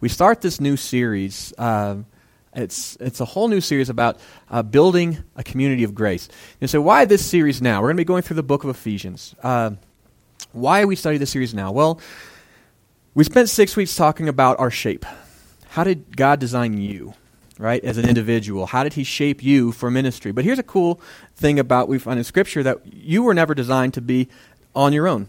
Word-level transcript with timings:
we 0.00 0.08
start 0.08 0.40
this 0.40 0.60
new 0.60 0.76
series. 0.76 1.54
Uh, 1.56 1.96
it's, 2.54 2.96
it's 3.00 3.20
a 3.20 3.24
whole 3.24 3.48
new 3.48 3.60
series 3.60 3.88
about 3.88 4.18
uh, 4.50 4.62
building 4.62 5.22
a 5.36 5.42
community 5.42 5.84
of 5.84 5.94
grace. 5.94 6.28
And 6.60 6.68
so, 6.68 6.80
why 6.80 7.04
this 7.04 7.24
series 7.24 7.60
now? 7.60 7.80
We're 7.80 7.88
going 7.88 7.96
to 7.96 8.00
be 8.00 8.04
going 8.04 8.22
through 8.22 8.36
the 8.36 8.42
book 8.42 8.64
of 8.64 8.70
Ephesians. 8.70 9.34
Uh, 9.42 9.72
why 10.52 10.84
we 10.84 10.96
study 10.96 11.18
this 11.18 11.30
series 11.30 11.54
now? 11.54 11.72
Well, 11.72 12.00
we 13.14 13.24
spent 13.24 13.48
six 13.48 13.76
weeks 13.76 13.94
talking 13.94 14.28
about 14.28 14.58
our 14.58 14.70
shape. 14.70 15.04
How 15.68 15.84
did 15.84 16.16
God 16.16 16.40
design 16.40 16.78
you, 16.78 17.14
right, 17.58 17.82
as 17.84 17.98
an 17.98 18.08
individual? 18.08 18.66
How 18.66 18.84
did 18.84 18.94
He 18.94 19.04
shape 19.04 19.42
you 19.42 19.72
for 19.72 19.90
ministry? 19.90 20.32
But 20.32 20.44
here's 20.44 20.58
a 20.58 20.62
cool 20.62 21.00
thing 21.34 21.58
about 21.58 21.88
we 21.88 21.98
find 21.98 22.18
in 22.18 22.24
Scripture 22.24 22.62
that 22.62 22.80
you 22.90 23.22
were 23.22 23.34
never 23.34 23.54
designed 23.54 23.94
to 23.94 24.00
be 24.00 24.28
on 24.74 24.92
your 24.92 25.08
own 25.08 25.28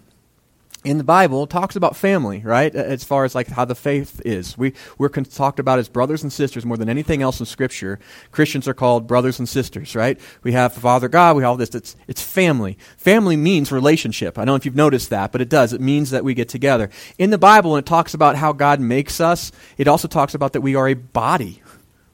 in 0.83 0.97
the 0.97 1.03
Bible 1.03 1.47
talks 1.47 1.75
about 1.75 1.95
family, 1.95 2.41
right? 2.45 2.73
As 2.73 3.03
far 3.03 3.25
as 3.25 3.33
like 3.33 3.47
how 3.47 3.65
the 3.65 3.75
faith 3.75 4.21
is. 4.23 4.57
We, 4.57 4.73
we're 4.97 5.09
con- 5.09 5.25
talked 5.25 5.59
about 5.59 5.79
as 5.79 5.89
brothers 5.89 6.23
and 6.23 6.31
sisters 6.31 6.65
more 6.65 6.77
than 6.77 6.87
anything 6.87 7.21
else 7.21 7.39
in 7.39 7.45
Scripture. 7.45 7.99
Christians 8.31 8.67
are 8.67 8.73
called 8.73 9.07
brothers 9.07 9.39
and 9.39 9.49
sisters, 9.49 9.95
right? 9.95 10.19
We 10.43 10.51
have 10.53 10.73
Father 10.73 11.09
God, 11.09 11.35
we 11.35 11.43
have 11.43 11.49
all 11.49 11.57
this. 11.57 11.73
It's, 11.73 11.95
it's 12.07 12.21
family. 12.21 12.77
Family 12.97 13.35
means 13.35 13.71
relationship. 13.71 14.37
I 14.37 14.41
don't 14.41 14.53
know 14.53 14.55
if 14.55 14.65
you've 14.65 14.75
noticed 14.75 15.09
that, 15.09 15.31
but 15.31 15.41
it 15.41 15.49
does. 15.49 15.73
It 15.73 15.81
means 15.81 16.11
that 16.11 16.23
we 16.23 16.33
get 16.33 16.47
together. 16.47 16.89
In 17.17 17.31
the 17.31 17.37
Bible, 17.37 17.71
when 17.71 17.79
it 17.79 17.85
talks 17.85 18.13
about 18.13 18.35
how 18.35 18.53
God 18.53 18.79
makes 18.79 19.19
us, 19.19 19.51
it 19.77 19.87
also 19.87 20.07
talks 20.07 20.35
about 20.35 20.53
that 20.53 20.61
we 20.61 20.75
are 20.75 20.87
a 20.87 20.93
body, 20.93 21.61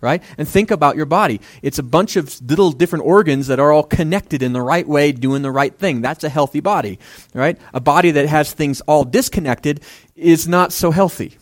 right? 0.03 0.21
And 0.38 0.45
think 0.45 0.70
about 0.70 0.98
your 0.98 1.05
body. 1.05 1.39
It's 1.62 1.80
a 1.80 1.84
bunch 1.84 2.17
of 2.17 2.41
little 2.41 2.73
different 2.73 3.05
organs 3.05 3.48
that 3.48 3.57
are 3.57 3.71
all 3.71 3.84
connected 3.84 4.44
in 4.44 4.52
the 4.52 4.61
right 4.61 4.85
way, 4.85 5.13
doing 5.13 5.44
the 5.44 5.52
right 5.52 5.73
thing. 5.73 6.02
That's 6.02 6.25
a 6.25 6.30
healthy 6.30 6.59
body, 6.59 6.99
right? 7.34 7.57
A 7.73 7.80
body 7.80 8.11
that 8.11 8.27
has 8.27 8.52
things 8.52 8.81
all 8.81 9.05
disconnected 9.05 9.80
is 10.17 10.45
not 10.45 10.73
so 10.73 10.91
healthy. 10.91 11.38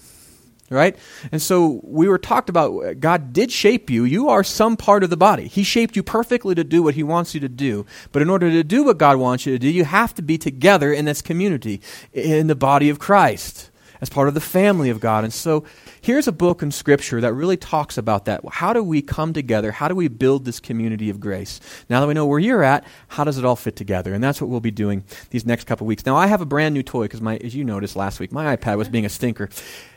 Right? 0.70 0.96
And 1.34 1.42
so 1.42 1.82
we 1.84 2.08
were 2.08 2.18
talked 2.18 2.48
about 2.48 3.02
God 3.02 3.34
did 3.34 3.52
shape 3.52 3.90
you. 3.90 4.06
You 4.06 4.30
are 4.30 4.42
some 4.42 4.78
part 4.78 5.04
of 5.04 5.10
the 5.10 5.18
body. 5.18 5.50
He 5.50 5.64
shaped 5.64 5.98
you 5.98 6.04
perfectly 6.04 6.56
to 6.56 6.64
do 6.64 6.82
what 6.82 6.96
He 6.96 7.04
wants 7.04 7.34
you 7.34 7.42
to 7.42 7.50
do. 7.50 7.86
But 8.14 8.22
in 8.22 8.30
order 8.30 8.50
to 8.50 8.64
do 8.64 8.86
what 8.86 8.98
God 8.98 9.18
wants 9.18 9.46
you 9.46 9.52
to 9.52 9.60
do, 9.60 9.68
you 9.68 9.84
have 9.84 10.16
to 10.16 10.22
be 10.22 10.38
together 10.38 10.94
in 10.94 11.04
this 11.04 11.22
community, 11.22 11.82
in 12.14 12.48
the 12.48 12.56
body 12.56 12.90
of 12.90 13.00
Christ 13.00 13.71
as 14.02 14.10
part 14.10 14.28
of 14.28 14.34
the 14.34 14.42
family 14.42 14.90
of 14.90 15.00
God. 15.00 15.24
And 15.24 15.32
so 15.32 15.64
here's 16.02 16.28
a 16.28 16.32
book 16.32 16.64
in 16.64 16.72
Scripture 16.72 17.22
that 17.22 17.34
really 17.34 17.56
talks 17.56 17.98
about 17.98 18.26
that. 18.26 18.42
How 18.52 18.74
do 18.74 18.84
we 18.84 19.02
come 19.02 19.32
together? 19.32 19.72
How 19.72 19.88
do 19.88 19.96
we 19.96 20.08
build 20.08 20.44
this 20.44 20.60
community 20.60 21.10
of 21.10 21.20
grace? 21.20 21.60
Now 21.88 22.02
that 22.02 22.08
we 22.08 22.16
know 22.16 22.26
where 22.26 22.40
you're 22.40 22.64
at, 22.64 22.84
how 23.08 23.24
does 23.24 23.38
it 23.38 23.46
all 23.46 23.56
fit 23.56 23.76
together? 23.76 24.14
And 24.14 24.24
that's 24.24 24.42
what 24.42 24.50
we'll 24.50 24.60
be 24.60 24.72
doing 24.72 25.04
these 25.30 25.46
next 25.46 25.66
couple 25.66 25.86
weeks. 25.86 26.06
Now 26.06 26.16
I 26.16 26.28
have 26.28 26.42
a 26.42 26.46
brand 26.46 26.74
new 26.74 26.84
toy 26.84 27.04
because, 27.04 27.22
as 27.22 27.56
you 27.56 27.64
noticed 27.64 27.96
last 27.96 28.20
week, 28.20 28.32
my 28.32 28.56
iPad 28.58 28.78
was 28.78 28.90
being 28.90 29.06
a 29.06 29.10
stinker. 29.10 29.50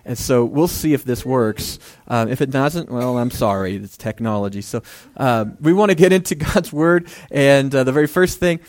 And 0.05 0.19
so 0.19 0.45
we'll 0.45 0.69
see 0.69 0.93
if 0.93 1.05
this 1.05 1.25
works. 1.25 1.79
Uh, 2.07 2.27
if 2.29 2.43
it 2.43 2.51
doesn't, 2.51 2.91
well, 2.91 3.17
I'm 3.17 3.31
sorry. 3.31 3.77
It's 3.77 3.97
technology. 3.97 4.61
So 4.61 4.83
uh, 5.17 5.47
we 5.61 5.73
want 5.73 5.91
to 5.91 5.95
get 5.95 6.13
into 6.13 6.35
God's 6.35 6.73
Word. 6.73 7.09
And 7.31 7.75
uh, 7.75 7.85
the 7.85 7.93
very 7.93 8.07
first 8.07 8.39
thing 8.39 8.61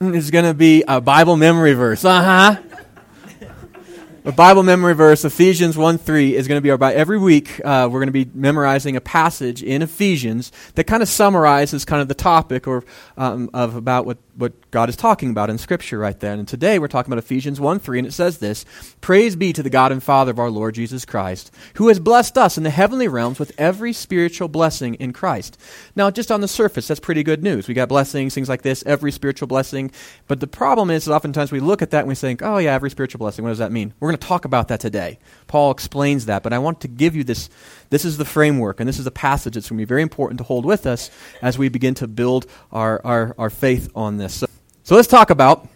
is 0.00 0.30
going 0.30 0.44
to 0.44 0.54
be 0.54 0.84
a 0.86 1.00
Bible 1.00 1.36
memory 1.36 1.72
verse. 1.72 2.04
Uh 2.04 2.22
huh. 2.54 2.73
A 4.26 4.32
Bible 4.32 4.62
memory 4.62 4.94
verse, 4.94 5.22
Ephesians 5.22 5.76
1 5.76 5.98
3, 5.98 6.34
is 6.34 6.48
going 6.48 6.56
to 6.56 6.62
be 6.62 6.70
our 6.70 6.78
Bible. 6.78 6.98
Every 6.98 7.18
week, 7.18 7.60
uh, 7.62 7.90
we're 7.92 8.00
going 8.00 8.06
to 8.06 8.24
be 8.24 8.26
memorizing 8.32 8.96
a 8.96 9.00
passage 9.02 9.62
in 9.62 9.82
Ephesians 9.82 10.50
that 10.76 10.84
kind 10.84 11.02
of 11.02 11.10
summarizes 11.10 11.84
kind 11.84 12.00
of 12.00 12.08
the 12.08 12.14
topic 12.14 12.66
or 12.66 12.84
um, 13.18 13.50
of 13.52 13.76
about 13.76 14.06
what 14.06 14.16
what 14.36 14.70
God 14.70 14.88
is 14.88 14.96
talking 14.96 15.30
about 15.30 15.50
in 15.50 15.58
Scripture 15.58 15.98
right 15.98 16.18
then. 16.18 16.38
And 16.38 16.48
today 16.48 16.78
we're 16.78 16.88
talking 16.88 17.12
about 17.12 17.22
Ephesians 17.22 17.60
1 17.60 17.78
3, 17.78 17.98
and 18.00 18.08
it 18.08 18.12
says 18.12 18.38
this 18.38 18.64
Praise 19.00 19.36
be 19.36 19.52
to 19.52 19.62
the 19.62 19.70
God 19.70 19.92
and 19.92 20.02
Father 20.02 20.32
of 20.32 20.38
our 20.38 20.50
Lord 20.50 20.74
Jesus 20.74 21.04
Christ, 21.04 21.54
who 21.74 21.88
has 21.88 22.00
blessed 22.00 22.36
us 22.36 22.56
in 22.56 22.64
the 22.64 22.70
heavenly 22.70 23.08
realms 23.08 23.38
with 23.38 23.52
every 23.58 23.92
spiritual 23.92 24.48
blessing 24.48 24.94
in 24.94 25.12
Christ. 25.12 25.58
Now, 25.94 26.10
just 26.10 26.32
on 26.32 26.40
the 26.40 26.48
surface, 26.48 26.88
that's 26.88 27.00
pretty 27.00 27.22
good 27.22 27.42
news. 27.42 27.68
We 27.68 27.74
got 27.74 27.88
blessings, 27.88 28.34
things 28.34 28.48
like 28.48 28.62
this, 28.62 28.82
every 28.86 29.12
spiritual 29.12 29.48
blessing. 29.48 29.90
But 30.26 30.40
the 30.40 30.46
problem 30.46 30.90
is 30.90 31.04
that 31.04 31.14
oftentimes 31.14 31.52
we 31.52 31.60
look 31.60 31.82
at 31.82 31.90
that 31.90 32.00
and 32.00 32.08
we 32.08 32.14
think, 32.14 32.42
oh, 32.42 32.58
yeah, 32.58 32.74
every 32.74 32.90
spiritual 32.90 33.18
blessing. 33.18 33.44
What 33.44 33.50
does 33.50 33.58
that 33.58 33.72
mean? 33.72 33.94
We're 34.00 34.08
going 34.08 34.18
to 34.18 34.26
talk 34.26 34.44
about 34.44 34.68
that 34.68 34.80
today. 34.80 35.18
Paul 35.46 35.70
explains 35.70 36.26
that, 36.26 36.42
but 36.42 36.52
I 36.52 36.58
want 36.58 36.80
to 36.80 36.88
give 36.88 37.14
you 37.14 37.24
this. 37.24 37.48
This 37.90 38.04
is 38.04 38.16
the 38.16 38.24
framework, 38.24 38.80
and 38.80 38.88
this 38.88 38.98
is 38.98 39.06
a 39.06 39.12
passage 39.12 39.54
that's 39.54 39.68
going 39.68 39.78
to 39.78 39.82
be 39.82 39.88
very 39.88 40.02
important 40.02 40.38
to 40.38 40.44
hold 40.44 40.64
with 40.64 40.86
us 40.86 41.10
as 41.42 41.58
we 41.58 41.68
begin 41.68 41.94
to 41.94 42.08
build 42.08 42.46
our, 42.72 43.00
our, 43.04 43.34
our 43.38 43.50
faith 43.50 43.90
on 43.94 44.16
this. 44.16 44.23
So, 44.84 44.94
let's 44.94 45.08
talk 45.08 45.30
about 45.30 45.66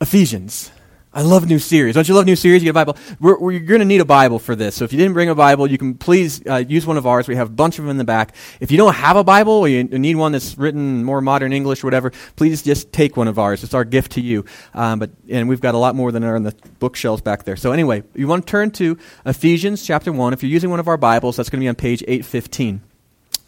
Ephesians. 0.00 0.70
I 1.16 1.22
love 1.22 1.48
new 1.48 1.58
series. 1.58 1.94
Don't 1.94 2.06
you 2.06 2.14
love 2.14 2.26
new 2.26 2.36
series? 2.36 2.62
You 2.62 2.66
get 2.66 2.70
a 2.70 2.74
Bible. 2.74 2.96
We're, 3.18 3.38
we're 3.38 3.60
going 3.60 3.78
to 3.78 3.86
need 3.86 4.02
a 4.02 4.04
Bible 4.04 4.38
for 4.38 4.54
this. 4.54 4.74
So 4.74 4.84
if 4.84 4.92
you 4.92 4.98
didn't 4.98 5.14
bring 5.14 5.30
a 5.30 5.34
Bible, 5.34 5.66
you 5.66 5.78
can 5.78 5.94
please 5.94 6.46
uh, 6.46 6.56
use 6.56 6.84
one 6.84 6.98
of 6.98 7.06
ours. 7.06 7.26
We 7.26 7.36
have 7.36 7.46
a 7.46 7.52
bunch 7.52 7.78
of 7.78 7.84
them 7.84 7.90
in 7.90 7.96
the 7.96 8.04
back. 8.04 8.34
If 8.60 8.70
you 8.70 8.76
don't 8.76 8.92
have 8.92 9.16
a 9.16 9.24
Bible 9.24 9.54
or 9.54 9.66
you 9.66 9.84
need 9.84 10.16
one 10.16 10.32
that's 10.32 10.58
written 10.58 11.04
more 11.04 11.22
modern 11.22 11.54
English 11.54 11.82
or 11.82 11.86
whatever, 11.86 12.12
please 12.34 12.62
just 12.62 12.92
take 12.92 13.16
one 13.16 13.28
of 13.28 13.38
ours. 13.38 13.64
It's 13.64 13.72
our 13.72 13.84
gift 13.84 14.12
to 14.12 14.20
you. 14.20 14.44
Um, 14.74 14.98
but 14.98 15.10
and 15.30 15.48
we've 15.48 15.62
got 15.62 15.74
a 15.74 15.78
lot 15.78 15.94
more 15.94 16.12
than 16.12 16.22
are 16.22 16.36
in 16.36 16.42
the 16.42 16.54
bookshelves 16.80 17.22
back 17.22 17.44
there. 17.44 17.56
So 17.56 17.72
anyway, 17.72 18.02
you 18.14 18.28
want 18.28 18.46
to 18.46 18.50
turn 18.50 18.70
to 18.72 18.98
Ephesians 19.24 19.86
chapter 19.86 20.12
one. 20.12 20.34
If 20.34 20.42
you're 20.42 20.52
using 20.52 20.68
one 20.68 20.80
of 20.80 20.88
our 20.88 20.98
Bibles, 20.98 21.36
that's 21.36 21.48
going 21.48 21.60
to 21.60 21.64
be 21.64 21.68
on 21.68 21.76
page 21.76 22.02
815. 22.02 22.82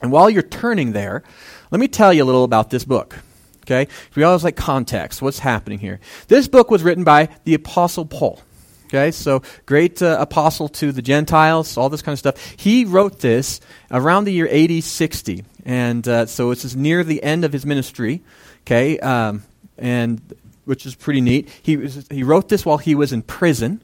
And 0.00 0.10
while 0.10 0.30
you're 0.30 0.42
turning 0.42 0.92
there, 0.92 1.22
let 1.70 1.80
me 1.80 1.88
tell 1.88 2.14
you 2.14 2.24
a 2.24 2.24
little 2.24 2.44
about 2.44 2.70
this 2.70 2.86
book. 2.86 3.18
Okay? 3.68 3.90
We 4.14 4.22
always 4.22 4.44
like 4.44 4.56
context. 4.56 5.20
What's 5.20 5.40
happening 5.40 5.78
here? 5.78 6.00
This 6.28 6.48
book 6.48 6.70
was 6.70 6.82
written 6.82 7.04
by 7.04 7.28
the 7.44 7.52
Apostle 7.52 8.06
Paul. 8.06 8.40
Okay, 8.86 9.10
so 9.10 9.42
great 9.66 10.00
uh, 10.00 10.16
apostle 10.18 10.66
to 10.70 10.92
the 10.92 11.02
Gentiles, 11.02 11.76
all 11.76 11.90
this 11.90 12.00
kind 12.00 12.14
of 12.14 12.18
stuff. 12.18 12.54
He 12.56 12.86
wrote 12.86 13.20
this 13.20 13.60
around 13.90 14.24
the 14.24 14.32
year 14.32 14.48
AD 14.50 14.82
60. 14.82 15.44
And 15.66 16.08
uh, 16.08 16.24
so 16.24 16.50
it's 16.50 16.74
near 16.74 17.04
the 17.04 17.22
end 17.22 17.44
of 17.44 17.52
his 17.52 17.66
ministry. 17.66 18.22
Okay, 18.62 18.98
um, 19.00 19.42
and 19.76 20.22
which 20.64 20.86
is 20.86 20.94
pretty 20.94 21.20
neat. 21.20 21.50
He, 21.62 21.76
was, 21.76 22.06
he 22.10 22.22
wrote 22.22 22.48
this 22.48 22.64
while 22.64 22.78
he 22.78 22.94
was 22.94 23.12
in 23.12 23.20
prison. 23.20 23.82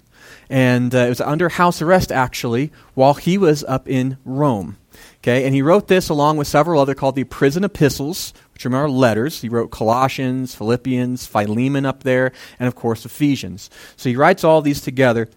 And 0.49 0.94
uh, 0.94 0.99
it 0.99 1.09
was 1.09 1.21
under 1.21 1.49
house 1.49 1.81
arrest, 1.82 2.12
actually, 2.12 2.72
while 2.94 3.15
he 3.15 3.38
was 3.38 3.65
up 3.65 3.88
in 3.88 4.19
Rome. 4.25 4.77
Okay, 5.19 5.44
and 5.44 5.55
he 5.55 5.62
wrote 5.62 5.88
this 5.88 6.09
along 6.09 6.37
with 6.37 6.47
several 6.47 6.81
other 6.81 6.94
called 6.94 7.16
the 7.16 7.25
prison 7.25 7.65
epistles, 7.65 8.34
which 8.53 8.66
are 8.66 8.88
letters. 8.88 9.41
He 9.41 9.49
wrote 9.49 9.71
Colossians, 9.71 10.55
Philippians, 10.55 11.27
Philemon 11.27 11.87
up 11.87 12.03
there, 12.03 12.32
and 12.59 12.69
of 12.69 12.75
course 12.75 13.05
Ephesians. 13.05 13.71
So 13.97 14.09
he 14.09 14.16
writes 14.16 14.44
all 14.44 14.62
these 14.62 14.81
together 14.81 15.28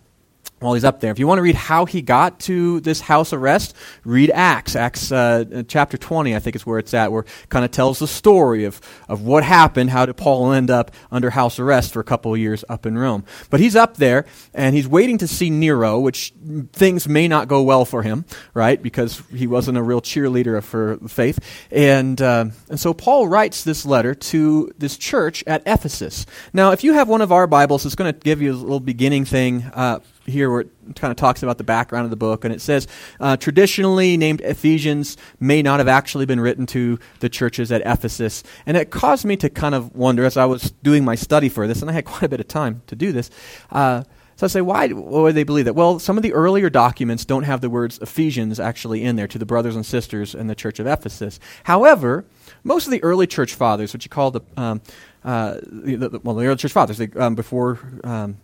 while 0.60 0.74
he's 0.74 0.84
up 0.84 1.00
there. 1.00 1.12
If 1.12 1.20
you 1.20 1.28
want 1.28 1.38
to 1.38 1.44
read 1.44 1.56
how 1.56 1.86
he 1.86 2.02
got 2.02 2.40
to 2.42 2.80
this 2.80 3.00
house 3.00 3.32
arrest, 3.32 3.76
read 4.04 4.32
Acts. 4.32 4.76
Acts 4.76 5.12
uh, 5.12 5.64
chapter 5.68 5.98
20, 5.98 6.36
I 6.36 6.40
think 6.40 6.56
is 6.56 6.66
where 6.66 6.80
it's 6.80 6.94
at, 6.94 7.12
where 7.12 7.22
it 7.22 7.50
kind 7.50 7.64
of 7.64 7.72
tells 7.72 8.00
the 8.00 8.08
story 8.08 8.66
of, 8.66 8.82
of 9.08 9.22
what 9.22 9.44
happened, 9.44 9.92
how 9.92 10.06
did 10.06 10.18
Paul 10.18 10.52
end 10.52 10.72
up 10.72 10.92
under 11.12 11.30
house 11.30 11.60
arrest 11.60 11.94
for 11.94 12.00
a 12.00 12.04
couple 12.04 12.34
of 12.34 12.40
years 12.40 12.66
up 12.70 12.86
in 12.86 12.98
Rome. 12.98 13.24
But 13.50 13.60
he's 13.60 13.76
up 13.76 13.98
there, 13.98 14.26
and 14.54 14.76
he's 14.76 14.88
waiting 14.88 15.20
to 15.20 15.28
see 15.28 15.50
Nero, 15.50 16.00
which 16.00 16.34
things 16.74 17.08
may 17.08 17.28
not 17.28 17.48
go 17.48 17.62
well 17.62 17.86
for 17.86 18.02
him, 18.02 18.26
right, 18.54 18.82
because 18.82 19.22
he 19.32 19.46
wasn't 19.46 19.78
a 19.78 19.84
real 19.84 20.02
cheerleader 20.02 20.64
for 20.64 20.98
faith. 21.08 21.40
And, 21.72 22.20
uh, 22.20 22.46
and 22.70 22.80
so 22.80 22.94
Paul 22.94 23.28
writes 23.28 23.64
this 23.64 23.86
letter 23.86 24.16
to 24.16 24.72
this 24.78 24.98
church 24.98 25.44
at 25.46 25.62
Ephesus. 25.68 26.26
Now, 26.52 26.72
if 26.72 26.84
you 26.84 26.94
have 26.94 27.08
one 27.08 27.22
of 27.22 27.32
our 27.32 27.46
Bibles, 27.46 27.86
it's 27.86 27.96
going 27.96 28.12
to 28.12 28.20
give 28.20 28.42
you 28.42 28.52
a 28.52 28.56
little 28.56 28.80
beginning 28.80 29.26
thing. 29.26 29.64
Uh, 29.74 30.00
here 30.28 30.52
where 30.52 30.62
it 30.62 30.70
kind 30.96 31.12
of 31.12 31.18
talks 31.18 31.42
about 31.42 31.58
the 31.58 31.64
background 31.64 32.04
of 32.04 32.10
the 32.10 32.18
book, 32.18 32.46
and 32.46 32.54
it 32.54 32.62
says 32.62 32.88
uh, 33.20 33.38
traditionally 33.38 34.18
named 34.18 34.42
Ephesians 34.42 35.18
may 35.40 35.62
not 35.62 35.80
have 35.80 35.88
actually 35.88 36.26
been 36.26 36.40
written 36.40 36.66
to 36.68 37.00
the 37.20 37.30
churches 37.30 37.72
at 37.72 37.82
Ephesus, 37.86 38.44
and 38.66 38.78
it 38.78 38.92
caused 38.92 39.26
me 39.26 39.36
to 39.38 39.50
kind 39.50 39.74
of 39.74 39.96
wonder 39.96 40.26
as 40.26 40.38
I 40.38 40.46
was 40.46 40.72
doing 40.84 41.04
my 41.04 41.16
study 41.16 41.50
for 41.50 41.68
this, 41.68 41.82
and 41.82 41.90
I 41.90 41.94
had 41.94 42.06
quite 42.06 42.24
a 42.24 42.30
bit 42.30 42.40
of 42.40 42.48
time 42.48 42.82
to 42.88 42.96
do 42.96 43.12
this. 43.12 43.30
Uh, 43.72 44.04
so 44.38 44.46
I 44.46 44.50
say, 44.50 44.62
why, 44.62 44.86
would 44.86 45.34
they 45.34 45.44
believe 45.44 45.66
that? 45.66 45.74
Well, 45.74 45.98
some 45.98 46.16
of 46.16 46.22
the 46.22 46.32
earlier 46.32 46.70
documents 46.70 47.26
don't 47.26 47.42
have 47.42 47.60
the 47.60 47.72
words 47.72 47.98
Ephesians 47.98 48.60
actually 48.60 49.04
in 49.04 49.16
there 49.16 49.28
to 49.28 49.40
the 49.40 49.48
brothers 49.48 49.76
and 49.76 49.84
sisters 49.84 50.36
in 50.36 50.46
the 50.46 50.54
church 50.54 50.80
of 50.80 50.86
Ephesus. 50.86 51.40
However, 51.64 52.24
most 52.64 52.86
of 52.86 52.92
the 52.92 53.04
early 53.04 53.26
church 53.26 53.56
fathers, 53.56 53.96
what 53.96 54.06
you 54.06 54.10
call 54.10 54.30
the, 54.30 54.42
um, 54.56 54.82
uh, 55.24 55.58
the, 55.64 55.96
the, 55.96 56.20
well, 56.24 56.36
the 56.36 56.46
early 56.46 56.56
church 56.56 56.72
fathers, 56.72 57.02
um, 57.16 57.34
before 57.34 57.80
um, 58.04 58.38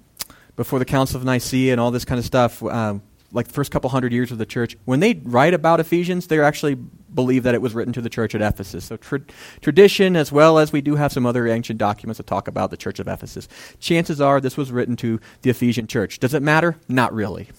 before 0.56 0.80
the 0.80 0.86
Council 0.86 1.18
of 1.18 1.26
Nicaea 1.26 1.72
and 1.72 1.82
all 1.82 1.92
this 1.92 2.06
kind 2.06 2.20
of 2.20 2.26
stuff, 2.26 2.62
um, 2.64 3.02
like 3.32 3.48
the 3.48 3.54
first 3.54 3.72
couple 3.72 3.90
hundred 3.90 4.14
years 4.14 4.32
of 4.32 4.38
the 4.38 4.46
church, 4.46 4.78
when 4.86 5.00
they 5.00 5.20
write 5.24 5.54
about 5.54 5.80
Ephesians, 5.80 6.28
they 6.28 6.40
actually 6.40 6.76
believe 6.76 7.44
that 7.44 7.56
it 7.56 7.62
was 7.62 7.74
written 7.74 7.94
to 7.94 8.02
the 8.02 8.10
church 8.10 8.36
at 8.36 8.42
Ephesus. 8.42 8.86
So 8.86 8.98
tra- 8.98 9.22
tradition, 9.62 10.16
as 10.16 10.32
well 10.32 10.60
as 10.60 10.72
we 10.72 10.82
do 10.82 10.96
have 10.96 11.12
some 11.12 11.26
other 11.26 11.48
ancient 11.48 11.80
documents 11.80 12.18
that 12.18 12.28
talk 12.28 12.48
about 12.48 12.70
the 12.70 12.78
church 12.78 13.00
of 13.00 13.08
Ephesus. 13.08 13.48
Chances 13.80 14.22
are 14.22 14.40
this 14.40 14.56
was 14.56 14.72
written 14.72 14.96
to 14.98 15.20
the 15.42 15.50
Ephesian 15.50 15.88
church. 15.88 16.20
Does 16.20 16.34
it 16.34 16.44
matter? 16.44 16.78
Not 16.88 17.14
really. 17.14 17.50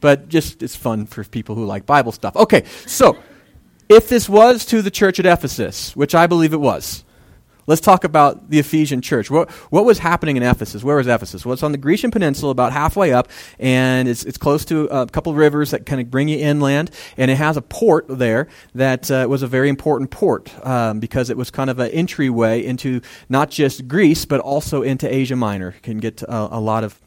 But 0.00 0.28
just 0.28 0.62
it's 0.62 0.76
fun 0.76 1.06
for 1.06 1.24
people 1.24 1.54
who 1.54 1.64
like 1.64 1.86
Bible 1.86 2.12
stuff. 2.12 2.36
Okay, 2.36 2.64
so 2.86 3.16
if 3.88 4.08
this 4.08 4.28
was 4.28 4.64
to 4.66 4.82
the 4.82 4.90
church 4.90 5.20
at 5.20 5.26
Ephesus, 5.26 5.94
which 5.94 6.14
I 6.14 6.26
believe 6.26 6.52
it 6.52 6.60
was, 6.60 7.04
Let's 7.66 7.80
talk 7.80 8.02
about 8.02 8.50
the 8.50 8.58
Ephesian 8.58 9.00
church. 9.00 9.30
What, 9.30 9.50
what 9.70 9.84
was 9.84 9.98
happening 9.98 10.36
in 10.36 10.42
Ephesus? 10.42 10.82
Where 10.82 10.96
was 10.96 11.06
Ephesus? 11.06 11.46
Well, 11.46 11.52
it's 11.52 11.62
on 11.62 11.72
the 11.72 11.78
Grecian 11.78 12.10
Peninsula, 12.10 12.50
about 12.50 12.72
halfway 12.72 13.12
up, 13.12 13.28
and 13.58 14.08
it's, 14.08 14.24
it's 14.24 14.38
close 14.38 14.64
to 14.66 14.86
a 14.86 15.06
couple 15.06 15.32
rivers 15.34 15.70
that 15.70 15.86
kind 15.86 16.00
of 16.00 16.10
bring 16.10 16.28
you 16.28 16.38
inland, 16.38 16.90
and 17.16 17.30
it 17.30 17.36
has 17.36 17.56
a 17.56 17.62
port 17.62 18.06
there 18.08 18.48
that 18.74 19.10
uh, 19.10 19.26
was 19.28 19.42
a 19.42 19.46
very 19.46 19.68
important 19.68 20.10
port 20.10 20.52
um, 20.66 20.98
because 20.98 21.30
it 21.30 21.36
was 21.36 21.50
kind 21.50 21.70
of 21.70 21.78
an 21.78 21.90
entryway 21.92 22.64
into 22.64 23.00
not 23.28 23.50
just 23.50 23.86
Greece, 23.86 24.24
but 24.24 24.40
also 24.40 24.82
into 24.82 25.12
Asia 25.12 25.36
Minor. 25.36 25.72
You 25.74 25.80
can 25.82 25.98
get 25.98 26.22
a, 26.22 26.56
a 26.56 26.60
lot 26.60 26.82
of 26.82 26.98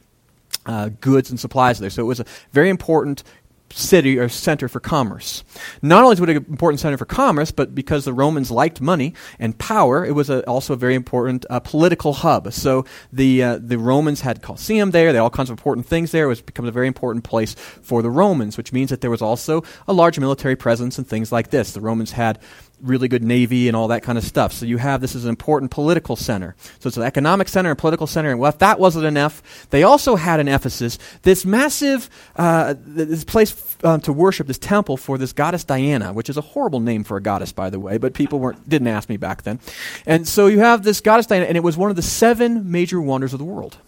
uh, 0.64 0.88
goods 1.00 1.30
and 1.30 1.38
supplies 1.38 1.78
there. 1.78 1.90
So 1.90 2.02
it 2.02 2.06
was 2.06 2.20
a 2.20 2.24
very 2.52 2.70
important 2.70 3.22
city 3.70 4.18
or 4.18 4.28
center 4.28 4.68
for 4.68 4.80
commerce. 4.80 5.44
Not 5.82 6.04
only 6.04 6.20
was 6.20 6.20
it 6.20 6.36
an 6.36 6.46
important 6.48 6.80
center 6.80 6.96
for 6.96 7.04
commerce, 7.04 7.50
but 7.50 7.74
because 7.74 8.04
the 8.04 8.12
Romans 8.12 8.50
liked 8.50 8.80
money 8.80 9.14
and 9.38 9.58
power, 9.58 10.04
it 10.04 10.12
was 10.12 10.30
a, 10.30 10.46
also 10.46 10.74
a 10.74 10.76
very 10.76 10.94
important 10.94 11.44
uh, 11.50 11.60
political 11.60 12.12
hub. 12.12 12.52
So 12.52 12.84
the 13.12 13.42
uh, 13.42 13.58
the 13.60 13.78
Romans 13.78 14.20
had 14.20 14.42
Colosseum 14.42 14.90
there. 14.90 15.12
They 15.12 15.18
had 15.18 15.22
all 15.22 15.30
kinds 15.30 15.50
of 15.50 15.58
important 15.58 15.86
things 15.86 16.10
there. 16.12 16.24
It 16.24 16.28
was 16.28 16.42
become 16.42 16.66
a 16.66 16.70
very 16.70 16.86
important 16.86 17.24
place 17.24 17.54
for 17.54 18.02
the 18.02 18.10
Romans, 18.10 18.56
which 18.56 18.72
means 18.72 18.90
that 18.90 19.00
there 19.00 19.10
was 19.10 19.22
also 19.22 19.62
a 19.88 19.92
large 19.92 20.18
military 20.18 20.56
presence 20.56 20.98
and 20.98 21.06
things 21.06 21.32
like 21.32 21.50
this. 21.50 21.72
The 21.72 21.80
Romans 21.80 22.12
had 22.12 22.38
really 22.82 23.08
good 23.08 23.22
navy 23.22 23.68
and 23.68 23.76
all 23.76 23.88
that 23.88 24.02
kind 24.02 24.18
of 24.18 24.24
stuff. 24.24 24.52
So 24.52 24.66
you 24.66 24.76
have 24.78 25.00
this 25.00 25.14
is 25.14 25.24
an 25.24 25.30
important 25.30 25.70
political 25.70 26.16
center. 26.16 26.54
So 26.78 26.88
it's 26.88 26.96
an 26.96 27.02
economic 27.02 27.48
center 27.48 27.70
and 27.70 27.78
political 27.78 28.06
center. 28.06 28.30
And 28.30 28.38
well, 28.38 28.50
if 28.50 28.58
that 28.58 28.78
wasn't 28.78 29.06
enough, 29.06 29.68
they 29.70 29.82
also 29.82 30.16
had 30.16 30.40
in 30.40 30.48
Ephesus 30.48 30.98
this 31.22 31.44
massive 31.44 32.10
uh, 32.36 32.74
this 32.78 33.24
place 33.24 33.76
um, 33.82 34.00
to 34.02 34.12
worship, 34.12 34.46
this 34.46 34.58
temple 34.58 34.96
for 34.96 35.18
this 35.18 35.32
goddess 35.32 35.64
Diana, 35.64 36.12
which 36.12 36.28
is 36.28 36.36
a 36.36 36.42
horrible 36.42 36.80
name 36.80 37.04
for 37.04 37.16
a 37.16 37.22
goddess, 37.22 37.52
by 37.52 37.70
the 37.70 37.80
way. 37.80 37.98
But 37.98 38.14
people 38.14 38.38
weren't 38.38 38.68
didn't 38.68 38.88
ask 38.88 39.08
me 39.08 39.16
back 39.16 39.42
then. 39.42 39.60
And 40.04 40.28
so 40.28 40.46
you 40.46 40.60
have 40.60 40.82
this 40.82 41.00
goddess 41.00 41.26
Diana, 41.26 41.46
and 41.46 41.56
it 41.56 41.62
was 41.62 41.76
one 41.76 41.90
of 41.90 41.96
the 41.96 42.02
seven 42.02 42.70
major 42.70 43.00
wonders 43.00 43.32
of 43.32 43.38
the 43.38 43.44
world. 43.44 43.78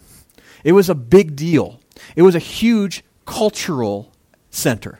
It 0.63 0.73
was 0.73 0.89
a 0.89 0.95
big 0.95 1.35
deal. 1.35 1.79
It 2.15 2.23
was 2.23 2.35
a 2.35 2.39
huge 2.39 3.03
cultural 3.25 4.11
center. 4.49 4.99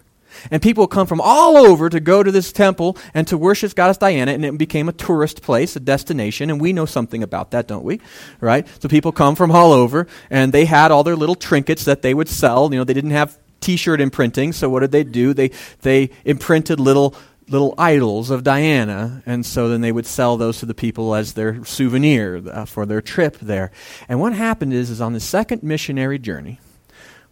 And 0.52 0.62
people 0.62 0.88
come 0.88 1.08
from 1.08 1.22
all 1.22 1.58
over 1.58 1.90
to 1.90 2.00
go 2.00 2.24
to 2.24 2.32
this 2.32 2.52
temple 2.52 2.98
and 3.14 3.28
to 3.28 3.38
worship 3.38 3.76
goddess 3.76 3.98
Diana, 3.98 4.32
and 4.32 4.46
it 4.46 4.58
became 4.58 4.90
a 4.90 4.94
tourist 4.94 5.42
place, 5.42 5.76
a 5.76 5.80
destination, 5.80 6.50
and 6.50 6.60
we 6.60 6.74
know 6.74 6.86
something 6.86 7.24
about 7.24 7.52
that, 7.52 7.68
don't 7.68 7.84
we? 7.84 8.00
Right? 8.40 8.68
So 8.82 8.90
people 8.90 9.12
come 9.12 9.36
from 9.36 9.52
all 9.52 9.72
over, 9.72 10.08
and 10.30 10.54
they 10.54 10.66
had 10.66 10.92
all 10.92 11.04
their 11.04 11.16
little 11.16 11.36
trinkets 11.36 11.86
that 11.86 12.02
they 12.02 12.14
would 12.14 12.30
sell. 12.30 12.72
You 12.72 12.80
know, 12.80 12.84
they 12.84 12.94
didn't 12.94 13.12
have 13.12 13.38
T-shirt 13.60 14.00
imprinting, 14.00 14.54
so 14.54 14.70
what 14.70 14.80
did 14.80 14.92
they 14.92 15.04
do? 15.04 15.34
They 15.34 15.52
they 15.82 16.12
imprinted 16.24 16.80
little 16.80 17.16
little 17.50 17.74
idols 17.78 18.30
of 18.30 18.44
Diana, 18.44 19.24
and 19.26 19.46
so 19.46 19.70
then 19.70 19.82
they 19.82 19.92
would 19.92 20.06
sell 20.06 20.38
those 20.38 20.60
to 20.60 20.66
the 20.66 20.74
people 20.74 21.16
as 21.16 21.34
their 21.34 21.66
souvenir 21.66 22.42
uh, 22.50 22.66
for 22.66 22.86
their 22.86 23.02
trip 23.02 23.38
there. 23.40 23.72
And 24.08 24.20
what 24.20 24.34
happened 24.34 24.74
is, 24.74 24.90
is 24.90 25.02
on 25.02 25.14
the 25.14 25.20
second 25.20 25.64
missionary 25.64 26.20
journey, 26.20 26.60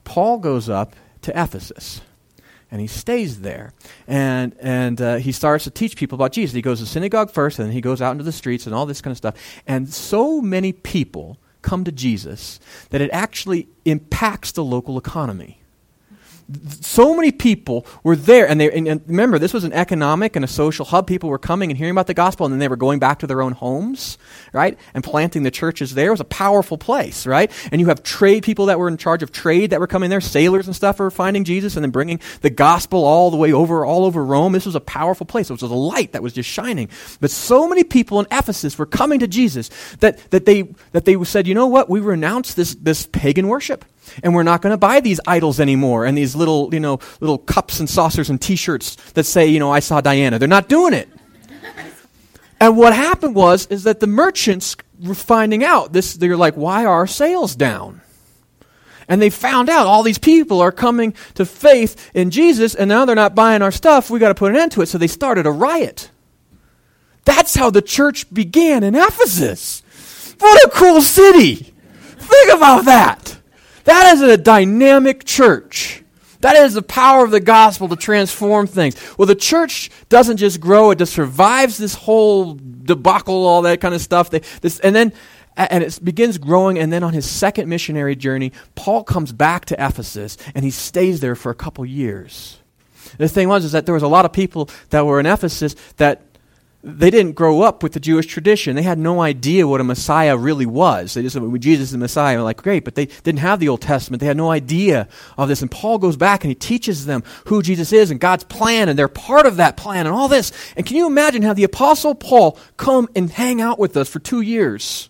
Paul 0.04 0.40
goes 0.40 0.70
up 0.70 0.96
to 1.22 1.32
Ephesus 1.40 2.02
and 2.72 2.82
he 2.82 2.88
stays 2.88 3.42
there. 3.42 3.74
And, 4.08 4.56
and 4.60 5.02
uh, 5.02 5.16
he 5.18 5.32
starts 5.32 5.64
to 5.66 5.72
teach 5.72 5.96
people 5.96 6.16
about 6.16 6.32
Jesus. 6.32 6.54
He 6.54 6.62
goes 6.62 6.80
to 6.80 6.86
synagogue 6.86 7.32
first, 7.32 7.60
and 7.60 7.68
then 7.68 7.74
he 7.74 7.82
goes 7.82 8.02
out 8.02 8.12
into 8.12 8.24
the 8.24 8.32
streets 8.32 8.66
and 8.66 8.76
all 8.76 8.86
this 8.86 9.02
kind 9.02 9.12
of 9.12 9.18
stuff. 9.18 9.36
And 9.66 9.90
so 9.90 10.42
many 10.42 10.74
people 10.74 11.38
come 11.62 11.84
to 11.84 11.92
Jesus 11.92 12.60
that 12.90 13.02
it 13.02 13.10
actually 13.12 13.68
impacts 13.86 14.52
the 14.52 14.64
local 14.64 14.98
economy 14.98 15.62
so 16.80 17.14
many 17.14 17.32
people 17.32 17.86
were 18.04 18.16
there 18.16 18.48
and 18.48 18.60
they 18.62 18.72
and, 18.72 19.02
remember 19.06 19.38
this 19.38 19.54
was 19.54 19.66
an 19.66 19.74
economic 19.74 20.36
and 20.36 20.46
a 20.46 20.48
social 20.48 20.86
hub. 20.86 21.06
People 21.06 21.30
were 21.30 21.38
coming 21.38 21.70
and 21.70 21.78
hearing 21.78 21.92
about 21.92 22.08
the 22.08 22.14
gospel 22.14 22.46
and 22.46 22.54
then 22.54 22.60
they 22.60 22.70
were 22.70 22.78
going 22.78 23.00
back 23.00 23.20
to 23.20 23.28
their 23.28 23.42
own 23.42 23.52
homes 23.52 24.18
right 24.54 24.78
and 24.94 25.04
planting 25.04 25.44
the 25.44 25.52
churches 25.52 25.94
there. 25.94 26.08
It 26.08 26.12
was 26.12 26.22
a 26.22 26.26
powerful 26.26 26.78
place 26.78 27.28
right? 27.28 27.52
And 27.72 27.82
you 27.82 27.88
have 27.88 28.02
trade 28.02 28.44
people 28.44 28.68
that 28.68 28.80
were 28.80 28.88
in 28.88 28.96
charge 28.96 29.24
of 29.24 29.32
trade 29.32 29.72
that 29.72 29.82
were 29.82 29.88
coming 29.88 30.10
there 30.10 30.22
sailors 30.22 30.68
and 30.68 30.76
stuff 30.76 31.00
were 31.00 31.12
finding 31.12 31.44
jesus 31.44 31.76
and 31.76 31.84
then 31.84 31.92
bringing 31.92 32.22
the 32.42 32.50
gospel 32.50 33.04
all 33.04 33.30
the 33.30 33.38
way 33.38 33.52
over 33.52 33.86
all 33.86 34.06
over 34.06 34.24
rome. 34.24 34.54
This 34.54 34.66
was 34.66 34.76
a 34.76 34.82
powerful 34.82 35.26
place. 35.26 35.50
It 35.50 35.54
was 35.54 35.62
a 35.64 35.68
light 35.68 36.14
that 36.14 36.24
was 36.24 36.32
just 36.32 36.50
shining. 36.50 36.90
But 37.20 37.30
so 37.30 37.68
many 37.68 37.84
people 37.84 38.20
in 38.22 38.28
ephesus 38.32 38.78
were 38.78 38.86
coming 38.86 39.20
to 39.20 39.28
jesus 39.28 39.70
that, 40.00 40.18
that 40.32 40.46
they 40.46 40.74
that 40.94 41.04
they 41.04 41.22
said 41.26 41.46
you 41.46 41.54
know 41.54 41.68
what? 41.68 41.90
We 41.90 42.00
renounce 42.00 42.54
this 42.54 42.76
this 42.76 43.06
pagan 43.08 43.50
worship 43.50 43.84
and 44.24 44.34
we're 44.34 44.44
not 44.44 44.62
going 44.62 44.72
to 44.74 44.78
buy 44.78 45.00
these 45.00 45.20
idols 45.28 45.60
anymore 45.60 46.06
and 46.06 46.18
these 46.18 46.36
little, 46.36 46.74
you 46.74 46.80
know, 46.80 47.00
little 47.20 47.38
cups 47.38 47.80
and 47.80 47.90
saucers 47.90 48.30
and 48.30 48.42
t-shirts 48.42 48.96
that 49.14 49.26
say, 49.26 49.48
you 49.48 49.60
know, 49.60 49.72
I 49.72 49.80
saw 49.80 50.02
Diana. 50.02 50.40
They're 50.40 50.48
not 50.48 50.70
doing 50.70 50.94
it. 50.94 51.10
and 52.60 52.78
what 52.78 52.94
happened 52.94 53.36
was 53.36 53.68
is 53.68 53.84
that 53.84 54.00
the 54.00 54.08
merchants 54.08 54.76
were 55.02 55.16
finding 55.16 55.64
out 55.64 55.94
this 55.94 56.16
they're 56.16 56.38
like, 56.38 56.56
why 56.56 56.86
are 56.86 56.94
our 56.94 57.08
sales 57.08 57.56
down? 57.56 58.02
And 59.08 59.22
they 59.22 59.30
found 59.30 59.70
out 59.70 59.88
all 59.88 60.04
these 60.04 60.18
people 60.18 60.60
are 60.60 60.72
coming 60.72 61.14
to 61.36 61.46
faith 61.46 62.12
in 62.14 62.30
Jesus 62.30 62.76
and 62.76 62.90
now 62.90 63.06
they're 63.06 63.16
not 63.16 63.36
buying 63.36 63.62
our 63.62 63.72
stuff. 63.72 64.10
We 64.10 64.20
got 64.20 64.30
to 64.30 64.36
put 64.36 64.52
an 64.52 64.58
end 64.58 64.74
to 64.74 64.82
it. 64.82 64.88
So 64.88 64.98
they 64.98 65.08
started 65.08 65.46
a 65.46 65.52
riot. 65.52 66.12
That's 67.24 67.56
how 67.56 67.70
the 67.70 67.82
church 67.82 68.34
began 68.34 68.84
in 68.84 68.96
Ephesus. 68.96 69.84
What 70.40 70.66
a 70.66 70.70
cool 70.70 71.02
city. 71.02 71.56
Think 71.56 72.54
about 72.54 72.86
that. 72.86 73.37
That 73.88 74.16
is 74.16 74.22
a 74.22 74.36
dynamic 74.36 75.24
church. 75.24 76.04
That 76.42 76.58
is 76.58 76.74
the 76.74 76.82
power 76.82 77.24
of 77.24 77.32
the 77.32 77.40
gospel 77.40 77.88
to 77.88 77.96
transform 77.96 78.68
things. 78.68 78.98
Well, 79.18 79.28
the 79.28 79.34
church 79.34 79.90
doesn't 80.10 80.38
just 80.38 80.60
grow, 80.60 80.92
it 80.92 80.98
just 80.98 81.14
survives 81.14 81.78
this 81.78 81.96
whole 81.96 82.56
debacle, 82.56 83.46
all 83.46 83.62
that 83.62 83.80
kind 83.80 83.96
of 83.96 84.02
stuff. 84.02 84.30
They, 84.30 84.42
this, 84.60 84.82
and 84.82 84.94
then 84.94 85.14
and 85.56 85.86
it 85.86 86.00
begins 86.04 86.38
growing 86.38 86.78
and 86.78 86.92
then 86.92 87.02
on 87.02 87.14
his 87.14 87.28
second 87.28 87.68
missionary 87.68 88.16
journey 88.16 88.52
paul 88.76 89.04
comes 89.04 89.32
back 89.32 89.66
to 89.66 89.76
ephesus 89.84 90.38
and 90.54 90.64
he 90.64 90.70
stays 90.70 91.20
there 91.20 91.34
for 91.34 91.50
a 91.50 91.56
couple 91.56 91.84
years 91.84 92.60
the 93.18 93.28
thing 93.28 93.48
was 93.48 93.66
is 93.66 93.72
that 93.72 93.88
there 93.88 93.96
was 93.96 94.04
a 94.04 94.08
lot 94.08 94.24
of 94.24 94.32
people 94.32 94.70
that 94.92 95.04
were 95.04 95.20
in 95.20 95.26
ephesus 95.26 95.76
that 95.96 96.27
they 96.84 97.10
didn't 97.10 97.34
grow 97.34 97.64
up 97.64 97.82
with 97.82 97.94
the 97.94 98.00
Jewish 98.00 98.28
tradition. 98.28 98.76
They 98.76 98.84
had 98.84 99.00
no 99.00 99.20
idea 99.20 99.68
what 99.68 99.82
a 99.82 99.84
Messiah 99.84 100.38
really 100.38 100.66
was. 100.66 101.14
They 101.14 101.24
just 101.24 101.34
said, 101.34 101.62
Jesus 101.62 101.88
is 101.88 101.92
the 101.92 101.98
Messiah. 101.98 102.44
Like, 102.44 102.62
great, 102.62 102.86
but 102.86 102.96
they 102.96 103.08
didn't 103.08 103.40
have 103.40 103.60
the 103.60 103.68
Old 103.68 103.82
Testament. 103.82 104.22
They 104.22 104.28
had 104.28 104.38
no 104.38 104.52
idea 104.52 105.08
of 105.38 105.50
this. 105.50 105.62
And 105.62 105.72
Paul 105.72 105.98
goes 105.98 106.16
back 106.16 106.44
and 106.44 106.52
he 106.52 106.56
teaches 106.56 107.06
them 107.06 107.24
who 107.46 107.62
Jesus 107.62 107.92
is 107.92 108.12
and 108.12 108.20
God's 108.20 108.44
plan, 108.44 108.90
and 108.90 108.98
they're 108.98 109.08
part 109.08 109.46
of 109.46 109.58
that 109.58 109.76
plan 109.76 110.06
and 110.06 110.16
all 110.16 110.28
this. 110.28 110.52
And 110.78 110.86
can 110.86 110.96
you 110.98 111.08
imagine 111.08 111.42
how 111.42 111.54
the 111.54 111.64
Apostle 111.64 112.14
Paul 112.16 112.58
come 112.78 113.10
and 113.16 113.30
hang 113.30 113.60
out 113.60 113.80
with 113.80 113.98
us 113.98 114.08
for 114.08 114.20
two 114.20 114.42
years? 114.42 115.10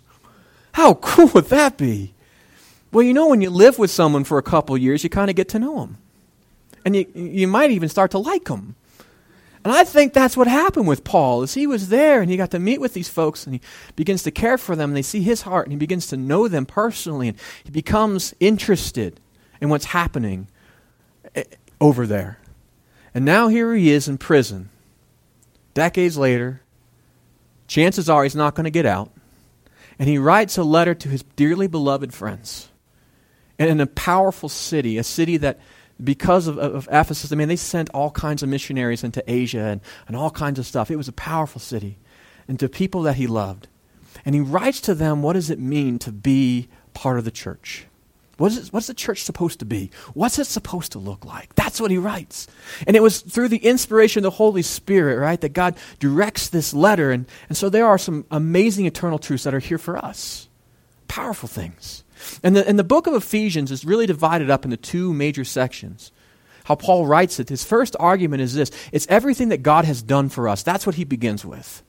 How 0.72 0.94
cool 0.96 1.28
would 1.28 1.48
that 1.48 1.78
be? 1.78 2.14
Well, 2.94 3.04
you 3.04 3.14
know, 3.14 3.28
when 3.28 3.42
you 3.42 3.50
live 3.50 3.78
with 3.78 3.92
someone 3.92 4.24
for 4.24 4.38
a 4.38 4.44
couple 4.44 4.78
years, 4.78 5.04
you 5.04 5.10
kind 5.10 5.30
of 5.30 5.36
get 5.36 5.50
to 5.50 5.60
know 5.60 5.82
them. 5.82 5.98
And 6.86 6.96
you, 6.96 7.06
you 7.14 7.48
might 7.48 7.72
even 7.72 7.90
start 7.90 8.12
to 8.12 8.18
like 8.18 8.46
them. 8.46 8.77
And 9.68 9.76
I 9.76 9.84
think 9.84 10.14
that's 10.14 10.38
what 10.38 10.48
happened 10.48 10.88
with 10.88 11.04
Paul 11.04 11.44
is 11.44 11.54
he 11.54 11.68
was 11.68 11.90
there 11.90 12.22
and 12.22 12.32
he 12.32 12.38
got 12.38 12.52
to 12.52 12.58
meet 12.58 12.80
with 12.80 12.94
these 12.94 13.10
folks 13.10 13.46
and 13.46 13.54
he 13.54 13.62
begins 13.98 14.24
to 14.24 14.32
care 14.32 14.58
for 14.58 14.78
them 14.78 14.92
and 14.92 14.96
they 14.96 15.02
see 15.02 15.22
his 15.22 15.42
heart 15.42 15.66
and 15.66 15.74
he 15.74 15.78
begins 15.78 16.08
to 16.08 16.16
know 16.16 16.48
them 16.48 16.66
personally 16.66 17.28
and 17.28 17.38
he 17.66 17.70
becomes 17.70 18.34
interested 18.40 19.20
in 19.60 19.68
what's 19.68 19.84
happening 19.84 20.48
eh, 21.36 21.44
over 21.82 22.08
there. 22.08 22.40
And 23.14 23.26
now 23.26 23.50
here 23.50 23.76
he 23.76 23.92
is 23.92 24.08
in 24.08 24.18
prison. 24.18 24.70
Decades 25.74 26.18
later, 26.18 26.62
chances 27.68 28.10
are 28.10 28.24
he's 28.24 28.38
not 28.38 28.56
going 28.56 28.64
to 28.64 28.70
get 28.70 28.86
out. 28.86 29.12
And 30.00 30.08
he 30.08 30.18
writes 30.18 30.58
a 30.58 30.64
letter 30.64 30.96
to 30.96 31.10
his 31.10 31.24
dearly 31.36 31.68
beloved 31.68 32.14
friends. 32.14 32.70
And 33.60 33.70
in 33.70 33.82
a 33.82 33.86
powerful 33.86 34.48
city, 34.48 34.98
a 34.98 35.04
city 35.04 35.36
that 35.36 35.60
because 36.04 36.48
of, 36.48 36.58
of, 36.58 36.88
Ephesus, 36.92 37.32
I 37.32 37.36
mean, 37.36 37.48
they 37.48 37.56
sent 37.56 37.90
all 37.92 38.12
kinds 38.12 38.44
of 38.44 38.50
missionaries 38.50 39.04
into 39.04 39.24
Asia 39.28 39.62
and, 39.62 39.82
and 40.08 40.16
all 40.16 40.32
kinds 40.32 40.60
of 40.60 40.66
stuff. 40.66 40.92
It 40.92 40.96
was 40.96 41.08
a 41.08 41.14
powerful 41.14 41.60
city 41.60 41.98
and 42.48 42.60
to 42.60 42.70
people 42.70 43.02
that 43.04 43.16
he 43.16 43.28
loved. 43.28 43.68
And 44.26 44.36
he 44.36 44.42
writes 44.42 44.82
to 44.82 44.96
them, 44.96 45.22
what 45.22 45.34
does 45.34 45.50
it 45.50 45.60
mean 45.60 46.00
to 46.00 46.12
be 46.12 46.68
part 46.94 47.18
of 47.18 47.26
the 47.26 47.32
church? 47.32 47.86
What 48.38 48.52
is 48.52 48.68
it, 48.68 48.74
what's 48.74 48.88
the 48.88 48.94
church 48.94 49.24
supposed 49.24 49.60
to 49.60 49.66
be? 49.66 49.90
What's 50.14 50.38
it 50.38 50.46
supposed 50.46 50.92
to 50.92 51.00
look 51.00 51.26
like? 51.26 51.56
That's 51.56 51.82
what 51.82 51.90
he 51.90 51.98
writes. 51.98 52.48
And 52.86 52.96
it 52.96 53.02
was 53.02 53.22
through 53.22 53.48
the 53.48 53.58
inspiration 53.58 54.20
of 54.20 54.24
the 54.24 54.38
Holy 54.38 54.62
Spirit, 54.62 55.18
right, 55.18 55.42
that 55.42 55.54
God 55.54 55.76
directs 56.00 56.50
this 56.50 56.74
letter. 56.74 57.12
And, 57.12 57.26
and 57.50 57.58
so 57.58 57.70
there 57.70 57.88
are 57.88 57.98
some 57.98 58.26
amazing 58.30 58.86
eternal 58.86 59.18
truths 59.18 59.44
that 59.46 59.56
are 59.56 59.60
here 59.60 59.80
for 59.80 59.98
us. 59.98 60.50
Powerful 61.08 61.50
things. 61.50 62.04
And 62.44 62.56
the, 62.56 62.68
and 62.68 62.78
the 62.78 62.84
book 62.84 63.08
of 63.08 63.14
Ephesians 63.14 63.72
is 63.72 63.86
really 63.86 64.06
divided 64.06 64.50
up 64.50 64.66
into 64.66 64.78
two 64.78 65.14
major 65.14 65.44
sections. 65.44 66.12
How 66.66 66.76
Paul 66.76 67.08
writes 67.08 67.40
it, 67.40 67.50
his 67.50 67.64
first 67.64 67.96
argument 68.00 68.42
is 68.42 68.54
this 68.54 68.72
it's 68.92 69.08
everything 69.08 69.50
that 69.50 69.64
God 69.64 69.86
has 69.86 70.02
done 70.02 70.30
for 70.30 70.50
us. 70.50 70.64
That's 70.64 70.86
what 70.86 70.96
he 70.96 71.06
begins 71.06 71.46
with. 71.46 71.84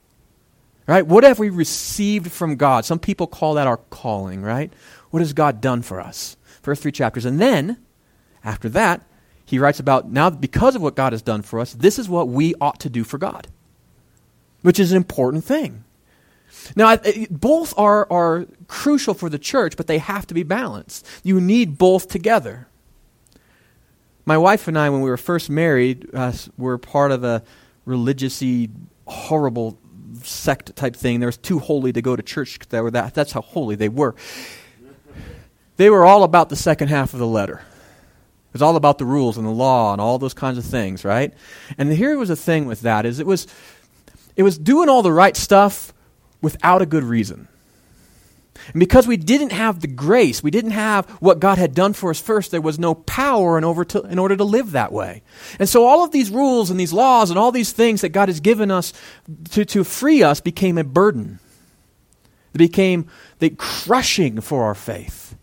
Right? 0.87 1.07
What 1.07 1.25
have 1.25 1.39
we 1.39 1.51
received 1.51 2.33
from 2.33 2.57
God? 2.57 2.85
Some 2.85 2.99
people 2.99 3.27
call 3.27 3.55
that 3.55 3.67
our 3.67 3.77
calling, 3.77 4.41
right? 4.41 4.73
What 5.11 5.21
has 5.21 5.33
God 5.33 5.61
done 5.61 5.83
for 5.83 6.01
us? 6.01 6.37
First 6.63 6.83
three 6.83 6.93
chapters. 6.93 7.25
And 7.25 7.41
then, 7.41 7.77
after 8.45 8.69
that, 8.71 9.03
he 9.45 9.59
writes 9.59 9.81
about 9.81 10.11
now, 10.11 10.31
because 10.31 10.77
of 10.77 10.83
what 10.83 10.95
God 10.95 11.13
has 11.13 11.23
done 11.23 11.43
for 11.43 11.59
us, 11.59 11.73
this 11.73 11.99
is 11.99 12.09
what 12.09 12.29
we 12.29 12.55
ought 12.61 12.81
to 12.81 12.91
do 12.91 13.03
for 13.03 13.19
God, 13.19 13.49
which 14.63 14.79
is 14.79 14.93
an 14.93 14.97
important 14.97 15.45
thing. 15.45 15.85
Now, 16.77 16.97
both 17.31 17.75
are, 17.79 18.11
are 18.11 18.47
crucial 18.67 19.15
for 19.15 19.29
the 19.29 19.39
church, 19.39 19.77
but 19.77 19.87
they 19.87 19.99
have 19.99 20.27
to 20.29 20.35
be 20.35 20.43
balanced. 20.43 21.07
You 21.23 21.41
need 21.41 21.79
both 21.79 22.09
together. 22.09 22.69
My 24.25 24.37
wife 24.37 24.69
and 24.69 24.79
I, 24.79 24.91
when 24.91 25.01
we 25.01 25.11
were 25.11 25.17
first 25.17 25.49
married, 25.49 26.09
uh, 26.13 26.33
were 26.57 26.79
part 26.79 27.13
of 27.13 27.25
a 27.25 27.43
religiously 27.85 28.71
horrible 29.07 29.79
sect 30.23 30.75
type 30.77 30.97
thing. 30.97 31.21
They 31.21 31.27
were 31.27 31.33
too 31.33 31.59
holy 31.59 31.93
to 31.93 32.03
go 32.03 32.17
to 32.17 32.23
church. 32.23 32.59
That 32.69 32.83
were 32.83 32.91
that, 32.91 33.15
that's 33.15 33.33
how 33.33 33.41
holy 33.41 33.77
they 33.77 33.89
were. 33.89 34.15
They 35.77 35.91
were 35.91 36.05
all 36.05 36.25
about 36.25 36.49
the 36.49 36.57
second 36.57 36.89
half 36.89 37.13
of 37.13 37.21
the 37.21 37.27
letter. 37.27 37.63
It 38.49 38.53
was 38.53 38.63
all 38.63 38.77
about 38.77 38.99
the 38.99 39.05
rules 39.05 39.37
and 39.37 39.47
the 39.47 39.51
law 39.51 39.93
and 39.93 40.01
all 40.01 40.19
those 40.19 40.35
kinds 40.35 40.59
of 40.59 40.65
things, 40.65 41.05
right? 41.05 41.33
And 41.77 41.93
here 41.93 42.17
was 42.19 42.31
the 42.31 42.37
thing 42.37 42.67
with 42.67 42.81
that 42.81 43.07
is 43.07 43.21
it 43.21 43.27
was 43.27 43.47
it 44.37 44.43
was 44.43 44.59
doing 44.59 44.89
all 44.89 45.03
the 45.03 45.13
right 45.13 45.37
stuff 45.37 45.93
without 46.41 46.83
a 46.83 46.87
good 46.87 47.05
reason. 47.05 47.49
And 48.73 48.81
because 48.81 49.07
we 49.07 49.17
didn't 49.17 49.53
have 49.53 49.81
the 49.81 49.87
grace, 49.87 50.43
we 50.43 50.51
didn't 50.51 50.73
have 50.73 51.09
what 51.21 51.41
God 51.41 51.59
had 51.59 51.75
done 51.75 51.93
for 51.93 52.11
us 52.11 52.21
first, 52.21 52.51
there 52.51 52.61
was 52.61 52.79
no 52.79 52.95
power 52.95 53.57
in, 53.57 53.85
to, 53.87 54.03
in 54.03 54.19
order 54.19 54.37
to 54.37 54.45
live 54.45 54.73
that 54.73 54.93
way. 54.93 55.23
And 55.59 55.69
so 55.69 55.87
all 55.87 56.05
of 56.05 56.11
these 56.11 56.31
rules 56.31 56.71
and 56.71 56.79
these 56.79 56.93
laws 56.93 57.31
and 57.31 57.39
all 57.39 57.53
these 57.53 57.73
things 57.73 58.01
that 58.01 58.11
God 58.11 58.29
has 58.29 58.41
given 58.41 58.71
us 58.71 58.93
to, 59.51 59.65
to 59.65 59.85
free 59.85 60.23
us 60.23 60.41
became 60.41 60.77
a 60.77 60.85
burden. 60.85 61.39
They 62.53 62.59
became 62.59 63.09
the 63.39 63.51
crushing 63.51 64.41
for 64.41 64.65
our 64.65 64.75
faith. 64.75 65.37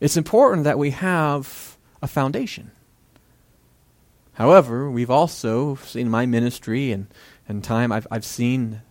It's 0.00 0.16
important 0.16 0.64
that 0.64 0.78
we 0.78 0.90
have 0.90 1.76
a 2.02 2.06
foundation. 2.06 2.70
However, 4.34 4.90
we've 4.90 5.10
also 5.10 5.76
seen 5.76 6.10
my 6.10 6.26
ministry 6.26 6.92
and, 6.92 7.06
and 7.48 7.62
time, 7.62 7.92
I've, 7.92 8.06
I've 8.10 8.24
seen 8.24 8.82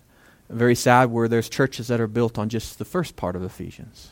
very 0.49 0.75
sad 0.75 1.11
where 1.11 1.27
there's 1.27 1.49
churches 1.49 1.87
that 1.87 2.01
are 2.01 2.07
built 2.07 2.37
on 2.37 2.49
just 2.49 2.77
the 2.77 2.85
first 2.85 3.15
part 3.15 3.35
of 3.35 3.43
Ephesians. 3.43 4.11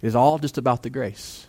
It 0.00 0.06
is 0.06 0.14
all 0.14 0.38
just 0.38 0.58
about 0.58 0.82
the 0.82 0.90
grace. 0.90 1.46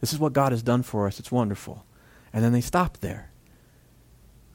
This 0.00 0.12
is 0.12 0.18
what 0.18 0.32
God 0.32 0.52
has 0.52 0.62
done 0.62 0.82
for 0.82 1.06
us. 1.06 1.18
It's 1.18 1.32
wonderful. 1.32 1.84
And 2.32 2.44
then 2.44 2.52
they 2.52 2.60
stop 2.60 2.98
there. 2.98 3.30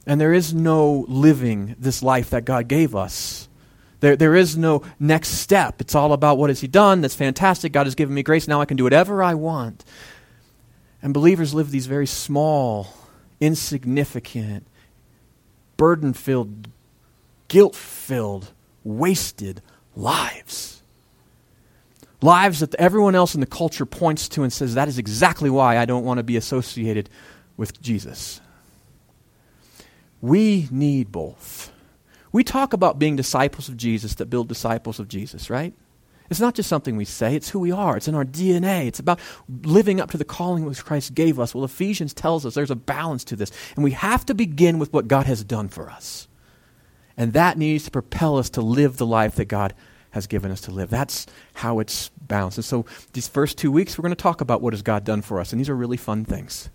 And 0.05 0.19
there 0.19 0.33
is 0.33 0.53
no 0.53 1.05
living 1.07 1.75
this 1.79 2.03
life 2.03 2.29
that 2.31 2.45
God 2.45 2.67
gave 2.67 2.95
us. 2.95 3.47
There, 3.99 4.15
there 4.15 4.35
is 4.35 4.57
no 4.57 4.83
next 4.99 5.29
step. 5.29 5.79
It's 5.79 5.95
all 5.95 6.11
about 6.11 6.37
what 6.37 6.49
has 6.49 6.59
He 6.61 6.67
done. 6.67 7.01
That's 7.01 7.15
fantastic. 7.15 7.71
God 7.71 7.87
has 7.87 7.95
given 7.95 8.13
me 8.13 8.21
grace. 8.21 8.47
Now 8.47 8.59
I 8.59 8.65
can 8.65 8.75
do 8.75 8.83
whatever 8.83 9.23
I 9.23 9.33
want. 9.33 9.85
And 11.01 11.13
believers 11.13 11.53
live 11.53 11.71
these 11.71 11.85
very 11.85 12.07
small, 12.07 12.93
insignificant, 13.39 14.67
burden 15.77 16.13
filled, 16.13 16.67
guilt 17.47 17.75
filled 17.75 18.51
wasted 18.83 19.61
lives. 19.95 20.81
Lives 22.21 22.61
that 22.61 22.73
everyone 22.75 23.15
else 23.15 23.35
in 23.35 23.41
the 23.41 23.45
culture 23.45 23.85
points 23.85 24.29
to 24.29 24.43
and 24.43 24.53
says, 24.53 24.75
that 24.75 24.87
is 24.87 24.97
exactly 24.97 25.49
why 25.49 25.77
I 25.77 25.85
don't 25.85 26.05
want 26.05 26.19
to 26.19 26.23
be 26.23 26.37
associated 26.37 27.09
with 27.57 27.81
Jesus. 27.81 28.39
We 30.21 30.67
need 30.71 31.11
both. 31.11 31.71
We 32.31 32.43
talk 32.43 32.73
about 32.73 32.97
being 32.97 33.15
disciples 33.15 33.67
of 33.67 33.77
Jesus 33.77 34.15
that 34.15 34.27
build 34.27 34.47
disciples 34.47 34.99
of 34.99 35.07
Jesus, 35.07 35.49
right? 35.49 35.73
It's 36.29 36.39
not 36.39 36.55
just 36.55 36.69
something 36.69 36.95
we 36.95 37.05
say, 37.05 37.35
it's 37.35 37.49
who 37.49 37.59
we 37.59 37.71
are. 37.71 37.97
It's 37.97 38.07
in 38.07 38.15
our 38.15 38.25
DNA. 38.25 38.87
It's 38.87 38.99
about 38.99 39.19
living 39.63 39.99
up 39.99 40.09
to 40.11 40.17
the 40.17 40.25
calling 40.25 40.65
which 40.65 40.83
Christ 40.83 41.13
gave 41.13 41.39
us. 41.39 41.53
Well, 41.53 41.65
Ephesians 41.65 42.13
tells 42.13 42.45
us 42.45 42.55
there's 42.55 42.71
a 42.71 42.75
balance 42.75 43.23
to 43.25 43.35
this. 43.35 43.51
And 43.75 43.83
we 43.83 43.91
have 43.91 44.25
to 44.27 44.33
begin 44.33 44.79
with 44.79 44.93
what 44.93 45.07
God 45.07 45.25
has 45.25 45.43
done 45.43 45.67
for 45.67 45.89
us. 45.89 46.27
And 47.17 47.34
that 47.34 47.58
needs 47.58 47.86
to 47.86 47.91
propel 47.91 48.38
us 48.38 48.50
to 48.51 48.62
live 48.62 48.98
the 48.98 49.05
life 49.05 49.36
that 49.36 49.46
God 49.46 49.74
has 50.12 50.27
given 50.27 50.51
us 50.51 50.62
to 50.62 50.72
live. 50.72 50.89
That's 50.89 51.25
how 51.55 51.79
it's 51.79 52.10
balanced. 52.22 52.58
And 52.60 52.65
so 52.65 52.86
these 53.13 53.27
first 53.27 53.58
two 53.58 53.72
weeks, 53.72 53.98
we're 53.98 54.03
going 54.03 54.15
to 54.15 54.22
talk 54.22 54.41
about 54.41 54.62
what 54.62 54.74
has 54.74 54.82
God 54.82 55.03
done 55.03 55.22
for 55.22 55.39
us. 55.39 55.51
And 55.51 55.60
these 55.60 55.70
are 55.70 55.75
really 55.75 55.98
fun 55.98 56.24
things. 56.24 56.70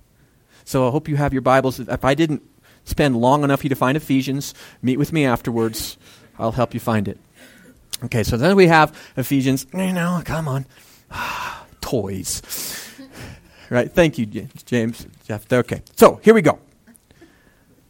So 0.65 0.87
I 0.87 0.91
hope 0.91 1.09
you 1.09 1.17
have 1.17 1.33
your 1.33 1.43
Bibles. 1.43 1.81
If 1.81 2.05
I 2.05 2.15
didn't 2.15 2.43
spend 2.85 3.17
long 3.17 3.45
enough 3.45 3.61
for 3.61 3.67
you 3.67 3.71
to 3.71 3.77
find 3.77 3.97
Ephesians, 3.97 4.55
meet 4.83 4.99
with 4.99 5.13
me 5.13 5.25
afterwards. 5.25 5.97
I'll 6.39 6.53
help 6.53 6.75
you 6.75 6.81
find 6.81 7.09
it. 7.09 7.19
Okay, 8.05 8.23
so 8.23 8.37
then 8.37 8.55
we 8.55 8.69
have 8.69 8.97
Ephesians. 9.17 9.67
You 9.73 9.93
know, 9.93 10.23
come 10.25 10.47
on. 10.49 10.67
Toys. 11.81 12.43
right? 13.71 13.91
Thank 13.91 14.19
you, 14.19 14.27
James. 14.27 15.07
Jeff. 15.27 15.51
Okay, 15.53 15.83
so 15.97 16.21
here 16.23 16.35
we 16.35 16.43
go. 16.43 16.59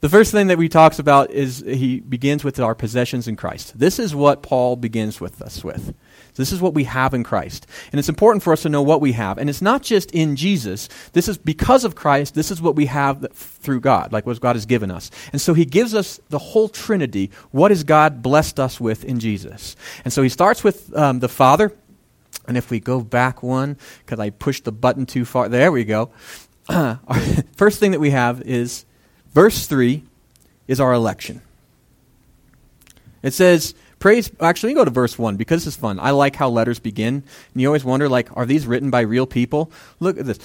The 0.00 0.08
first 0.08 0.30
thing 0.30 0.46
that 0.46 0.58
we 0.58 0.68
talks 0.68 1.00
about 1.00 1.32
is 1.32 1.64
he 1.66 1.98
begins 1.98 2.44
with 2.44 2.60
our 2.60 2.76
possessions 2.76 3.26
in 3.26 3.34
Christ. 3.34 3.76
This 3.76 3.98
is 3.98 4.14
what 4.14 4.42
Paul 4.42 4.76
begins 4.76 5.20
with 5.20 5.42
us 5.42 5.64
with. 5.64 5.92
This 6.36 6.52
is 6.52 6.60
what 6.60 6.72
we 6.72 6.84
have 6.84 7.14
in 7.14 7.24
Christ. 7.24 7.66
And 7.90 7.98
it's 7.98 8.08
important 8.08 8.44
for 8.44 8.52
us 8.52 8.62
to 8.62 8.68
know 8.68 8.80
what 8.80 9.00
we 9.00 9.10
have. 9.12 9.38
And 9.38 9.50
it's 9.50 9.60
not 9.60 9.82
just 9.82 10.12
in 10.12 10.36
Jesus. 10.36 10.88
This 11.14 11.28
is 11.28 11.36
because 11.36 11.84
of 11.84 11.96
Christ, 11.96 12.36
this 12.36 12.52
is 12.52 12.62
what 12.62 12.76
we 12.76 12.86
have 12.86 13.26
through 13.32 13.80
God, 13.80 14.12
like 14.12 14.24
what 14.24 14.40
God 14.40 14.54
has 14.54 14.66
given 14.66 14.92
us. 14.92 15.10
And 15.32 15.40
so 15.40 15.52
he 15.52 15.64
gives 15.64 15.96
us 15.96 16.20
the 16.28 16.38
whole 16.38 16.68
Trinity. 16.68 17.32
What 17.50 17.72
has 17.72 17.82
God 17.82 18.22
blessed 18.22 18.60
us 18.60 18.80
with 18.80 19.04
in 19.04 19.18
Jesus? 19.18 19.74
And 20.04 20.12
so 20.12 20.22
he 20.22 20.28
starts 20.28 20.62
with 20.62 20.96
um, 20.96 21.18
the 21.18 21.28
Father. 21.28 21.72
And 22.46 22.56
if 22.56 22.70
we 22.70 22.78
go 22.78 23.00
back 23.00 23.42
one, 23.42 23.76
because 24.06 24.20
I 24.20 24.30
pushed 24.30 24.62
the 24.62 24.72
button 24.72 25.06
too 25.06 25.24
far, 25.24 25.48
there 25.48 25.72
we 25.72 25.84
go. 25.84 26.10
first 27.56 27.80
thing 27.80 27.90
that 27.90 28.00
we 28.00 28.10
have 28.10 28.42
is 28.42 28.84
Verse 29.32 29.66
3 29.66 30.04
is 30.66 30.80
our 30.80 30.92
election. 30.92 31.42
It 33.22 33.34
says, 33.34 33.74
praise 33.98 34.30
actually 34.40 34.74
go 34.74 34.84
to 34.84 34.90
verse 34.90 35.18
1 35.18 35.36
because 35.36 35.64
this 35.64 35.74
is 35.74 35.80
fun. 35.80 35.98
I 35.98 36.10
like 36.10 36.36
how 36.36 36.48
letters 36.48 36.78
begin. 36.78 37.14
And 37.52 37.62
you 37.62 37.66
always 37.66 37.84
wonder 37.84 38.08
like 38.08 38.34
are 38.36 38.46
these 38.46 38.66
written 38.66 38.90
by 38.90 39.00
real 39.00 39.26
people? 39.26 39.70
Look 40.00 40.18
at 40.18 40.26
this. 40.26 40.38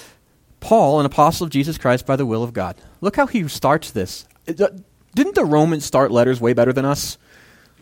Paul 0.60 1.00
an 1.00 1.06
apostle 1.06 1.44
of 1.44 1.50
jesus 1.50 1.78
christ 1.78 2.06
by 2.06 2.16
the 2.16 2.26
will 2.26 2.42
of 2.42 2.52
god. 2.52 2.76
Look 3.00 3.16
how 3.16 3.26
he 3.26 3.46
starts 3.48 3.90
this. 3.90 4.26
Uh, 4.48 4.68
didn't 5.14 5.34
the 5.34 5.44
romans 5.44 5.84
start 5.84 6.10
letters 6.10 6.40
way 6.40 6.52
better 6.52 6.72
than 6.72 6.84
us? 6.84 7.18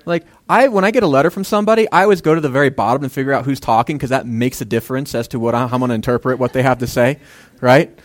Like 0.05 0.27
i 0.49 0.69
when 0.69 0.85
i 0.85 0.91
get 0.91 1.05
a 1.05 1.07
letter 1.07 1.31
from 1.31 1.45
somebody 1.45 1.91
i 1.93 2.03
always 2.03 2.21
go 2.21 2.35
to 2.35 2.41
the 2.41 2.49
very 2.49 2.71
bottom 2.71 3.05
and 3.05 3.13
figure 3.13 3.33
out 3.33 3.45
who's 3.45 3.61
talking 3.61 3.97
because 3.97 4.11
that 4.11 4.27
makes 4.27 4.61
a 4.61 4.65
difference 4.65 5.15
as 5.15 5.29
to 5.29 5.39
what 5.39 5.55
I, 5.55 5.69
how 5.69 5.75
i'm 5.75 5.79
going 5.79 5.91
to 5.91 5.95
interpret 5.95 6.41
what 6.41 6.53
they 6.53 6.63
have 6.65 6.79
to 6.79 6.89
say 6.89 7.21
right 7.61 7.97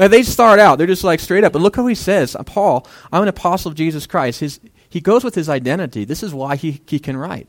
like 0.00 0.10
they 0.10 0.22
start 0.22 0.58
out, 0.58 0.78
they're 0.78 0.86
just 0.86 1.04
like 1.04 1.20
straight 1.20 1.44
up. 1.44 1.52
But 1.52 1.60
look 1.60 1.76
how 1.76 1.86
he 1.86 1.94
says, 1.94 2.34
uh, 2.34 2.42
Paul, 2.42 2.86
I'm 3.12 3.22
an 3.22 3.28
apostle 3.28 3.70
of 3.70 3.76
Jesus 3.76 4.06
Christ. 4.06 4.40
His, 4.40 4.58
he 4.88 5.00
goes 5.00 5.22
with 5.22 5.34
his 5.34 5.48
identity. 5.48 6.06
This 6.06 6.22
is 6.22 6.32
why 6.32 6.56
he, 6.56 6.80
he 6.86 6.98
can 6.98 7.18
write. 7.18 7.48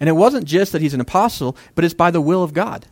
And 0.00 0.08
it 0.08 0.14
wasn't 0.14 0.44
just 0.44 0.72
that 0.72 0.82
he's 0.82 0.94
an 0.94 1.00
apostle, 1.00 1.56
but 1.76 1.84
it's 1.84 1.94
by 1.94 2.10
the 2.10 2.20
will 2.20 2.42
of 2.42 2.52
God. 2.52 2.86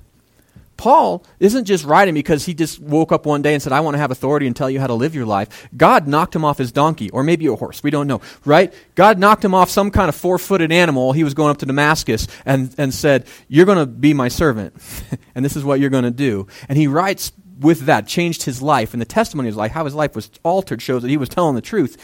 Paul 0.76 1.24
isn't 1.40 1.64
just 1.64 1.84
writing 1.84 2.14
because 2.14 2.46
he 2.46 2.54
just 2.54 2.78
woke 2.80 3.10
up 3.10 3.26
one 3.26 3.42
day 3.42 3.54
and 3.54 3.62
said, 3.62 3.72
I 3.72 3.80
want 3.80 3.94
to 3.94 3.98
have 3.98 4.12
authority 4.12 4.46
and 4.46 4.54
tell 4.54 4.70
you 4.70 4.78
how 4.78 4.86
to 4.86 4.94
live 4.94 5.16
your 5.16 5.26
life. 5.26 5.68
God 5.76 6.06
knocked 6.06 6.34
him 6.34 6.44
off 6.44 6.58
his 6.58 6.70
donkey, 6.70 7.10
or 7.10 7.24
maybe 7.24 7.46
a 7.46 7.56
horse. 7.56 7.82
We 7.82 7.90
don't 7.90 8.06
know, 8.06 8.20
right? 8.44 8.72
God 8.94 9.18
knocked 9.18 9.44
him 9.44 9.54
off 9.54 9.68
some 9.68 9.90
kind 9.90 10.08
of 10.08 10.14
four 10.14 10.38
footed 10.38 10.70
animal. 10.70 11.12
He 11.12 11.24
was 11.24 11.34
going 11.34 11.50
up 11.50 11.58
to 11.58 11.66
Damascus 11.66 12.28
and, 12.46 12.72
and 12.78 12.94
said, 12.94 13.26
You're 13.48 13.66
going 13.66 13.78
to 13.78 13.86
be 13.86 14.14
my 14.14 14.28
servant, 14.28 14.74
and 15.34 15.44
this 15.44 15.56
is 15.56 15.64
what 15.64 15.80
you're 15.80 15.90
going 15.90 16.04
to 16.04 16.10
do. 16.12 16.46
And 16.68 16.78
he 16.78 16.86
writes 16.86 17.32
with 17.58 17.80
that 17.82 18.06
changed 18.06 18.44
his 18.44 18.62
life. 18.62 18.92
And 18.92 19.00
the 19.00 19.06
testimony 19.06 19.48
of 19.48 19.52
his 19.52 19.56
life, 19.56 19.72
how 19.72 19.84
his 19.84 19.94
life 19.94 20.14
was 20.14 20.30
altered, 20.42 20.82
shows 20.82 21.02
that 21.02 21.08
he 21.08 21.16
was 21.16 21.28
telling 21.28 21.54
the 21.54 21.60
truth. 21.60 21.96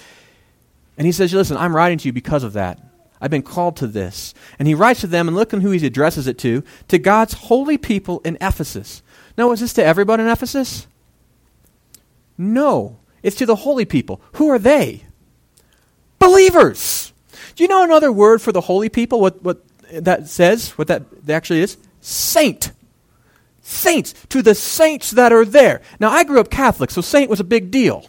And 0.96 1.06
he 1.06 1.12
says, 1.12 1.32
Listen, 1.32 1.56
I'm 1.56 1.74
writing 1.74 1.98
to 1.98 2.08
you 2.08 2.12
because 2.12 2.42
of 2.42 2.52
that. 2.54 2.80
I've 3.20 3.30
been 3.30 3.42
called 3.42 3.76
to 3.78 3.86
this. 3.86 4.34
And 4.58 4.68
he 4.68 4.74
writes 4.74 5.00
to 5.00 5.06
them, 5.06 5.26
and 5.28 5.36
look 5.36 5.52
at 5.52 5.62
who 5.62 5.70
he 5.70 5.84
addresses 5.86 6.26
it 6.26 6.38
to 6.38 6.62
to 6.88 6.98
God's 6.98 7.34
holy 7.34 7.78
people 7.78 8.20
in 8.24 8.36
Ephesus. 8.40 9.02
Now, 9.36 9.50
is 9.52 9.60
this 9.60 9.72
to 9.74 9.84
everybody 9.84 10.22
in 10.22 10.28
Ephesus? 10.28 10.86
No. 12.36 12.98
It's 13.22 13.36
to 13.36 13.46
the 13.46 13.56
holy 13.56 13.84
people. 13.84 14.20
Who 14.34 14.48
are 14.48 14.58
they? 14.58 15.04
Believers. 16.18 17.12
Do 17.56 17.64
you 17.64 17.68
know 17.68 17.82
another 17.82 18.12
word 18.12 18.40
for 18.40 18.52
the 18.52 18.60
holy 18.60 18.88
people? 18.88 19.20
What, 19.20 19.42
what 19.42 19.64
that 19.90 20.28
says? 20.28 20.70
What 20.78 20.88
that 20.88 21.04
actually 21.28 21.60
is? 21.60 21.76
Saint 22.00 22.70
saints, 23.68 24.14
to 24.30 24.42
the 24.42 24.54
saints 24.54 25.10
that 25.12 25.32
are 25.32 25.44
there. 25.44 25.82
Now, 26.00 26.10
I 26.10 26.24
grew 26.24 26.40
up 26.40 26.50
Catholic, 26.50 26.90
so 26.90 27.00
saint 27.00 27.28
was 27.28 27.40
a 27.40 27.44
big 27.44 27.70
deal, 27.70 28.06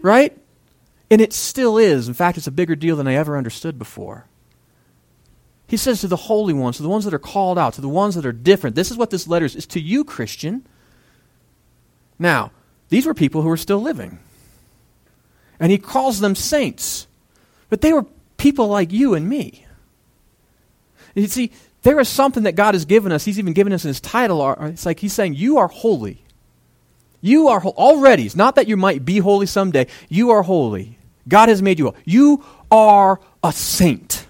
right? 0.00 0.36
And 1.10 1.20
it 1.20 1.32
still 1.32 1.76
is. 1.76 2.08
In 2.08 2.14
fact, 2.14 2.38
it's 2.38 2.46
a 2.46 2.52
bigger 2.52 2.74
deal 2.74 2.96
than 2.96 3.06
I 3.06 3.14
ever 3.14 3.36
understood 3.36 3.78
before. 3.78 4.26
He 5.66 5.76
says 5.76 6.00
to 6.00 6.08
the 6.08 6.16
holy 6.16 6.54
ones, 6.54 6.78
to 6.78 6.82
the 6.82 6.88
ones 6.88 7.04
that 7.04 7.14
are 7.14 7.18
called 7.18 7.58
out, 7.58 7.74
to 7.74 7.80
the 7.80 7.88
ones 7.88 8.14
that 8.14 8.26
are 8.26 8.32
different. 8.32 8.74
This 8.74 8.90
is 8.90 8.96
what 8.96 9.10
this 9.10 9.28
letter 9.28 9.44
is. 9.44 9.54
It's 9.54 9.66
to 9.66 9.80
you, 9.80 10.02
Christian. 10.02 10.66
Now, 12.18 12.50
these 12.88 13.06
were 13.06 13.14
people 13.14 13.42
who 13.42 13.48
were 13.48 13.56
still 13.56 13.80
living. 13.80 14.18
And 15.60 15.70
he 15.70 15.78
calls 15.78 16.20
them 16.20 16.34
saints. 16.34 17.06
But 17.68 17.82
they 17.82 17.92
were 17.92 18.06
people 18.36 18.66
like 18.66 18.92
you 18.92 19.14
and 19.14 19.28
me. 19.28 19.66
You 21.14 21.26
see, 21.28 21.52
there 21.82 21.98
is 22.00 22.08
something 22.08 22.42
that 22.42 22.56
God 22.56 22.74
has 22.74 22.84
given 22.84 23.12
us. 23.12 23.24
He's 23.24 23.38
even 23.38 23.52
given 23.52 23.72
us 23.72 23.84
in 23.84 23.88
his 23.88 24.00
title. 24.00 24.52
It's 24.64 24.84
like 24.86 25.00
he's 25.00 25.12
saying, 25.12 25.34
You 25.34 25.58
are 25.58 25.68
holy. 25.68 26.22
You 27.22 27.48
are 27.48 27.60
ho- 27.60 27.74
already. 27.76 28.26
It's 28.26 28.36
not 28.36 28.54
that 28.56 28.66
you 28.68 28.76
might 28.76 29.04
be 29.04 29.18
holy 29.18 29.46
someday. 29.46 29.86
You 30.08 30.30
are 30.30 30.42
holy. 30.42 30.98
God 31.28 31.48
has 31.48 31.60
made 31.62 31.78
you 31.78 31.86
holy. 31.86 31.98
You 32.04 32.44
are 32.70 33.20
a 33.42 33.52
saint. 33.52 34.26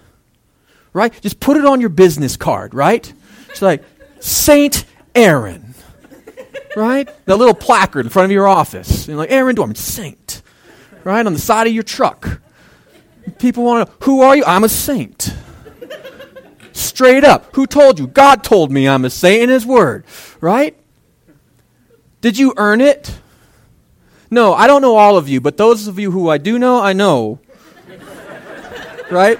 right? 0.93 1.13
Just 1.21 1.39
put 1.39 1.57
it 1.57 1.65
on 1.65 1.79
your 1.79 1.89
business 1.89 2.35
card, 2.37 2.73
right? 2.73 3.11
It's 3.49 3.61
like, 3.61 3.83
Saint 4.19 4.85
Aaron, 5.15 5.73
right? 6.75 7.09
The 7.25 7.35
little 7.35 7.53
placard 7.53 8.05
in 8.05 8.09
front 8.09 8.25
of 8.25 8.31
your 8.31 8.47
office. 8.47 9.07
And 9.07 9.17
like, 9.17 9.31
Aaron 9.31 9.55
Dorman, 9.55 9.75
saint, 9.75 10.41
right? 11.03 11.25
On 11.25 11.33
the 11.33 11.39
side 11.39 11.67
of 11.67 11.73
your 11.73 11.83
truck. 11.83 12.41
People 13.39 13.63
want 13.63 13.87
to, 13.87 13.91
know, 13.91 13.97
who 14.03 14.21
are 14.21 14.35
you? 14.35 14.43
I'm 14.45 14.63
a 14.63 14.69
saint. 14.69 15.33
Straight 16.73 17.23
up. 17.23 17.55
Who 17.55 17.65
told 17.67 17.99
you? 17.99 18.07
God 18.07 18.43
told 18.43 18.71
me 18.71 18.87
I'm 18.87 19.05
a 19.05 19.09
saint 19.09 19.43
in 19.43 19.49
His 19.49 19.65
Word, 19.65 20.05
right? 20.39 20.75
Did 22.21 22.37
you 22.37 22.53
earn 22.57 22.81
it? 22.81 23.19
No, 24.29 24.53
I 24.53 24.67
don't 24.67 24.81
know 24.81 24.95
all 24.95 25.17
of 25.17 25.27
you, 25.27 25.41
but 25.41 25.57
those 25.57 25.87
of 25.87 25.99
you 25.99 26.11
who 26.11 26.29
I 26.29 26.37
do 26.37 26.57
know, 26.57 26.81
I 26.81 26.93
know. 26.93 27.39
right? 29.11 29.39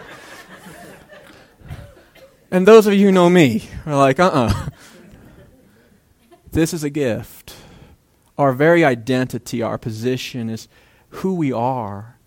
And 2.52 2.68
those 2.68 2.88
of 2.88 2.94
you 2.94 3.06
who 3.06 3.12
know 3.14 3.30
me 3.30 3.70
are 3.86 3.96
like, 3.96 4.20
uh 4.20 4.26
uh-uh. 4.26 4.54
uh 4.54 4.70
This 6.52 6.74
is 6.74 6.84
a 6.84 6.90
gift. 6.90 7.56
Our 8.38 8.52
very 8.52 8.84
identity, 8.84 9.62
our 9.62 9.78
position 9.78 10.50
is 10.50 10.68
who 11.10 11.36
we 11.36 11.54
are. 11.54 12.18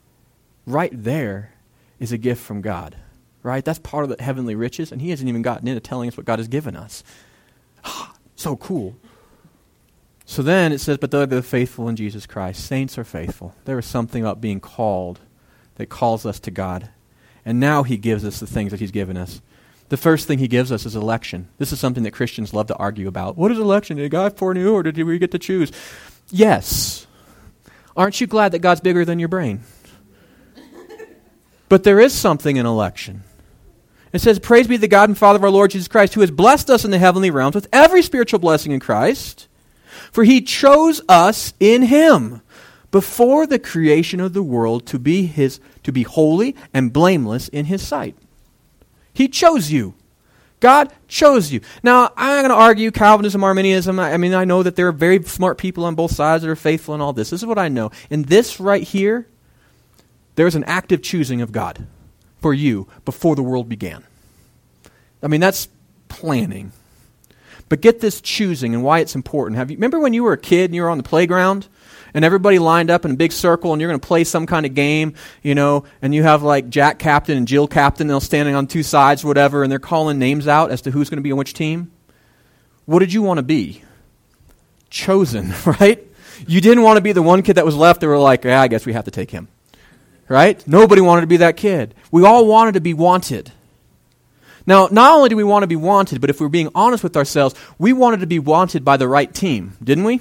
Right 0.66 0.92
there 0.94 1.52
is 1.98 2.12
a 2.12 2.18
gift 2.18 2.42
from 2.42 2.62
God. 2.62 2.96
Right? 3.44 3.64
That's 3.64 3.78
part 3.78 4.02
of 4.04 4.10
the 4.10 4.20
heavenly 4.22 4.56
riches, 4.56 4.90
and 4.90 5.00
He 5.00 5.10
hasn't 5.10 5.28
even 5.28 5.42
gotten 5.42 5.68
into 5.68 5.80
telling 5.80 6.08
us 6.08 6.16
what 6.16 6.26
God 6.26 6.40
has 6.40 6.48
given 6.48 6.74
us. 6.74 7.04
so 8.36 8.56
cool. 8.56 8.96
So 10.24 10.42
then 10.42 10.72
it 10.72 10.78
says, 10.78 10.98
But 10.98 11.10
they're 11.10 11.26
the 11.26 11.42
faithful 11.42 11.88
in 11.88 11.94
Jesus 11.94 12.26
Christ. 12.26 12.64
Saints 12.64 12.98
are 12.98 13.04
faithful. 13.04 13.54
There 13.66 13.78
is 13.78 13.86
something 13.86 14.22
about 14.22 14.40
being 14.40 14.60
called 14.60 15.20
that 15.74 15.90
calls 15.90 16.24
us 16.24 16.40
to 16.40 16.50
God. 16.50 16.88
And 17.44 17.60
now 17.60 17.82
He 17.82 17.98
gives 17.98 18.24
us 18.24 18.40
the 18.40 18.46
things 18.46 18.70
that 18.70 18.80
He's 18.80 18.90
given 18.90 19.18
us. 19.18 19.42
The 19.90 19.98
first 19.98 20.26
thing 20.26 20.38
He 20.38 20.48
gives 20.48 20.72
us 20.72 20.86
is 20.86 20.96
election. 20.96 21.48
This 21.58 21.70
is 21.70 21.78
something 21.78 22.04
that 22.04 22.12
Christians 22.12 22.54
love 22.54 22.68
to 22.68 22.76
argue 22.76 23.08
about. 23.08 23.36
What 23.36 23.52
is 23.52 23.58
election? 23.58 23.98
Did 23.98 24.10
God 24.10 24.38
foreknew, 24.38 24.72
or 24.72 24.82
did 24.82 24.98
we 25.02 25.18
get 25.18 25.32
to 25.32 25.38
choose? 25.38 25.70
Yes. 26.30 27.06
Aren't 27.94 28.22
you 28.22 28.26
glad 28.26 28.52
that 28.52 28.60
God's 28.60 28.80
bigger 28.80 29.04
than 29.04 29.18
your 29.18 29.28
brain? 29.28 29.60
But 31.68 31.84
there 31.84 32.00
is 32.00 32.14
something 32.14 32.56
in 32.56 32.66
election. 32.66 33.24
It 34.14 34.20
says, 34.20 34.38
Praise 34.38 34.68
be 34.68 34.76
the 34.76 34.86
God 34.86 35.08
and 35.08 35.18
Father 35.18 35.38
of 35.38 35.44
our 35.44 35.50
Lord 35.50 35.72
Jesus 35.72 35.88
Christ, 35.88 36.14
who 36.14 36.20
has 36.20 36.30
blessed 36.30 36.70
us 36.70 36.84
in 36.84 36.92
the 36.92 36.98
heavenly 36.98 37.30
realms 37.30 37.56
with 37.56 37.68
every 37.72 38.00
spiritual 38.00 38.38
blessing 38.38 38.70
in 38.70 38.78
Christ. 38.78 39.48
For 40.12 40.22
he 40.22 40.40
chose 40.40 41.02
us 41.08 41.52
in 41.58 41.82
him 41.82 42.40
before 42.92 43.44
the 43.44 43.58
creation 43.58 44.20
of 44.20 44.32
the 44.32 44.42
world 44.42 44.86
to 44.86 45.00
be 45.00 45.26
his 45.26 45.58
to 45.82 45.90
be 45.90 46.04
holy 46.04 46.54
and 46.72 46.92
blameless 46.92 47.48
in 47.48 47.64
his 47.66 47.84
sight. 47.84 48.16
He 49.12 49.26
chose 49.26 49.72
you. 49.72 49.94
God 50.60 50.92
chose 51.08 51.52
you. 51.52 51.60
Now, 51.82 52.12
I'm 52.16 52.36
not 52.36 52.48
going 52.48 52.58
to 52.58 52.64
argue 52.64 52.90
Calvinism, 52.92 53.42
Arminianism. 53.42 53.98
I, 53.98 54.12
I 54.12 54.16
mean, 54.16 54.32
I 54.32 54.44
know 54.44 54.62
that 54.62 54.76
there 54.76 54.86
are 54.86 54.92
very 54.92 55.22
smart 55.24 55.58
people 55.58 55.84
on 55.84 55.96
both 55.96 56.12
sides 56.12 56.42
that 56.42 56.50
are 56.50 56.56
faithful 56.56 56.94
in 56.94 57.00
all 57.00 57.12
this. 57.12 57.30
This 57.30 57.42
is 57.42 57.46
what 57.46 57.58
I 57.58 57.68
know. 57.68 57.90
In 58.10 58.22
this 58.22 58.60
right 58.60 58.82
here, 58.82 59.26
there's 60.36 60.54
an 60.54 60.64
active 60.64 61.02
choosing 61.02 61.42
of 61.42 61.52
God 61.52 61.86
for 62.44 62.52
you 62.52 62.86
before 63.06 63.34
the 63.34 63.42
world 63.42 63.70
began. 63.70 64.04
I 65.22 65.28
mean, 65.28 65.40
that's 65.40 65.66
planning. 66.08 66.72
But 67.70 67.80
get 67.80 68.00
this 68.00 68.20
choosing 68.20 68.74
and 68.74 68.84
why 68.84 68.98
it's 68.98 69.14
important. 69.14 69.56
Have 69.56 69.70
you 69.70 69.78
remember 69.78 69.98
when 69.98 70.12
you 70.12 70.24
were 70.24 70.34
a 70.34 70.38
kid 70.38 70.66
and 70.66 70.74
you 70.74 70.82
were 70.82 70.90
on 70.90 70.98
the 70.98 71.04
playground 71.04 71.66
and 72.12 72.22
everybody 72.22 72.58
lined 72.58 72.90
up 72.90 73.06
in 73.06 73.12
a 73.12 73.16
big 73.16 73.32
circle 73.32 73.72
and 73.72 73.80
you're 73.80 73.88
going 73.88 73.98
to 73.98 74.06
play 74.06 74.24
some 74.24 74.44
kind 74.44 74.66
of 74.66 74.74
game, 74.74 75.14
you 75.42 75.54
know, 75.54 75.84
and 76.02 76.14
you 76.14 76.22
have 76.22 76.42
like 76.42 76.68
Jack 76.68 76.98
Captain 76.98 77.38
and 77.38 77.48
Jill 77.48 77.66
Captain, 77.66 78.08
they're 78.08 78.20
standing 78.20 78.54
on 78.54 78.66
two 78.66 78.82
sides, 78.82 79.24
whatever, 79.24 79.62
and 79.62 79.72
they're 79.72 79.78
calling 79.78 80.18
names 80.18 80.46
out 80.46 80.70
as 80.70 80.82
to 80.82 80.90
who's 80.90 81.08
going 81.08 81.16
to 81.16 81.22
be 81.22 81.32
on 81.32 81.38
which 81.38 81.54
team? 81.54 81.92
What 82.84 82.98
did 82.98 83.10
you 83.10 83.22
want 83.22 83.38
to 83.38 83.42
be? 83.42 83.80
Chosen, 84.90 85.54
right? 85.80 86.06
You 86.46 86.60
didn't 86.60 86.82
want 86.82 86.98
to 86.98 87.00
be 87.00 87.12
the 87.12 87.22
one 87.22 87.40
kid 87.40 87.54
that 87.54 87.64
was 87.64 87.74
left. 87.74 88.02
They 88.02 88.06
were 88.06 88.18
like, 88.18 88.44
yeah, 88.44 88.60
I 88.60 88.68
guess 88.68 88.84
we 88.84 88.92
have 88.92 89.06
to 89.06 89.10
take 89.10 89.30
him. 89.30 89.48
Right? 90.28 90.66
Nobody 90.66 91.00
wanted 91.00 91.22
to 91.22 91.26
be 91.26 91.38
that 91.38 91.56
kid. 91.56 91.94
We 92.10 92.24
all 92.24 92.46
wanted 92.46 92.74
to 92.74 92.80
be 92.80 92.94
wanted. 92.94 93.52
Now, 94.66 94.88
not 94.90 95.12
only 95.12 95.28
do 95.28 95.36
we 95.36 95.44
want 95.44 95.62
to 95.62 95.66
be 95.66 95.76
wanted, 95.76 96.20
but 96.20 96.30
if 96.30 96.40
we're 96.40 96.48
being 96.48 96.70
honest 96.74 97.02
with 97.02 97.16
ourselves, 97.16 97.54
we 97.78 97.92
wanted 97.92 98.20
to 98.20 98.26
be 98.26 98.38
wanted 98.38 98.84
by 98.84 98.96
the 98.96 99.08
right 99.08 99.32
team, 99.32 99.76
didn't 99.82 100.04
we? 100.04 100.20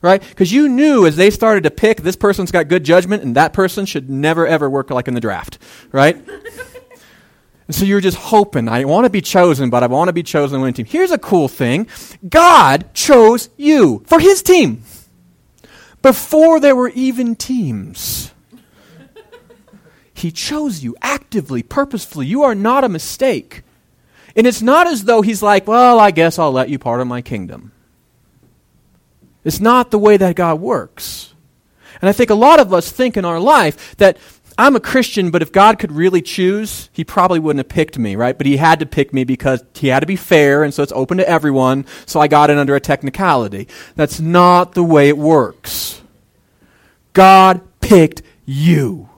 Right? 0.00 0.22
Because 0.22 0.52
you 0.52 0.68
knew 0.68 1.06
as 1.06 1.16
they 1.16 1.30
started 1.30 1.64
to 1.64 1.70
pick, 1.70 2.02
this 2.02 2.14
person's 2.14 2.52
got 2.52 2.68
good 2.68 2.84
judgment, 2.84 3.22
and 3.22 3.34
that 3.36 3.52
person 3.52 3.86
should 3.86 4.08
never 4.08 4.46
ever 4.46 4.68
work 4.68 4.90
like 4.90 5.08
in 5.08 5.14
the 5.14 5.20
draft, 5.20 5.58
right? 5.90 6.14
and 7.66 7.74
so 7.74 7.84
you're 7.84 8.02
just 8.02 8.18
hoping, 8.18 8.68
I 8.68 8.84
want 8.84 9.06
to 9.06 9.10
be 9.10 9.22
chosen, 9.22 9.70
but 9.70 9.82
I 9.82 9.86
want 9.86 10.08
to 10.08 10.12
be 10.12 10.22
chosen 10.22 10.58
to 10.58 10.62
win 10.62 10.74
team. 10.74 10.86
Here's 10.86 11.10
a 11.10 11.18
cool 11.18 11.48
thing 11.48 11.88
God 12.28 12.92
chose 12.94 13.48
you 13.56 14.04
for 14.06 14.20
his 14.20 14.42
team 14.42 14.84
before 16.02 16.60
there 16.60 16.76
were 16.76 16.90
even 16.90 17.34
teams. 17.34 18.33
He 20.14 20.30
chose 20.30 20.82
you 20.82 20.96
actively, 21.02 21.62
purposefully. 21.62 22.26
You 22.26 22.44
are 22.44 22.54
not 22.54 22.84
a 22.84 22.88
mistake. 22.88 23.62
And 24.36 24.46
it's 24.46 24.62
not 24.62 24.86
as 24.86 25.04
though 25.04 25.22
he's 25.22 25.42
like, 25.42 25.66
well, 25.66 26.00
I 26.00 26.10
guess 26.10 26.38
I'll 26.38 26.52
let 26.52 26.68
you 26.68 26.78
part 26.78 27.00
of 27.00 27.06
my 27.06 27.20
kingdom. 27.20 27.72
It's 29.44 29.60
not 29.60 29.90
the 29.90 29.98
way 29.98 30.16
that 30.16 30.36
God 30.36 30.60
works. 30.60 31.34
And 32.00 32.08
I 32.08 32.12
think 32.12 32.30
a 32.30 32.34
lot 32.34 32.60
of 32.60 32.72
us 32.72 32.90
think 32.90 33.16
in 33.16 33.24
our 33.24 33.38
life 33.38 33.96
that 33.96 34.18
I'm 34.56 34.76
a 34.76 34.80
Christian, 34.80 35.30
but 35.30 35.42
if 35.42 35.50
God 35.50 35.78
could 35.78 35.90
really 35.90 36.22
choose, 36.22 36.88
he 36.92 37.02
probably 37.02 37.40
wouldn't 37.40 37.64
have 37.64 37.68
picked 37.68 37.98
me, 37.98 38.14
right? 38.14 38.36
But 38.36 38.46
he 38.46 38.56
had 38.56 38.78
to 38.80 38.86
pick 38.86 39.12
me 39.12 39.24
because 39.24 39.64
he 39.74 39.88
had 39.88 40.00
to 40.00 40.06
be 40.06 40.16
fair, 40.16 40.62
and 40.62 40.72
so 40.72 40.82
it's 40.82 40.92
open 40.92 41.18
to 41.18 41.28
everyone, 41.28 41.86
so 42.06 42.20
I 42.20 42.28
got 42.28 42.50
in 42.50 42.58
under 42.58 42.76
a 42.76 42.80
technicality. 42.80 43.66
That's 43.96 44.20
not 44.20 44.74
the 44.74 44.84
way 44.84 45.08
it 45.08 45.18
works. 45.18 46.02
God 47.14 47.62
picked 47.80 48.22
you. 48.44 49.08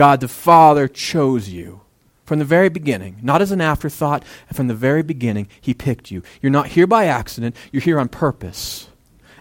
God 0.00 0.20
the 0.20 0.28
Father 0.28 0.88
chose 0.88 1.50
you 1.50 1.82
from 2.24 2.38
the 2.38 2.44
very 2.46 2.70
beginning, 2.70 3.18
not 3.20 3.42
as 3.42 3.52
an 3.52 3.60
afterthought, 3.60 4.24
from 4.50 4.66
the 4.66 4.74
very 4.74 5.02
beginning, 5.02 5.46
He 5.60 5.74
picked 5.74 6.10
you. 6.10 6.22
You're 6.40 6.48
not 6.48 6.68
here 6.68 6.86
by 6.86 7.04
accident, 7.04 7.54
you're 7.70 7.82
here 7.82 8.00
on 8.00 8.08
purpose. 8.08 8.88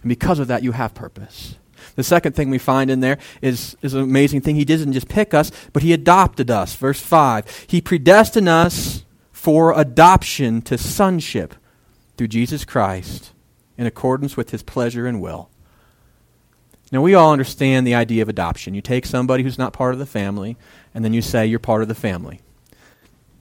And 0.01 0.09
because 0.09 0.37
of 0.37 0.49
that, 0.49 0.61
you 0.61 0.73
have 0.73 0.93
purpose. 0.93 1.55
The 1.95 2.03
second 2.03 2.33
thing 2.35 2.49
we 2.49 2.57
find 2.57 2.91
in 2.91 2.99
there 2.99 3.19
is, 3.41 3.77
is 3.81 3.93
an 3.93 4.01
amazing 4.01 4.41
thing. 4.41 4.57
He 4.57 4.65
didn't 4.65 4.91
just 4.91 5.07
pick 5.07 5.33
us, 5.33 5.49
but 5.71 5.81
He 5.81 5.93
adopted 5.93 6.51
us. 6.51 6.75
Verse 6.75 6.99
5 6.99 7.67
He 7.67 7.79
predestined 7.79 8.49
us 8.49 9.05
for 9.31 9.79
adoption 9.79 10.61
to 10.63 10.77
sonship 10.77 11.55
through 12.17 12.27
Jesus 12.27 12.65
Christ 12.65 13.31
in 13.77 13.87
accordance 13.87 14.35
with 14.35 14.49
His 14.49 14.61
pleasure 14.61 15.07
and 15.07 15.21
will. 15.21 15.48
Now, 16.91 17.02
we 17.02 17.13
all 17.13 17.32
understand 17.32 17.86
the 17.86 17.93
idea 17.93 18.23
of 18.23 18.30
adoption. 18.30 18.73
You 18.73 18.82
take 18.82 19.06
somebody 19.06 19.43
who's 19.43 19.60
not 19.60 19.73
part 19.73 19.93
of 19.93 19.99
the 19.99 20.08
family, 20.08 20.58
and 20.93 21.06
then 21.06 21.13
you 21.13 21.21
say 21.21 21.45
you're 21.45 21.60
part 21.60 21.84
of 21.84 21.88
the 21.88 21.95
family. 21.95 22.41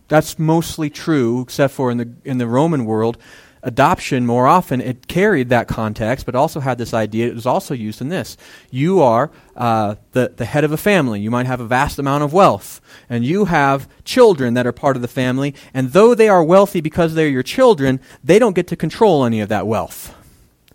That's 0.09 0.39
mostly 0.39 0.91
true, 0.91 1.43
except 1.43 1.73
for 1.73 1.91
in 1.91 1.99
the, 1.99 2.13
in 2.25 2.39
the 2.39 2.47
Roman 2.47 2.85
world. 2.85 3.17
Adoption, 3.63 4.25
more 4.25 4.47
often, 4.47 4.81
it 4.81 5.09
carried 5.09 5.49
that 5.49 5.67
context, 5.67 6.27
but 6.27 6.35
also 6.35 6.61
had 6.61 6.79
this 6.79 6.95
idea. 6.95 7.27
It 7.27 7.35
was 7.35 7.47
also 7.47 7.75
used 7.75 8.01
in 8.01 8.09
this. 8.09 8.37
You 8.71 9.01
are 9.01 9.31
uh, 9.57 9.97
the, 10.13 10.33
the 10.37 10.45
head 10.45 10.65
of 10.65 10.73
a 10.73 10.77
family. 10.77 11.21
You 11.21 11.31
might 11.31 11.47
have 11.47 11.61
a 11.61 11.67
vast 11.67 11.99
amount 11.99 12.25
of 12.25 12.33
wealth, 12.33 12.81
and 13.09 13.25
you 13.25 13.47
have 13.47 13.89
children 14.05 14.55
that 14.55 14.67
are 14.67 14.73
part 14.73 14.97
of 14.97 15.03
the 15.03 15.09
family, 15.09 15.55
and 15.75 15.93
though 15.93 16.15
they 16.15 16.29
are 16.29 16.45
wealthy 16.45 16.81
because 16.81 17.15
they're 17.15 17.29
your 17.29 17.43
children, 17.43 18.01
they 18.23 18.39
don't 18.39 18.55
get 18.55 18.69
to 18.69 18.77
control 18.77 19.25
any 19.25 19.41
of 19.41 19.49
that 19.49 19.67
wealth. 19.67 20.15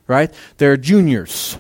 Right? 0.08 0.34
They're 0.58 0.76
juniors 0.76 1.58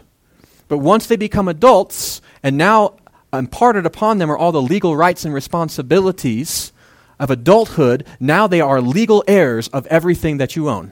but 0.73 0.79
once 0.79 1.05
they 1.05 1.17
become 1.17 1.47
adults, 1.47 2.19
and 2.41 2.57
now 2.57 2.95
imparted 3.31 3.85
upon 3.85 4.17
them 4.17 4.31
are 4.31 4.35
all 4.35 4.51
the 4.51 4.59
legal 4.59 4.95
rights 4.95 5.23
and 5.23 5.31
responsibilities 5.31 6.73
of 7.19 7.29
adulthood, 7.29 8.07
now 8.19 8.47
they 8.47 8.59
are 8.59 8.81
legal 8.81 9.23
heirs 9.27 9.67
of 9.67 9.85
everything 9.85 10.37
that 10.37 10.55
you 10.55 10.67
own. 10.67 10.91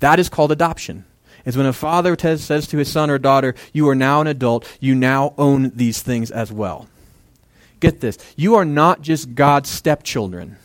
That 0.00 0.18
is 0.18 0.28
called 0.28 0.50
adoption. 0.50 1.04
Is 1.44 1.56
when 1.56 1.66
a 1.66 1.72
father 1.72 2.16
t- 2.16 2.36
says 2.36 2.66
to 2.66 2.78
his 2.78 2.90
son 2.90 3.10
or 3.10 3.18
daughter, 3.18 3.54
You 3.72 3.88
are 3.90 3.94
now 3.94 4.20
an 4.20 4.26
adult, 4.26 4.66
you 4.80 4.96
now 4.96 5.34
own 5.38 5.70
these 5.76 6.02
things 6.02 6.32
as 6.32 6.50
well. 6.50 6.88
Get 7.78 8.00
this. 8.00 8.18
You 8.34 8.56
are 8.56 8.64
not 8.64 9.02
just 9.02 9.36
God's 9.36 9.70
stepchildren. 9.70 10.56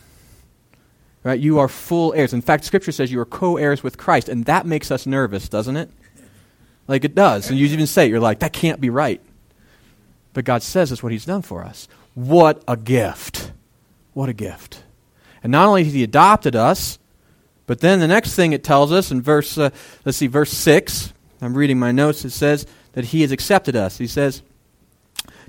Right? 1.22 1.40
You 1.40 1.60
are 1.60 1.68
full 1.68 2.12
heirs. 2.16 2.34
In 2.34 2.42
fact, 2.42 2.66
Scripture 2.66 2.92
says 2.92 3.12
you 3.12 3.20
are 3.20 3.26
co 3.26 3.58
heirs 3.58 3.84
with 3.84 4.00
Christ, 4.00 4.30
and 4.30 4.46
that 4.46 4.66
makes 4.66 4.90
us 4.90 5.06
nervous, 5.06 5.48
doesn't 5.48 5.78
it? 5.78 5.92
Like 6.90 7.06
it 7.06 7.16
does. 7.16 7.50
And 7.50 7.58
you 7.58 7.68
even 7.68 7.88
say, 7.88 8.06
it, 8.06 8.10
you're 8.10 8.20
like, 8.20 8.40
that 8.40 8.52
can't 8.52 8.82
be 8.82 8.90
right. 8.90 9.22
But 10.34 10.44
God 10.44 10.64
says 10.64 10.90
that's 10.90 11.02
what 11.02 11.12
He's 11.12 11.26
done 11.26 11.42
for 11.42 11.64
us. 11.64 11.88
What 12.16 12.64
a 12.68 12.76
gift. 12.76 13.52
What 14.14 14.28
a 14.28 14.34
gift. 14.34 14.84
And 15.42 15.52
not 15.52 15.68
only 15.68 15.86
has 15.86 15.94
He 15.94 16.04
adopted 16.04 16.56
us, 16.56 17.00
but 17.68 17.80
then 17.80 18.00
the 18.00 18.08
next 18.08 18.36
thing 18.36 18.52
it 18.52 18.64
tells 18.64 18.92
us 18.92 19.12
in 19.12 19.22
verse, 19.22 19.58
uh, 19.58 19.70
let's 20.04 20.18
see, 20.18 20.28
verse 20.28 20.52
6, 20.52 21.14
I'm 21.42 21.56
reading 21.56 21.80
my 21.80 21.92
notes, 21.92 22.26
it 22.26 22.32
says 22.32 22.66
that 22.94 23.06
He 23.06 23.22
has 23.22 23.32
accepted 23.32 23.76
us. 23.76 24.00
He 24.00 24.08
says, 24.08 24.42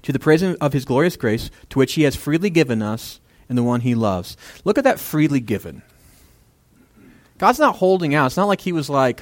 To 0.03 0.13
the 0.13 0.19
praise 0.19 0.43
of 0.43 0.73
His 0.73 0.85
glorious 0.85 1.17
grace, 1.17 1.51
to 1.71 1.79
which 1.79 1.95
He 1.95 2.03
has 2.03 2.15
freely 2.15 2.51
given 2.51 2.83
us 2.83 3.19
and 3.51 3.59
the 3.59 3.63
one 3.65 3.81
he 3.83 3.95
loves. 3.95 4.37
Look 4.65 4.79
at 4.79 4.85
that 4.85 5.01
freely 5.01 5.41
given. 5.41 5.83
God's 7.37 7.59
not 7.59 7.77
holding 7.77 8.15
out. 8.15 8.27
It's 8.27 8.37
not 8.37 8.47
like 8.47 8.61
he 8.61 8.73
was 8.73 8.89
like, 8.89 9.21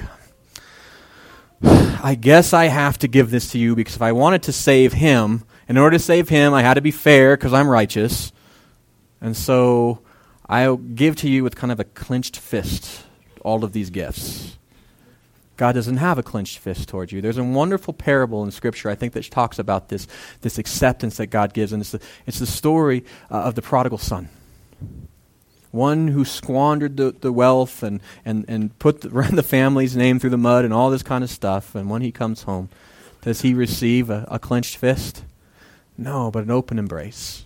I 1.61 2.17
guess 2.19 2.53
I 2.53 2.65
have 2.65 2.97
to 2.99 3.07
give 3.07 3.31
this 3.31 3.51
to 3.51 3.59
you 3.59 3.75
because 3.75 3.95
if 3.95 4.01
I 4.01 4.11
wanted 4.11 4.43
to 4.43 4.53
save 4.53 4.93
him, 4.93 5.43
in 5.67 5.77
order 5.77 5.97
to 5.97 6.03
save 6.03 6.29
him, 6.29 6.53
I 6.53 6.61
had 6.61 6.75
to 6.75 6.81
be 6.81 6.91
fair 6.91 7.35
because 7.35 7.53
I'm 7.53 7.67
righteous. 7.67 8.31
And 9.21 9.35
so 9.35 9.99
I'll 10.47 10.77
give 10.77 11.15
to 11.17 11.29
you 11.29 11.43
with 11.43 11.55
kind 11.55 11.71
of 11.71 11.79
a 11.79 11.83
clenched 11.83 12.37
fist 12.37 13.03
all 13.41 13.63
of 13.63 13.73
these 13.73 13.89
gifts. 13.89 14.57
God 15.57 15.73
doesn't 15.73 15.97
have 15.97 16.17
a 16.17 16.23
clenched 16.23 16.59
fist 16.59 16.87
towards 16.87 17.11
you. 17.11 17.21
There's 17.21 17.37
a 17.37 17.43
wonderful 17.43 17.93
parable 17.93 18.43
in 18.45 18.51
Scripture, 18.51 18.89
I 18.89 18.95
think, 18.95 19.11
that 19.13 19.29
talks 19.29 19.59
about 19.59 19.89
this, 19.89 20.07
this 20.39 20.57
acceptance 20.57 21.17
that 21.17 21.27
God 21.27 21.53
gives. 21.53 21.73
And 21.73 21.81
it's 21.81 21.91
the, 21.91 21.99
it's 22.25 22.39
the 22.39 22.45
story 22.45 23.03
uh, 23.29 23.41
of 23.41 23.55
the 23.55 23.61
prodigal 23.61 23.97
son. 23.97 24.29
One 25.71 26.07
who 26.09 26.25
squandered 26.25 26.97
the, 26.97 27.11
the 27.11 27.31
wealth 27.31 27.83
and, 27.83 28.01
and, 28.25 28.45
and 28.47 28.77
put 28.79 29.01
the, 29.01 29.09
ran 29.11 29.35
the 29.35 29.43
family's 29.43 29.95
name 29.95 30.19
through 30.19 30.31
the 30.31 30.37
mud 30.37 30.65
and 30.65 30.73
all 30.73 30.89
this 30.89 31.03
kind 31.03 31.23
of 31.23 31.29
stuff. 31.29 31.75
And 31.75 31.89
when 31.89 32.01
he 32.01 32.11
comes 32.11 32.43
home, 32.43 32.69
does 33.21 33.41
he 33.41 33.53
receive 33.53 34.09
a, 34.09 34.27
a 34.29 34.39
clenched 34.39 34.77
fist? 34.77 35.23
No, 35.97 36.31
but 36.31 36.43
an 36.43 36.51
open 36.51 36.79
embrace. 36.79 37.43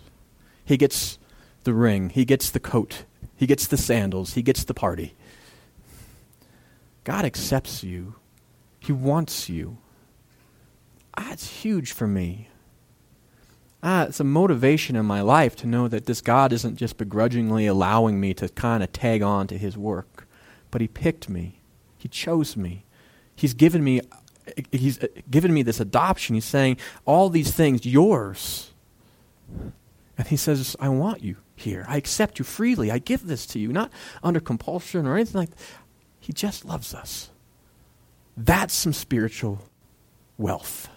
He 0.64 0.78
gets 0.78 1.18
the 1.64 1.74
ring, 1.74 2.10
he 2.10 2.26
gets 2.26 2.50
the 2.50 2.60
coat, 2.60 3.06
he 3.36 3.46
gets 3.48 3.68
the 3.68 3.78
sandals, 3.78 4.34
he 4.34 4.42
gets 4.42 4.64
the 4.64 4.74
party. 4.74 5.16
God 7.04 7.26
accepts 7.26 7.84
you. 7.84 8.16
He 8.80 8.92
wants 8.92 9.50
you. 9.50 9.78
Ah, 11.18 11.28
That's 11.30 11.48
huge 11.64 11.92
for 11.92 12.08
me. 12.08 12.48
Ah, 13.86 14.04
it's 14.04 14.22
a 14.22 14.24
motivation 14.24 14.96
in 14.96 15.06
my 15.06 15.20
life 15.20 15.58
to 15.58 15.68
know 15.68 15.90
that 15.90 16.06
this 16.06 16.22
God 16.22 16.54
isn't 16.54 16.78
just 16.78 16.98
begrudgingly 16.98 17.68
allowing 17.68 18.18
me 18.18 18.34
to 18.36 18.48
kind 18.48 18.82
of 18.82 18.94
tag 18.94 19.22
on 19.22 19.46
to 19.48 19.58
his 19.58 19.78
work, 19.78 20.26
but 20.72 20.80
he 20.80 20.88
picked 20.88 21.28
me. 21.30 21.60
He 21.98 22.08
chose 22.08 22.56
me. 22.56 22.86
He's 23.36 23.54
given 23.54 23.84
me 23.84 24.02
he's 24.72 25.00
given 25.30 25.54
me 25.54 25.64
this 25.64 25.80
adoption. 25.80 26.36
He's 26.36 26.46
saying 26.46 26.78
all 27.06 27.30
these 27.30 27.52
things 27.52 27.86
yours. 27.86 28.72
And 30.18 30.28
he 30.28 30.38
says, 30.38 30.76
I 30.80 30.90
want 30.90 31.24
you 31.24 31.38
here. 31.56 31.86
I 31.88 31.98
accept 31.98 32.40
you 32.40 32.46
freely. 32.46 32.92
I 32.92 33.00
give 33.00 33.26
this 33.26 33.46
to 33.48 33.60
you, 33.60 33.72
not 33.72 33.92
under 34.22 34.40
compulsion 34.40 35.08
or 35.08 35.16
anything 35.16 35.40
like 35.40 35.50
that. 35.50 35.60
He 36.20 36.34
just 36.34 36.66
loves 36.66 36.94
us. 36.94 37.30
That's 38.38 38.74
some 38.74 38.94
spiritual 38.94 39.60
wealth. 40.38 40.90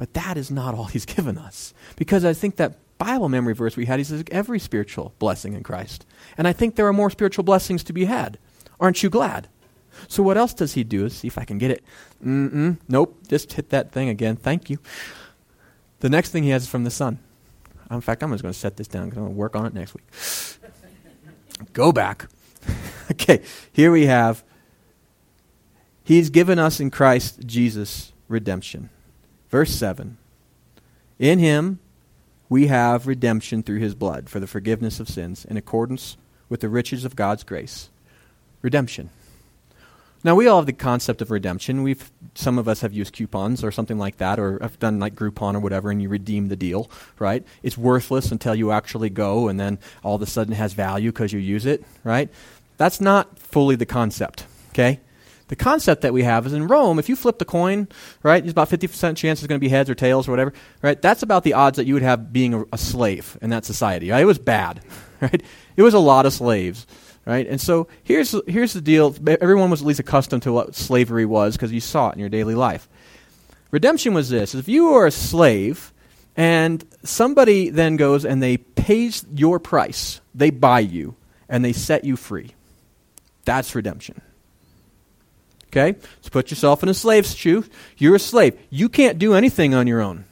But 0.00 0.14
that 0.14 0.38
is 0.38 0.50
not 0.50 0.74
all 0.74 0.86
he's 0.86 1.04
given 1.04 1.36
us. 1.36 1.74
Because 1.94 2.24
I 2.24 2.32
think 2.32 2.56
that 2.56 2.78
Bible 2.96 3.28
memory 3.28 3.52
verse 3.52 3.76
we 3.76 3.84
had, 3.84 3.98
he 3.98 4.04
says, 4.04 4.24
every 4.30 4.58
spiritual 4.58 5.12
blessing 5.18 5.52
in 5.52 5.62
Christ. 5.62 6.06
And 6.38 6.48
I 6.48 6.54
think 6.54 6.76
there 6.76 6.86
are 6.86 6.92
more 6.94 7.10
spiritual 7.10 7.44
blessings 7.44 7.84
to 7.84 7.92
be 7.92 8.06
had. 8.06 8.38
Aren't 8.80 9.02
you 9.02 9.10
glad? 9.10 9.48
So 10.08 10.22
what 10.22 10.38
else 10.38 10.54
does 10.54 10.72
he 10.72 10.84
do? 10.84 11.10
see 11.10 11.28
if 11.28 11.36
I 11.36 11.44
can 11.44 11.58
get 11.58 11.70
it. 11.70 11.84
Mm-mm. 12.24 12.78
Nope. 12.88 13.14
Just 13.28 13.52
hit 13.52 13.68
that 13.68 13.92
thing 13.92 14.08
again. 14.08 14.36
Thank 14.36 14.70
you. 14.70 14.78
The 15.98 16.08
next 16.08 16.30
thing 16.30 16.44
he 16.44 16.50
has 16.50 16.62
is 16.62 16.68
from 16.70 16.84
the 16.84 16.90
Son. 16.90 17.18
In 17.90 18.00
fact, 18.00 18.22
I'm 18.22 18.30
just 18.30 18.42
going 18.42 18.54
to 18.54 18.58
set 18.58 18.78
this 18.78 18.88
down 18.88 19.10
because 19.10 19.18
I'm 19.18 19.24
going 19.24 19.34
to 19.34 19.38
work 19.38 19.54
on 19.54 19.66
it 19.66 19.74
next 19.74 19.92
week. 19.92 20.06
Go 21.74 21.92
back. 21.92 22.26
okay, 23.10 23.42
here 23.70 23.92
we 23.92 24.06
have 24.06 24.44
He's 26.02 26.30
given 26.30 26.58
us 26.58 26.80
in 26.80 26.90
Christ 26.90 27.40
Jesus 27.46 28.12
redemption. 28.28 28.88
Verse 29.50 29.70
7 29.74 30.16
In 31.18 31.38
Him 31.38 31.80
we 32.48 32.66
have 32.68 33.06
redemption 33.06 33.62
through 33.62 33.78
His 33.78 33.94
blood 33.94 34.28
for 34.28 34.40
the 34.40 34.46
forgiveness 34.46 35.00
of 35.00 35.08
sins 35.08 35.44
in 35.44 35.56
accordance 35.56 36.16
with 36.48 36.60
the 36.60 36.68
riches 36.68 37.04
of 37.04 37.16
God's 37.16 37.44
grace. 37.44 37.90
Redemption. 38.62 39.10
Now 40.22 40.34
we 40.34 40.46
all 40.46 40.58
have 40.58 40.66
the 40.66 40.74
concept 40.74 41.22
of 41.22 41.30
redemption. 41.30 41.82
We've 41.82 42.10
some 42.34 42.58
of 42.58 42.68
us 42.68 42.82
have 42.82 42.92
used 42.92 43.14
coupons 43.14 43.64
or 43.64 43.72
something 43.72 43.98
like 43.98 44.18
that, 44.18 44.38
or 44.38 44.58
have 44.60 44.78
done 44.78 44.98
like 44.98 45.14
Groupon 45.14 45.54
or 45.54 45.60
whatever, 45.60 45.90
and 45.90 46.02
you 46.02 46.10
redeem 46.10 46.48
the 46.48 46.56
deal, 46.56 46.90
right? 47.18 47.42
It's 47.62 47.78
worthless 47.78 48.30
until 48.30 48.54
you 48.54 48.70
actually 48.70 49.08
go, 49.08 49.48
and 49.48 49.58
then 49.58 49.78
all 50.04 50.16
of 50.16 50.22
a 50.22 50.26
sudden 50.26 50.52
it 50.52 50.56
has 50.56 50.74
value 50.74 51.10
because 51.10 51.32
you 51.32 51.38
use 51.38 51.64
it, 51.64 51.82
right? 52.04 52.28
That's 52.76 53.00
not 53.00 53.38
fully 53.38 53.76
the 53.76 53.86
concept, 53.86 54.44
okay? 54.70 55.00
The 55.50 55.56
concept 55.56 56.02
that 56.02 56.12
we 56.12 56.22
have 56.22 56.46
is 56.46 56.52
in 56.52 56.68
Rome, 56.68 57.00
if 57.00 57.08
you 57.08 57.16
flip 57.16 57.40
the 57.40 57.44
coin, 57.44 57.88
right, 58.22 58.40
there's 58.40 58.52
about 58.52 58.70
50% 58.70 59.16
chance 59.16 59.40
it's 59.40 59.48
going 59.48 59.58
to 59.58 59.60
be 59.60 59.68
heads 59.68 59.90
or 59.90 59.96
tails 59.96 60.28
or 60.28 60.30
whatever, 60.30 60.52
right? 60.80 61.02
That's 61.02 61.24
about 61.24 61.42
the 61.42 61.54
odds 61.54 61.76
that 61.76 61.86
you 61.86 61.94
would 61.94 62.04
have 62.04 62.32
being 62.32 62.54
a, 62.54 62.64
a 62.72 62.78
slave 62.78 63.36
in 63.42 63.50
that 63.50 63.64
society. 63.64 64.12
Right? 64.12 64.22
It 64.22 64.26
was 64.26 64.38
bad, 64.38 64.80
right? 65.20 65.42
It 65.74 65.82
was 65.82 65.92
a 65.92 65.98
lot 65.98 66.24
of 66.24 66.32
slaves, 66.32 66.86
right? 67.26 67.48
And 67.48 67.60
so 67.60 67.88
here's, 68.04 68.32
here's 68.46 68.74
the 68.74 68.80
deal. 68.80 69.12
Everyone 69.26 69.70
was 69.70 69.80
at 69.80 69.88
least 69.88 69.98
accustomed 69.98 70.44
to 70.44 70.52
what 70.52 70.76
slavery 70.76 71.26
was 71.26 71.56
because 71.56 71.72
you 71.72 71.80
saw 71.80 72.10
it 72.10 72.12
in 72.12 72.20
your 72.20 72.28
daily 72.28 72.54
life. 72.54 72.88
Redemption 73.72 74.14
was 74.14 74.28
this. 74.28 74.54
If 74.54 74.68
you 74.68 74.94
are 74.94 75.06
a 75.08 75.10
slave 75.10 75.92
and 76.36 76.84
somebody 77.02 77.70
then 77.70 77.96
goes 77.96 78.24
and 78.24 78.40
they 78.40 78.56
pays 78.56 79.26
your 79.34 79.58
price, 79.58 80.20
they 80.32 80.50
buy 80.50 80.78
you, 80.78 81.16
and 81.48 81.64
they 81.64 81.72
set 81.72 82.04
you 82.04 82.14
free 82.14 82.54
that's 83.44 83.74
redemption. 83.74 84.20
Okay? 85.70 85.96
So 86.20 86.30
put 86.30 86.50
yourself 86.50 86.82
in 86.82 86.88
a 86.88 86.94
slave's 86.94 87.34
shoe. 87.34 87.64
You're 87.96 88.16
a 88.16 88.20
slave. 88.20 88.58
You 88.70 88.88
can't 88.88 89.18
do 89.18 89.34
anything 89.34 89.72
on 89.72 89.86
your 89.86 90.00
own. 90.00 90.24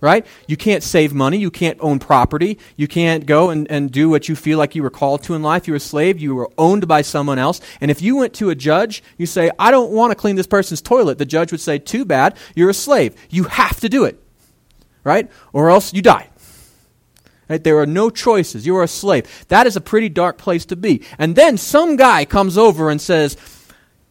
Right? 0.00 0.26
You 0.48 0.56
can't 0.56 0.82
save 0.82 1.12
money. 1.12 1.36
You 1.36 1.50
can't 1.50 1.78
own 1.80 1.98
property. 1.98 2.58
You 2.74 2.88
can't 2.88 3.26
go 3.26 3.50
and, 3.50 3.70
and 3.70 3.92
do 3.92 4.08
what 4.08 4.28
you 4.28 4.34
feel 4.34 4.56
like 4.58 4.74
you 4.74 4.82
were 4.82 4.90
called 4.90 5.22
to 5.24 5.34
in 5.34 5.42
life. 5.42 5.68
You're 5.68 5.76
a 5.76 5.80
slave. 5.80 6.18
You 6.18 6.34
were 6.34 6.50
owned 6.56 6.88
by 6.88 7.02
someone 7.02 7.38
else. 7.38 7.60
And 7.82 7.90
if 7.90 8.00
you 8.00 8.16
went 8.16 8.32
to 8.34 8.48
a 8.48 8.54
judge, 8.54 9.02
you 9.18 9.26
say, 9.26 9.50
I 9.58 9.70
don't 9.70 9.92
want 9.92 10.10
to 10.10 10.14
clean 10.14 10.36
this 10.36 10.46
person's 10.46 10.80
toilet. 10.80 11.18
The 11.18 11.26
judge 11.26 11.52
would 11.52 11.60
say, 11.60 11.78
Too 11.78 12.04
bad. 12.04 12.36
You're 12.56 12.70
a 12.70 12.74
slave. 12.74 13.14
You 13.28 13.44
have 13.44 13.78
to 13.80 13.88
do 13.88 14.04
it. 14.04 14.18
Right? 15.04 15.30
Or 15.52 15.70
else 15.70 15.92
you 15.92 16.02
die. 16.02 16.30
Right? 17.48 17.62
There 17.62 17.78
are 17.78 17.86
no 17.86 18.10
choices. 18.10 18.66
You 18.66 18.76
are 18.78 18.84
a 18.84 18.88
slave. 18.88 19.46
That 19.48 19.66
is 19.66 19.76
a 19.76 19.80
pretty 19.80 20.08
dark 20.08 20.38
place 20.38 20.64
to 20.66 20.76
be. 20.76 21.02
And 21.18 21.36
then 21.36 21.58
some 21.58 21.96
guy 21.96 22.24
comes 22.24 22.56
over 22.56 22.90
and 22.90 23.00
says, 23.00 23.36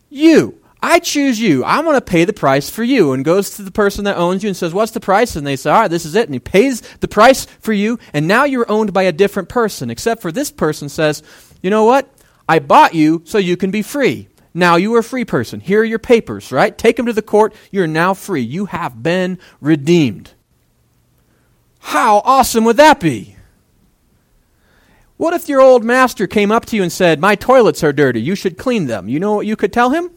You, 0.09 0.59
I 0.81 0.99
choose 0.99 1.39
you. 1.39 1.63
I'm 1.65 1.83
going 1.83 1.97
to 1.97 2.01
pay 2.01 2.25
the 2.25 2.33
price 2.33 2.69
for 2.69 2.83
you. 2.83 3.11
And 3.13 3.25
goes 3.25 3.51
to 3.51 3.63
the 3.63 3.71
person 3.71 4.05
that 4.05 4.17
owns 4.17 4.43
you 4.43 4.49
and 4.49 4.57
says, 4.57 4.73
What's 4.73 4.93
the 4.93 4.99
price? 4.99 5.35
And 5.35 5.45
they 5.45 5.55
say, 5.55 5.69
All 5.69 5.81
right, 5.81 5.87
this 5.87 6.05
is 6.05 6.15
it. 6.15 6.27
And 6.27 6.33
he 6.33 6.39
pays 6.39 6.81
the 6.99 7.07
price 7.07 7.45
for 7.59 7.73
you. 7.73 7.99
And 8.13 8.27
now 8.27 8.45
you're 8.45 8.69
owned 8.71 8.93
by 8.93 9.03
a 9.03 9.11
different 9.11 9.49
person, 9.49 9.89
except 9.89 10.21
for 10.21 10.31
this 10.31 10.51
person 10.51 10.89
says, 10.89 11.21
You 11.61 11.69
know 11.69 11.85
what? 11.85 12.09
I 12.47 12.59
bought 12.59 12.95
you 12.95 13.21
so 13.25 13.37
you 13.37 13.57
can 13.57 13.71
be 13.71 13.81
free. 13.81 14.27
Now 14.53 14.77
you 14.77 14.95
are 14.95 14.99
a 14.99 15.03
free 15.03 15.25
person. 15.25 15.59
Here 15.59 15.81
are 15.81 15.85
your 15.85 15.99
papers, 15.99 16.51
right? 16.51 16.75
Take 16.75 16.95
them 16.95 17.05
to 17.05 17.13
the 17.13 17.21
court. 17.21 17.53
You're 17.71 17.85
now 17.85 18.13
free. 18.13 18.41
You 18.41 18.65
have 18.65 19.03
been 19.03 19.37
redeemed. 19.61 20.33
How 21.79 22.21
awesome 22.25 22.63
would 22.65 22.77
that 22.77 22.99
be? 22.99 23.35
What 25.19 25.33
if 25.33 25.49
your 25.49 25.59
old 25.59 25.83
master 25.83 26.27
came 26.27 26.49
up 26.49 26.65
to 26.67 26.77
you 26.77 26.81
and 26.81 26.89
said, 26.89 27.19
My 27.19 27.35
toilets 27.35 27.83
are 27.83 27.91
dirty, 27.91 28.21
you 28.21 28.35
should 28.35 28.57
clean 28.57 28.85
them? 28.85 29.09
You 29.09 29.19
know 29.19 29.33
what 29.33 29.45
you 29.45 29.57
could 29.57 29.73
tell 29.73 29.89
him? 29.89 30.11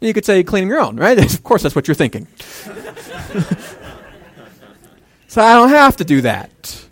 you 0.00 0.12
could 0.12 0.24
say, 0.24 0.42
Clean 0.42 0.64
them 0.64 0.68
your 0.68 0.80
own, 0.80 0.96
right? 0.96 1.16
of 1.34 1.44
course, 1.44 1.62
that's 1.62 1.76
what 1.76 1.86
you're 1.86 1.94
thinking. 1.94 2.26
so 5.28 5.40
I 5.40 5.54
don't 5.54 5.68
have 5.68 5.96
to 5.98 6.04
do 6.04 6.22
that. 6.22 6.84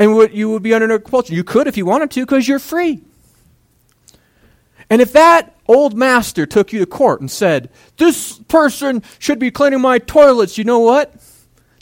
And 0.00 0.16
what 0.16 0.32
you 0.32 0.50
would 0.50 0.64
be 0.64 0.74
under 0.74 0.88
no 0.88 0.98
compulsion. 0.98 1.36
You 1.36 1.44
could 1.44 1.68
if 1.68 1.76
you 1.76 1.86
wanted 1.86 2.10
to 2.10 2.26
because 2.26 2.48
you're 2.48 2.58
free. 2.58 3.00
And 4.90 5.00
if 5.00 5.12
that 5.12 5.54
old 5.68 5.96
master 5.96 6.44
took 6.44 6.72
you 6.72 6.80
to 6.80 6.86
court 6.86 7.20
and 7.20 7.30
said, 7.30 7.70
This 7.98 8.40
person 8.48 9.04
should 9.20 9.38
be 9.38 9.52
cleaning 9.52 9.80
my 9.80 10.00
toilets, 10.00 10.58
you 10.58 10.64
know 10.64 10.80
what? 10.80 11.14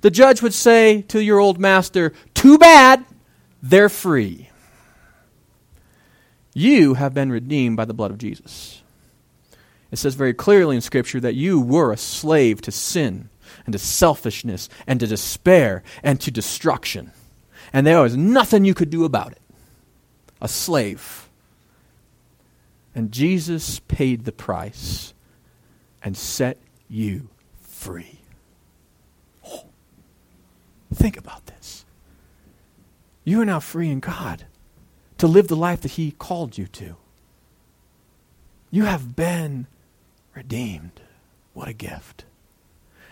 The 0.02 0.10
judge 0.10 0.42
would 0.42 0.54
say 0.54 1.02
to 1.02 1.22
your 1.22 1.38
old 1.38 1.58
master, 1.58 2.12
Too 2.34 2.58
bad, 2.58 3.04
they're 3.62 3.88
free. 3.88 4.50
You 6.54 6.94
have 6.94 7.14
been 7.14 7.30
redeemed 7.30 7.76
by 7.76 7.84
the 7.84 7.94
blood 7.94 8.10
of 8.10 8.18
Jesus. 8.18 8.82
It 9.90 9.96
says 9.96 10.14
very 10.14 10.34
clearly 10.34 10.76
in 10.76 10.82
Scripture 10.82 11.20
that 11.20 11.34
you 11.34 11.60
were 11.60 11.92
a 11.92 11.96
slave 11.96 12.60
to 12.62 12.72
sin 12.72 13.28
and 13.64 13.72
to 13.72 13.78
selfishness 13.78 14.68
and 14.86 15.00
to 15.00 15.06
despair 15.06 15.82
and 16.02 16.20
to 16.20 16.30
destruction. 16.30 17.12
And 17.72 17.86
there 17.86 18.00
was 18.00 18.16
nothing 18.16 18.64
you 18.64 18.74
could 18.74 18.90
do 18.90 19.04
about 19.04 19.32
it. 19.32 19.42
A 20.40 20.48
slave 20.48 21.26
and 22.96 23.12
Jesus 23.12 23.78
paid 23.80 24.24
the 24.24 24.32
price 24.32 25.12
and 26.02 26.16
set 26.16 26.56
you 26.88 27.28
free. 27.60 28.15
Think 30.96 31.16
about 31.16 31.46
this. 31.46 31.84
You 33.24 33.40
are 33.40 33.44
now 33.44 33.60
free 33.60 33.90
in 33.90 34.00
God 34.00 34.46
to 35.18 35.26
live 35.26 35.46
the 35.48 35.56
life 35.56 35.82
that 35.82 35.92
He 35.92 36.10
called 36.10 36.58
you 36.58 36.66
to. 36.66 36.96
You 38.70 38.84
have 38.86 39.14
been 39.14 39.68
redeemed. 40.34 41.00
What 41.54 41.68
a 41.68 41.72
gift. 41.72 42.24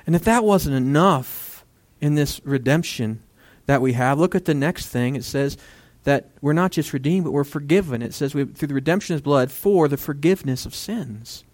And 0.07 0.17
if 0.17 0.25
that 0.25 0.45
wasn't 0.45 0.77
enough 0.77 1.65
in 2.01 2.17
this 2.17 2.41
redemption, 2.45 3.23
that 3.67 3.81
we 3.81 3.95
have. 3.95 4.19
Look 4.19 4.35
at 4.35 4.45
the 4.45 4.55
next 4.55 4.87
thing. 4.87 5.17
It 5.17 5.25
says 5.25 5.57
that 6.05 6.31
we're 6.41 6.53
not 6.53 6.73
just 6.73 6.93
redeemed, 6.93 7.25
but 7.25 7.33
we're 7.33 7.45
forgiven. 7.45 8.03
It 8.03 8.15
says 8.15 8.35
we, 8.35 8.45
through 8.45 8.69
the 8.69 8.75
redemption 8.75 9.15
of 9.15 9.23
blood 9.23 9.51
for 9.51 9.89
the 9.89 9.97
forgiveness 9.97 10.67
of 10.67 10.75
sins. 10.75 11.45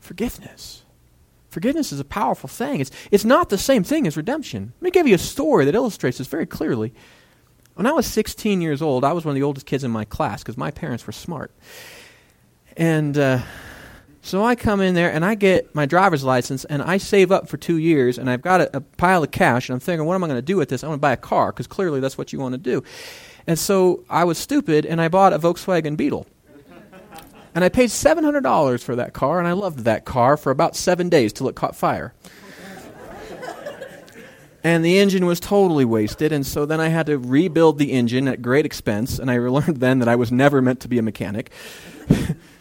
Forgiveness. 0.00 0.84
Forgiveness 1.50 1.92
is 1.92 2.00
a 2.00 2.04
powerful 2.04 2.48
thing. 2.48 2.80
It's, 2.80 2.90
it's 3.10 3.24
not 3.24 3.48
the 3.48 3.58
same 3.58 3.82
thing 3.82 4.06
as 4.06 4.16
redemption. 4.16 4.72
Let 4.80 4.82
me 4.82 4.90
give 4.90 5.08
you 5.08 5.16
a 5.16 5.18
story 5.18 5.64
that 5.64 5.74
illustrates 5.74 6.18
this 6.18 6.28
very 6.28 6.46
clearly. 6.46 6.94
When 7.74 7.86
I 7.86 7.92
was 7.92 8.06
16 8.06 8.60
years 8.60 8.80
old, 8.80 9.04
I 9.04 9.12
was 9.12 9.24
one 9.24 9.32
of 9.32 9.34
the 9.34 9.42
oldest 9.42 9.66
kids 9.66 9.82
in 9.82 9.90
my 9.90 10.04
class 10.04 10.42
because 10.42 10.56
my 10.56 10.70
parents 10.70 11.06
were 11.06 11.12
smart. 11.12 11.52
And 12.76 13.18
uh, 13.18 13.40
so 14.22 14.44
I 14.44 14.54
come 14.54 14.80
in 14.80 14.94
there 14.94 15.12
and 15.12 15.24
I 15.24 15.34
get 15.34 15.74
my 15.74 15.86
driver's 15.86 16.22
license 16.22 16.64
and 16.66 16.82
I 16.82 16.98
save 16.98 17.32
up 17.32 17.48
for 17.48 17.56
two 17.56 17.78
years 17.78 18.16
and 18.16 18.30
I've 18.30 18.42
got 18.42 18.60
a, 18.60 18.76
a 18.76 18.80
pile 18.80 19.24
of 19.24 19.30
cash 19.32 19.68
and 19.68 19.74
I'm 19.74 19.80
thinking, 19.80 20.06
what 20.06 20.14
am 20.14 20.22
I 20.22 20.28
going 20.28 20.38
to 20.38 20.42
do 20.42 20.56
with 20.56 20.68
this? 20.68 20.84
I 20.84 20.88
want 20.88 20.98
to 20.98 21.02
buy 21.02 21.12
a 21.12 21.16
car 21.16 21.52
because 21.52 21.66
clearly 21.66 21.98
that's 21.98 22.16
what 22.16 22.32
you 22.32 22.38
want 22.38 22.52
to 22.52 22.58
do. 22.58 22.84
And 23.46 23.58
so 23.58 24.04
I 24.08 24.22
was 24.24 24.38
stupid 24.38 24.86
and 24.86 25.00
I 25.00 25.08
bought 25.08 25.32
a 25.32 25.38
Volkswagen 25.38 25.96
Beetle. 25.96 26.26
And 27.54 27.64
I 27.64 27.68
paid 27.68 27.90
$700 27.90 28.82
for 28.82 28.96
that 28.96 29.12
car 29.12 29.38
and 29.38 29.48
I 29.48 29.52
loved 29.52 29.80
that 29.80 30.04
car 30.04 30.36
for 30.36 30.50
about 30.50 30.76
seven 30.76 31.08
days 31.08 31.32
till 31.32 31.48
it 31.48 31.56
caught 31.56 31.74
fire. 31.74 32.14
and 34.62 34.84
the 34.84 34.98
engine 34.98 35.26
was 35.26 35.40
totally 35.40 35.84
wasted 35.84 36.32
and 36.32 36.46
so 36.46 36.66
then 36.66 36.80
I 36.80 36.88
had 36.88 37.06
to 37.06 37.18
rebuild 37.18 37.78
the 37.78 37.92
engine 37.92 38.28
at 38.28 38.42
great 38.42 38.66
expense 38.66 39.18
and 39.18 39.30
I 39.30 39.38
learned 39.48 39.78
then 39.78 39.98
that 39.98 40.08
I 40.08 40.16
was 40.16 40.30
never 40.30 40.62
meant 40.62 40.80
to 40.80 40.88
be 40.88 40.98
a 40.98 41.02
mechanic. 41.02 41.50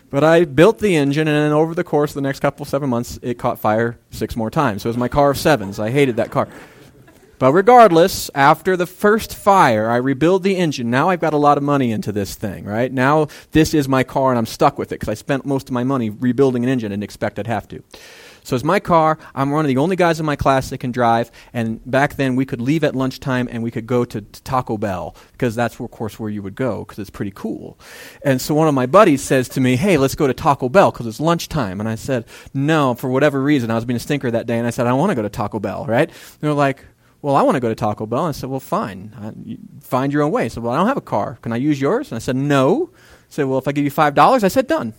But 0.09 0.23
I 0.23 0.45
built 0.45 0.79
the 0.79 0.95
engine, 0.95 1.27
and 1.27 1.37
then 1.37 1.51
over 1.51 1.75
the 1.75 1.83
course 1.83 2.11
of 2.11 2.15
the 2.15 2.21
next 2.21 2.39
couple 2.39 2.65
seven 2.65 2.89
months, 2.89 3.19
it 3.21 3.37
caught 3.37 3.59
fire 3.59 3.97
six 4.09 4.35
more 4.35 4.49
times. 4.49 4.81
So 4.81 4.87
it 4.87 4.91
was 4.91 4.97
my 4.97 5.07
car 5.07 5.29
of 5.31 5.37
sevens. 5.37 5.79
I 5.79 5.91
hated 5.91 6.15
that 6.15 6.31
car. 6.31 6.47
But 7.39 7.53
regardless, 7.53 8.29
after 8.35 8.75
the 8.75 8.85
first 8.85 9.33
fire, 9.33 9.89
I 9.89 9.95
rebuild 9.95 10.43
the 10.43 10.57
engine. 10.57 10.89
Now 10.91 11.09
I've 11.09 11.21
got 11.21 11.33
a 11.33 11.37
lot 11.37 11.57
of 11.57 11.63
money 11.63 11.91
into 11.91 12.11
this 12.11 12.35
thing, 12.35 12.65
right? 12.65 12.91
Now 12.91 13.27
this 13.51 13.73
is 13.73 13.87
my 13.87 14.03
car, 14.03 14.31
and 14.31 14.37
I'm 14.37 14.45
stuck 14.45 14.77
with 14.77 14.91
it 14.91 14.99
because 14.99 15.09
I 15.09 15.13
spent 15.13 15.45
most 15.45 15.69
of 15.69 15.73
my 15.73 15.83
money 15.83 16.09
rebuilding 16.09 16.63
an 16.63 16.69
engine 16.69 16.91
and 16.91 17.03
expect 17.03 17.39
I'd 17.39 17.47
have 17.47 17.67
to. 17.69 17.81
So 18.43 18.55
it's 18.55 18.65
my 18.65 18.79
car. 18.79 19.17
I'm 19.35 19.51
one 19.51 19.63
of 19.63 19.69
the 19.69 19.77
only 19.77 19.95
guys 19.95 20.19
in 20.19 20.25
my 20.25 20.35
class 20.35 20.69
that 20.69 20.79
can 20.79 20.91
drive. 20.91 21.31
And 21.53 21.79
back 21.89 22.15
then, 22.15 22.35
we 22.35 22.45
could 22.45 22.59
leave 22.59 22.83
at 22.83 22.95
lunchtime 22.95 23.47
and 23.51 23.61
we 23.61 23.69
could 23.71 23.85
go 23.85 24.05
to, 24.05 24.21
to 24.21 24.43
Taco 24.43 24.77
Bell 24.77 25.15
because 25.33 25.55
that's, 25.55 25.79
of 25.79 25.91
course, 25.91 26.19
where 26.19 26.29
you 26.29 26.41
would 26.41 26.55
go 26.55 26.79
because 26.79 26.99
it's 26.99 27.09
pretty 27.09 27.31
cool. 27.35 27.77
And 28.23 28.41
so 28.41 28.55
one 28.55 28.67
of 28.67 28.73
my 28.73 28.85
buddies 28.85 29.21
says 29.21 29.49
to 29.49 29.61
me, 29.61 29.75
"Hey, 29.75 29.97
let's 29.97 30.15
go 30.15 30.27
to 30.27 30.33
Taco 30.33 30.67
Bell 30.67 30.91
because 30.91 31.05
it's 31.05 31.19
lunchtime." 31.19 31.79
And 31.79 31.87
I 31.87 31.95
said, 31.95 32.25
"No, 32.53 32.95
for 32.95 33.09
whatever 33.09 33.41
reason, 33.41 33.71
I 33.71 33.75
was 33.75 33.85
being 33.85 33.97
a 33.97 33.99
stinker 33.99 34.31
that 34.31 34.47
day." 34.47 34.57
And 34.57 34.65
I 34.65 34.71
said, 34.71 34.87
"I 34.87 34.93
want 34.93 35.11
to 35.11 35.15
go 35.15 35.21
to 35.21 35.29
Taco 35.29 35.59
Bell." 35.59 35.85
Right? 35.85 36.09
And 36.09 36.39
they're 36.41 36.53
like, 36.53 36.85
well, 37.21 37.35
I 37.35 37.41
want 37.41 37.55
to 37.55 37.59
go 37.59 37.69
to 37.69 37.75
Taco 37.75 38.05
Bell. 38.05 38.25
And 38.25 38.35
I 38.35 38.37
said, 38.37 38.49
well, 38.49 38.59
fine. 38.59 39.13
I, 39.17 39.57
find 39.81 40.13
your 40.13 40.23
own 40.23 40.31
way. 40.31 40.45
I 40.45 40.47
said, 40.47 40.63
well, 40.63 40.73
I 40.73 40.77
don't 40.77 40.87
have 40.87 40.97
a 40.97 41.01
car. 41.01 41.37
Can 41.41 41.51
I 41.51 41.57
use 41.57 41.79
yours? 41.79 42.11
And 42.11 42.15
I 42.15 42.19
said, 42.19 42.35
no. 42.35 42.89
I 42.93 42.97
said, 43.29 43.43
well, 43.45 43.59
if 43.59 43.67
I 43.67 43.71
give 43.71 43.83
you 43.83 43.91
$5, 43.91 44.43
I 44.43 44.47
said, 44.47 44.67
done. 44.67 44.93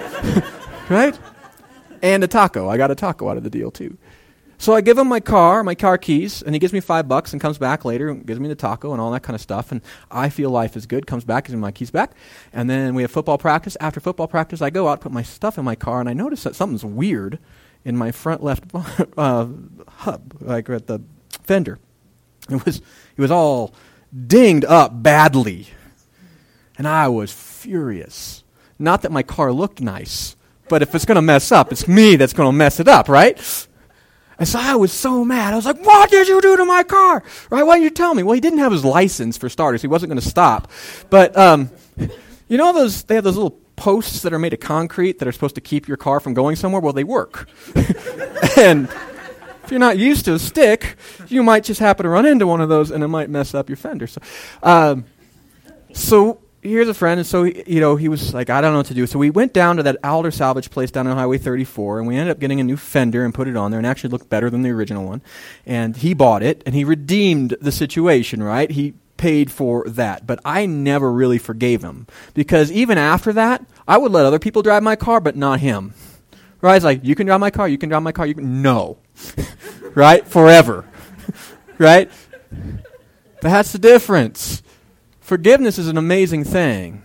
right? 0.88 1.18
and 2.02 2.24
a 2.24 2.26
taco. 2.26 2.68
I 2.68 2.76
got 2.76 2.90
a 2.90 2.94
taco 2.94 3.28
out 3.28 3.36
of 3.36 3.44
the 3.44 3.50
deal 3.50 3.70
too. 3.70 3.96
So 4.58 4.74
I 4.74 4.80
give 4.80 4.96
him 4.96 5.08
my 5.08 5.18
car, 5.18 5.64
my 5.64 5.74
car 5.74 5.98
keys, 5.98 6.40
and 6.40 6.54
he 6.54 6.60
gives 6.60 6.72
me 6.72 6.78
five 6.78 7.08
bucks 7.08 7.32
and 7.32 7.42
comes 7.42 7.58
back 7.58 7.84
later 7.84 8.08
and 8.08 8.24
gives 8.24 8.38
me 8.38 8.46
the 8.46 8.54
taco 8.54 8.92
and 8.92 9.00
all 9.00 9.10
that 9.10 9.24
kind 9.24 9.34
of 9.34 9.40
stuff. 9.40 9.72
And 9.72 9.80
I 10.08 10.28
feel 10.28 10.50
life 10.50 10.76
is 10.76 10.86
good. 10.86 11.06
Comes 11.06 11.24
back, 11.24 11.46
gives 11.46 11.56
me 11.56 11.60
my 11.60 11.72
keys 11.72 11.90
back, 11.90 12.12
and 12.52 12.70
then 12.70 12.94
we 12.94 13.02
have 13.02 13.10
football 13.10 13.38
practice. 13.38 13.76
After 13.80 13.98
football 13.98 14.28
practice, 14.28 14.62
I 14.62 14.70
go 14.70 14.86
out, 14.86 15.00
put 15.00 15.10
my 15.10 15.22
stuff 15.22 15.58
in 15.58 15.64
my 15.64 15.74
car, 15.74 15.98
and 15.98 16.08
I 16.08 16.12
notice 16.12 16.44
that 16.44 16.54
something's 16.54 16.84
weird 16.84 17.40
in 17.84 17.96
my 17.96 18.12
front 18.12 18.44
left 18.44 18.64
uh, 19.16 19.48
hub, 19.88 20.36
like 20.40 20.70
at 20.70 20.86
the 20.86 21.00
fender. 21.44 21.78
It 22.50 22.64
was 22.64 22.78
it 22.78 23.20
was 23.20 23.30
all 23.30 23.74
dinged 24.26 24.64
up 24.64 25.02
badly, 25.02 25.68
and 26.78 26.86
I 26.86 27.08
was 27.08 27.32
furious. 27.32 28.42
Not 28.78 29.02
that 29.02 29.12
my 29.12 29.22
car 29.22 29.52
looked 29.52 29.80
nice, 29.80 30.36
but 30.68 30.82
if 30.82 30.94
it's 30.94 31.04
going 31.04 31.16
to 31.16 31.22
mess 31.22 31.52
up, 31.52 31.70
it's 31.70 31.86
me 31.86 32.16
that's 32.16 32.32
going 32.32 32.48
to 32.48 32.56
mess 32.56 32.80
it 32.80 32.88
up, 32.88 33.08
right? 33.08 33.38
And 34.38 34.48
so 34.48 34.58
I 34.60 34.74
was 34.74 34.92
so 34.92 35.24
mad. 35.24 35.52
I 35.52 35.56
was 35.56 35.66
like, 35.66 35.84
what 35.84 36.10
did 36.10 36.26
you 36.26 36.40
do 36.40 36.56
to 36.56 36.64
my 36.64 36.82
car? 36.82 37.22
Right? 37.48 37.62
Why 37.62 37.76
didn't 37.76 37.84
you 37.84 37.90
tell 37.90 38.12
me? 38.12 38.24
Well, 38.24 38.34
he 38.34 38.40
didn't 38.40 38.58
have 38.58 38.72
his 38.72 38.84
license 38.84 39.36
for 39.36 39.48
starters. 39.48 39.82
He 39.82 39.86
wasn't 39.86 40.10
going 40.10 40.20
to 40.20 40.28
stop. 40.28 40.68
But, 41.10 41.36
um, 41.36 41.70
you 42.48 42.56
know 42.56 42.72
those, 42.72 43.04
they 43.04 43.14
have 43.14 43.22
those 43.22 43.36
little 43.36 43.58
posts 43.76 44.22
that 44.22 44.32
are 44.32 44.38
made 44.38 44.52
of 44.52 44.60
concrete 44.60 45.18
that 45.18 45.28
are 45.28 45.32
supposed 45.32 45.54
to 45.54 45.60
keep 45.60 45.86
your 45.86 45.96
car 45.96 46.20
from 46.20 46.34
going 46.34 46.56
somewhere? 46.56 46.80
Well, 46.80 46.92
they 46.92 47.04
work. 47.04 47.48
and 48.56 48.88
if 49.64 49.70
you're 49.70 49.80
not 49.80 49.98
used 49.98 50.24
to 50.26 50.34
a 50.34 50.38
stick, 50.38 50.96
you 51.28 51.42
might 51.42 51.64
just 51.64 51.80
happen 51.80 52.04
to 52.04 52.10
run 52.10 52.26
into 52.26 52.46
one 52.46 52.60
of 52.60 52.68
those 52.68 52.90
and 52.90 53.02
it 53.02 53.08
might 53.08 53.30
mess 53.30 53.54
up 53.54 53.68
your 53.68 53.76
fender. 53.76 54.06
So, 54.06 54.20
um, 54.62 55.04
so 55.92 56.40
here's 56.62 56.88
a 56.88 56.94
friend, 56.94 57.18
and 57.18 57.26
so 57.26 57.42
he, 57.44 57.62
you 57.66 57.80
know 57.80 57.96
he 57.96 58.08
was 58.08 58.32
like, 58.32 58.48
I 58.48 58.60
don't 58.60 58.72
know 58.72 58.78
what 58.78 58.86
to 58.86 58.94
do. 58.94 59.06
So 59.06 59.18
we 59.18 59.30
went 59.30 59.52
down 59.52 59.76
to 59.76 59.82
that 59.82 59.98
Alder 60.04 60.30
salvage 60.30 60.70
place 60.70 60.90
down 60.90 61.06
on 61.06 61.16
Highway 61.16 61.38
34, 61.38 61.98
and 61.98 62.08
we 62.08 62.16
ended 62.16 62.30
up 62.30 62.38
getting 62.38 62.60
a 62.60 62.64
new 62.64 62.76
fender 62.76 63.24
and 63.24 63.34
put 63.34 63.48
it 63.48 63.56
on 63.56 63.70
there, 63.70 63.78
and 63.78 63.86
actually 63.86 64.10
looked 64.10 64.30
better 64.30 64.48
than 64.48 64.62
the 64.62 64.70
original 64.70 65.04
one. 65.04 65.20
And 65.66 65.96
he 65.96 66.14
bought 66.14 66.42
it, 66.42 66.62
and 66.64 66.74
he 66.74 66.84
redeemed 66.84 67.56
the 67.60 67.72
situation. 67.72 68.42
Right? 68.42 68.70
He 68.70 68.94
paid 69.16 69.52
for 69.52 69.84
that, 69.88 70.26
but 70.26 70.40
I 70.44 70.66
never 70.66 71.12
really 71.12 71.38
forgave 71.38 71.82
him 71.82 72.08
because 72.34 72.72
even 72.72 72.98
after 72.98 73.32
that, 73.34 73.64
I 73.86 73.96
would 73.96 74.10
let 74.10 74.26
other 74.26 74.40
people 74.40 74.62
drive 74.62 74.82
my 74.82 74.96
car, 74.96 75.20
but 75.20 75.36
not 75.36 75.60
him. 75.60 75.94
Right? 76.60 76.76
It's 76.76 76.84
like 76.84 77.04
you 77.04 77.14
can 77.14 77.26
drive 77.26 77.40
my 77.40 77.50
car, 77.50 77.68
you 77.68 77.78
can 77.78 77.88
drive 77.88 78.02
my 78.02 78.12
car, 78.12 78.26
you 78.26 78.34
can 78.34 78.62
no, 78.62 78.98
right? 79.94 80.26
Forever, 80.26 80.88
right? 81.78 82.10
That's 83.40 83.72
the 83.72 83.78
difference. 83.78 84.62
Forgiveness 85.20 85.78
is 85.78 85.88
an 85.88 85.96
amazing 85.96 86.44
thing. 86.44 87.02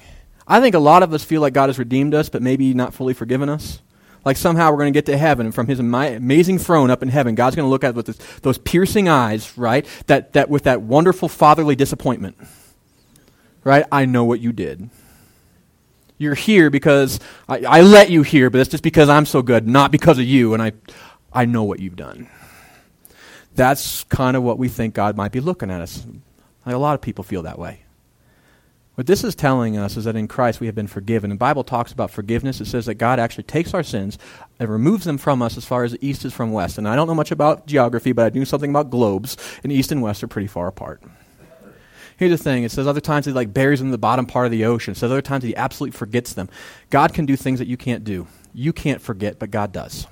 I 0.47 0.61
think 0.61 0.75
a 0.75 0.79
lot 0.79 1.03
of 1.03 1.13
us 1.13 1.23
feel 1.23 1.41
like 1.41 1.53
God 1.53 1.69
has 1.69 1.77
redeemed 1.77 2.13
us, 2.13 2.29
but 2.29 2.41
maybe 2.41 2.73
not 2.73 2.93
fully 2.93 3.13
forgiven 3.13 3.49
us. 3.49 3.81
Like 4.23 4.37
somehow 4.37 4.71
we're 4.71 4.79
going 4.79 4.93
to 4.93 4.97
get 4.97 5.05
to 5.05 5.17
heaven, 5.17 5.45
and 5.45 5.55
from 5.55 5.67
His 5.67 5.79
amazing 5.79 6.59
throne 6.59 6.89
up 6.91 7.01
in 7.01 7.09
heaven, 7.09 7.35
God's 7.35 7.55
going 7.55 7.65
to 7.65 7.69
look 7.69 7.83
at 7.83 7.91
us 7.91 7.95
with 7.95 8.05
this, 8.07 8.17
those 8.39 8.57
piercing 8.57 9.07
eyes, 9.07 9.57
right? 9.57 9.85
That, 10.07 10.33
that 10.33 10.49
with 10.49 10.63
that 10.63 10.81
wonderful 10.81 11.29
fatherly 11.29 11.75
disappointment, 11.75 12.37
right? 13.63 13.85
I 13.91 14.05
know 14.05 14.25
what 14.25 14.39
you 14.39 14.51
did. 14.51 14.89
You're 16.17 16.35
here 16.35 16.69
because 16.69 17.19
I, 17.47 17.59
I 17.59 17.81
let 17.81 18.09
you 18.09 18.23
here, 18.23 18.49
but 18.49 18.59
it's 18.59 18.69
just 18.69 18.83
because 18.83 19.07
I'm 19.07 19.25
so 19.25 19.41
good, 19.41 19.67
not 19.67 19.91
because 19.91 20.17
of 20.17 20.25
you, 20.25 20.53
and 20.53 20.63
I, 20.63 20.73
I 21.31 21.45
know 21.45 21.63
what 21.63 21.79
you've 21.79 21.95
done. 21.95 22.27
That's 23.55 24.03
kind 24.05 24.37
of 24.37 24.43
what 24.43 24.57
we 24.57 24.67
think 24.67 24.93
God 24.93 25.17
might 25.17 25.31
be 25.31 25.39
looking 25.39 25.71
at 25.71 25.81
us. 25.81 26.05
Like 26.65 26.75
a 26.75 26.79
lot 26.79 26.95
of 26.95 27.01
people 27.01 27.23
feel 27.23 27.43
that 27.43 27.57
way. 27.57 27.81
What 28.95 29.05
this 29.05 29.23
is 29.23 29.35
telling 29.35 29.77
us 29.77 29.95
is 29.95 30.05
that 30.05 30.15
in 30.15 30.27
Christ 30.27 30.59
we 30.59 30.65
have 30.65 30.75
been 30.75 30.87
forgiven. 30.87 31.29
The 31.29 31.35
Bible 31.35 31.63
talks 31.63 31.91
about 31.91 32.09
forgiveness. 32.09 32.59
It 32.59 32.65
says 32.65 32.87
that 32.87 32.95
God 32.95 33.19
actually 33.19 33.43
takes 33.43 33.75
our 33.75 33.83
sins 33.83 34.17
and 34.59 34.67
removes 34.67 35.05
them 35.05 35.19
from 35.19 35.43
us 35.43 35.55
as 35.55 35.65
far 35.65 35.83
as 35.83 35.91
the 35.91 36.07
east 36.07 36.25
is 36.25 36.33
from 36.33 36.51
west. 36.51 36.79
And 36.79 36.87
I 36.87 36.95
don't 36.95 37.05
know 37.05 37.13
much 37.13 37.29
about 37.29 37.67
geography, 37.67 38.11
but 38.11 38.25
I 38.25 38.29
do 38.29 38.43
something 38.43 38.71
about 38.71 38.89
globes, 38.89 39.37
and 39.61 39.71
east 39.71 39.91
and 39.91 40.01
west 40.01 40.23
are 40.23 40.27
pretty 40.27 40.47
far 40.47 40.67
apart. 40.67 41.03
Here's 42.17 42.31
the 42.31 42.43
thing. 42.43 42.63
It 42.63 42.71
says 42.71 42.87
other 42.87 42.99
times 42.99 43.27
he 43.27 43.31
like 43.31 43.53
buries 43.53 43.77
them 43.77 43.89
in 43.89 43.91
the 43.91 43.99
bottom 43.99 44.25
part 44.25 44.47
of 44.47 44.51
the 44.51 44.65
ocean. 44.65 44.93
It 44.93 44.95
says 44.95 45.11
other 45.11 45.21
times 45.21 45.43
he 45.43 45.55
absolutely 45.55 45.95
forgets 45.95 46.33
them. 46.33 46.49
God 46.89 47.13
can 47.13 47.27
do 47.27 47.35
things 47.35 47.59
that 47.59 47.67
you 47.67 47.77
can't 47.77 48.03
do. 48.03 48.25
You 48.51 48.73
can't 48.73 48.99
forget, 48.99 49.37
but 49.37 49.51
God 49.51 49.71
does. 49.71 50.07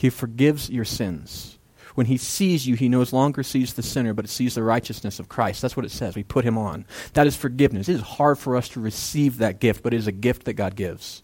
He 0.00 0.08
forgives 0.08 0.70
your 0.70 0.86
sins. 0.86 1.58
When 1.94 2.06
he 2.06 2.16
sees 2.16 2.66
you, 2.66 2.74
he 2.74 2.88
no 2.88 3.04
longer 3.12 3.42
sees 3.42 3.74
the 3.74 3.82
sinner, 3.82 4.14
but 4.14 4.30
sees 4.30 4.54
the 4.54 4.62
righteousness 4.62 5.18
of 5.18 5.28
Christ. 5.28 5.60
That's 5.60 5.76
what 5.76 5.84
it 5.84 5.90
says. 5.90 6.16
We 6.16 6.22
put 6.22 6.46
him 6.46 6.56
on. 6.56 6.86
That 7.12 7.26
is 7.26 7.36
forgiveness. 7.36 7.86
It 7.86 7.96
is 7.96 8.00
hard 8.00 8.38
for 8.38 8.56
us 8.56 8.70
to 8.70 8.80
receive 8.80 9.36
that 9.36 9.60
gift, 9.60 9.82
but 9.82 9.92
it 9.92 9.98
is 9.98 10.06
a 10.06 10.12
gift 10.12 10.44
that 10.44 10.54
God 10.54 10.74
gives. 10.74 11.22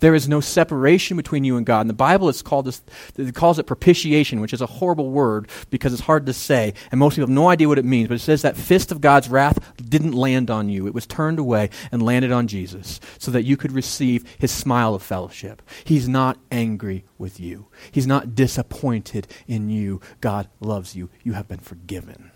There 0.00 0.14
is 0.14 0.28
no 0.28 0.40
separation 0.40 1.16
between 1.16 1.44
you 1.44 1.56
and 1.56 1.66
God. 1.66 1.88
The 1.88 1.94
Bible, 1.94 2.28
it's 2.28 2.42
called 2.42 2.66
this, 2.66 2.82
it 3.16 3.34
calls 3.34 3.58
it 3.58 3.66
propitiation, 3.66 4.40
which 4.40 4.52
is 4.52 4.60
a 4.60 4.66
horrible 4.66 5.10
word 5.10 5.48
because 5.70 5.92
it's 5.92 6.02
hard 6.02 6.26
to 6.26 6.32
say, 6.32 6.74
and 6.90 6.98
most 6.98 7.14
people 7.14 7.28
have 7.28 7.34
no 7.34 7.48
idea 7.48 7.68
what 7.68 7.78
it 7.78 7.84
means. 7.84 8.08
But 8.08 8.14
it 8.14 8.20
says 8.20 8.42
that 8.42 8.56
fist 8.56 8.92
of 8.92 9.00
God's 9.00 9.28
wrath 9.28 9.58
didn't 9.76 10.12
land 10.12 10.50
on 10.50 10.68
you; 10.68 10.86
it 10.86 10.94
was 10.94 11.06
turned 11.06 11.38
away 11.38 11.70
and 11.90 12.02
landed 12.02 12.32
on 12.32 12.46
Jesus, 12.46 13.00
so 13.18 13.30
that 13.30 13.44
you 13.44 13.56
could 13.56 13.72
receive 13.72 14.24
His 14.38 14.50
smile 14.50 14.94
of 14.94 15.02
fellowship. 15.02 15.62
He's 15.84 16.08
not 16.08 16.38
angry 16.50 17.04
with 17.18 17.38
you. 17.40 17.66
He's 17.90 18.06
not 18.06 18.34
disappointed 18.34 19.26
in 19.46 19.68
you. 19.68 20.00
God 20.20 20.48
loves 20.60 20.94
you. 20.94 21.10
You 21.22 21.34
have 21.34 21.48
been 21.48 21.58
forgiven. 21.58 22.30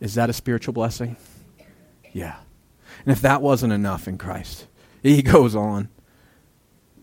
Is 0.00 0.14
that 0.14 0.30
a 0.30 0.34
spiritual 0.34 0.72
blessing? 0.72 1.16
Yeah. 2.12 2.36
And 3.04 3.12
if 3.12 3.20
that 3.22 3.42
wasn't 3.42 3.72
enough 3.72 4.08
in 4.08 4.18
Christ, 4.18 4.66
he 5.02 5.22
goes 5.22 5.54
on. 5.54 5.88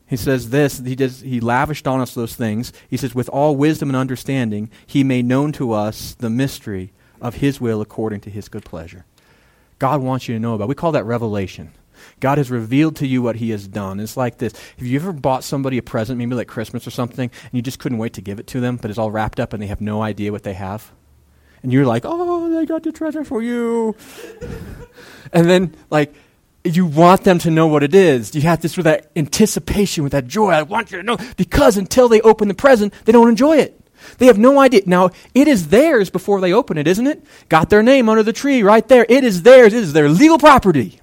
He 0.07 0.15
says 0.15 0.49
this, 0.49 0.79
he, 0.79 0.95
does, 0.95 1.21
he 1.21 1.41
lavished 1.41 1.85
on 1.85 1.99
us 1.99 2.13
those 2.13 2.35
things. 2.35 2.71
He 2.89 2.95
says, 2.95 3.13
with 3.13 3.27
all 3.29 3.55
wisdom 3.55 3.89
and 3.89 3.95
understanding, 3.95 4.69
he 4.85 5.03
made 5.03 5.25
known 5.25 5.51
to 5.53 5.73
us 5.73 6.13
the 6.13 6.29
mystery 6.29 6.93
of 7.19 7.35
his 7.35 7.59
will 7.59 7.81
according 7.81 8.21
to 8.21 8.29
his 8.29 8.47
good 8.47 8.63
pleasure. 8.63 9.05
God 9.79 10.01
wants 10.01 10.27
you 10.27 10.35
to 10.35 10.39
know 10.39 10.55
about. 10.55 10.69
We 10.69 10.75
call 10.75 10.93
that 10.93 11.03
revelation. 11.03 11.71
God 12.19 12.37
has 12.37 12.49
revealed 12.49 12.95
to 12.97 13.07
you 13.07 13.21
what 13.21 13.35
he 13.35 13.49
has 13.49 13.67
done. 13.67 13.99
It's 13.99 14.15
like 14.15 14.37
this. 14.37 14.53
Have 14.77 14.87
you 14.87 14.99
ever 14.99 15.11
bought 15.11 15.43
somebody 15.43 15.77
a 15.77 15.83
present, 15.83 16.17
maybe 16.17 16.35
like 16.35 16.47
Christmas 16.47 16.87
or 16.87 16.91
something, 16.91 17.29
and 17.43 17.53
you 17.53 17.61
just 17.61 17.79
couldn't 17.79 17.97
wait 17.97 18.13
to 18.13 18.21
give 18.21 18.39
it 18.39 18.47
to 18.47 18.59
them, 18.59 18.77
but 18.77 18.89
it's 18.89 18.97
all 18.97 19.11
wrapped 19.11 19.39
up 19.39 19.53
and 19.53 19.61
they 19.61 19.67
have 19.67 19.81
no 19.81 20.01
idea 20.01 20.31
what 20.31 20.43
they 20.43 20.53
have? 20.53 20.91
And 21.63 21.73
you're 21.73 21.85
like, 21.85 22.03
oh, 22.05 22.49
they 22.49 22.65
got 22.65 22.83
the 22.83 22.91
treasure 22.91 23.23
for 23.23 23.41
you. 23.41 23.95
and 25.33 25.49
then, 25.49 25.75
like, 25.89 26.13
you 26.63 26.85
want 26.85 27.23
them 27.23 27.39
to 27.39 27.51
know 27.51 27.67
what 27.67 27.83
it 27.83 27.95
is. 27.95 28.33
You 28.35 28.41
have 28.41 28.61
this 28.61 28.77
with 28.77 28.85
that 28.85 29.11
anticipation, 29.15 30.03
with 30.03 30.11
that 30.11 30.27
joy. 30.27 30.51
I 30.51 30.63
want 30.63 30.91
you 30.91 30.97
to 30.97 31.03
know. 31.03 31.17
Because 31.37 31.77
until 31.77 32.09
they 32.09 32.21
open 32.21 32.47
the 32.47 32.53
present, 32.53 32.93
they 33.05 33.11
don't 33.11 33.29
enjoy 33.29 33.57
it. 33.57 33.79
They 34.17 34.27
have 34.27 34.37
no 34.37 34.59
idea. 34.59 34.81
Now, 34.85 35.09
it 35.33 35.47
is 35.47 35.69
theirs 35.69 36.09
before 36.09 36.39
they 36.41 36.53
open 36.53 36.77
it, 36.77 36.87
isn't 36.87 37.07
it? 37.07 37.25
Got 37.49 37.69
their 37.69 37.83
name 37.83 38.09
under 38.09 38.23
the 38.23 38.33
tree 38.33 38.63
right 38.63 38.87
there. 38.87 39.05
It 39.07 39.23
is 39.23 39.43
theirs. 39.43 39.73
It 39.73 39.83
is 39.83 39.93
their 39.93 40.09
legal 40.09 40.37
property. 40.37 40.99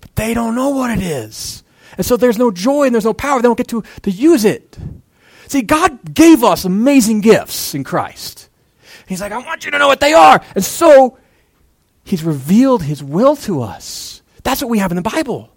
But 0.00 0.14
they 0.16 0.34
don't 0.34 0.54
know 0.54 0.70
what 0.70 0.90
it 0.90 1.02
is. 1.02 1.62
And 1.96 2.04
so 2.04 2.16
there's 2.16 2.38
no 2.38 2.50
joy 2.50 2.84
and 2.84 2.94
there's 2.94 3.04
no 3.04 3.14
power. 3.14 3.40
They 3.40 3.48
don't 3.48 3.56
get 3.56 3.68
to, 3.68 3.82
to 4.02 4.10
use 4.10 4.44
it. 4.44 4.76
See, 5.48 5.62
God 5.62 6.12
gave 6.12 6.42
us 6.42 6.64
amazing 6.64 7.20
gifts 7.20 7.74
in 7.74 7.84
Christ. 7.84 8.48
He's 9.06 9.20
like, 9.20 9.32
I 9.32 9.38
want 9.38 9.64
you 9.64 9.70
to 9.70 9.78
know 9.78 9.86
what 9.86 10.00
they 10.00 10.12
are. 10.12 10.42
And 10.54 10.64
so 10.64 11.18
He's 12.04 12.22
revealed 12.24 12.82
His 12.82 13.02
will 13.02 13.36
to 13.36 13.62
us. 13.62 14.15
That's 14.46 14.62
what 14.62 14.70
we 14.70 14.78
have 14.78 14.92
in 14.92 14.96
the 14.96 15.02
Bible. 15.02 15.50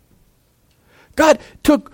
God 1.15 1.37
took 1.61 1.91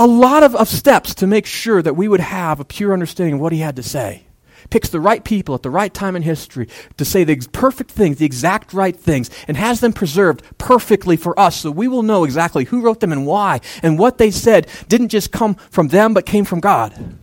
a 0.00 0.06
lot 0.08 0.42
of, 0.42 0.56
of 0.56 0.66
steps 0.66 1.14
to 1.14 1.28
make 1.28 1.46
sure 1.46 1.80
that 1.80 1.94
we 1.94 2.08
would 2.08 2.18
have 2.18 2.58
a 2.58 2.64
pure 2.64 2.92
understanding 2.92 3.34
of 3.34 3.40
what 3.40 3.52
He 3.52 3.60
had 3.60 3.76
to 3.76 3.84
say 3.84 4.24
picks 4.70 4.88
the 4.88 4.98
right 4.98 5.22
people 5.22 5.54
at 5.54 5.62
the 5.62 5.70
right 5.70 5.92
time 5.92 6.16
in 6.16 6.22
history 6.22 6.66
to 6.96 7.04
say 7.04 7.22
the 7.22 7.36
perfect 7.52 7.90
things, 7.90 8.16
the 8.16 8.24
exact 8.24 8.72
right 8.72 8.96
things, 8.96 9.30
and 9.46 9.56
has 9.56 9.78
them 9.78 9.92
preserved 9.92 10.42
perfectly 10.58 11.16
for 11.16 11.38
us 11.38 11.60
so 11.60 11.70
we 11.70 11.86
will 11.86 12.02
know 12.02 12.24
exactly 12.24 12.64
who 12.64 12.80
wrote 12.80 12.98
them 12.98 13.12
and 13.12 13.26
why. 13.26 13.60
And 13.82 13.96
what 13.98 14.18
they 14.18 14.30
said 14.30 14.66
didn't 14.88 15.10
just 15.10 15.30
come 15.30 15.54
from 15.70 15.88
them, 15.88 16.14
but 16.14 16.26
came 16.26 16.46
from 16.46 16.60
God. 16.60 17.16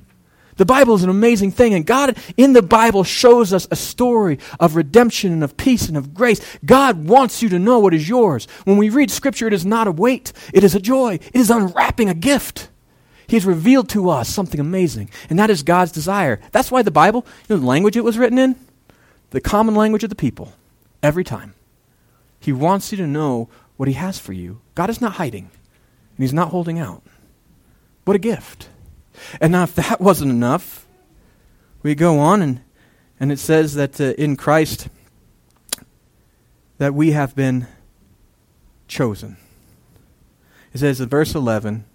The 0.58 0.66
Bible 0.66 0.96
is 0.96 1.04
an 1.04 1.10
amazing 1.10 1.52
thing, 1.52 1.74
and 1.74 1.86
God 1.86 2.18
in 2.38 2.54
the 2.54 2.62
Bible 2.62 3.04
shows 3.04 3.54
us 3.54 3.68
a 3.72 3.76
story 3.76 4.40
of 4.60 4.76
redemption 4.76 5.32
and 5.32 5.44
of 5.44 5.58
peace 5.58 5.88
and 5.88 5.98
of 5.98 6.14
grace. 6.14 6.42
God 6.66 7.08
wants 7.08 7.42
you 7.42 7.50
to 7.50 7.60
know 7.60 7.80
what 7.80 7.94
is 7.94 8.10
yours. 8.10 8.48
When 8.66 8.78
we 8.78 8.90
read 8.90 9.12
Scripture, 9.12 9.48
it 9.48 9.54
is 9.54 9.66
not 9.66 9.88
a 9.88 9.92
weight, 9.92 10.34
it 10.54 10.64
is 10.64 10.76
a 10.76 10.80
joy, 10.80 11.16
it 11.16 11.36
is 11.36 11.50
unwrapping 11.50 12.10
a 12.10 12.14
gift. 12.14 12.70
He 13.28 13.38
has 13.38 13.46
revealed 13.46 13.88
to 13.90 14.10
us 14.10 14.28
something 14.28 14.60
amazing, 14.60 15.10
and 15.30 15.40
that 15.40 15.50
is 15.50 15.64
God's 15.64 15.94
desire. 15.94 16.42
That's 16.52 16.70
why 16.70 16.82
the 16.82 16.92
Bible, 16.92 17.26
you 17.48 17.56
know, 17.56 17.62
the 17.62 17.66
language 17.66 17.96
it 17.96 18.04
was 18.04 18.18
written 18.18 18.38
in, 18.38 18.58
the 19.30 19.40
common 19.40 19.74
language 19.74 20.04
of 20.04 20.10
the 20.10 20.18
people, 20.18 20.54
every 21.02 21.24
time. 21.24 21.54
He 22.42 22.52
wants 22.52 22.92
you 22.92 22.98
to 22.98 23.08
know 23.08 23.48
what 23.78 23.88
He 23.88 23.94
has 23.94 24.20
for 24.20 24.34
you. 24.34 24.60
God 24.76 24.90
is 24.90 25.00
not 25.00 25.14
hiding, 25.14 25.44
and 25.46 26.18
He's 26.18 26.34
not 26.34 26.50
holding 26.50 26.78
out. 26.78 27.04
What 28.04 28.16
a 28.16 28.20
gift. 28.20 28.68
And 29.40 29.52
now, 29.52 29.64
if 29.64 29.76
that 29.76 30.02
wasn't 30.02 30.32
enough, 30.32 30.86
we 31.84 31.96
go 31.96 32.20
on, 32.20 32.42
and, 32.42 32.62
and 33.20 33.32
it 33.32 33.40
says 33.40 33.76
that 33.76 34.00
uh, 34.00 34.14
in 34.18 34.36
Christ, 34.36 34.88
that 36.78 36.94
we 36.94 37.12
have 37.12 37.36
been 37.36 37.68
chosen. 38.88 39.38
It 40.74 40.80
says 40.80 41.02
in 41.02 41.10
verse 41.10 41.36
11, 41.36 41.86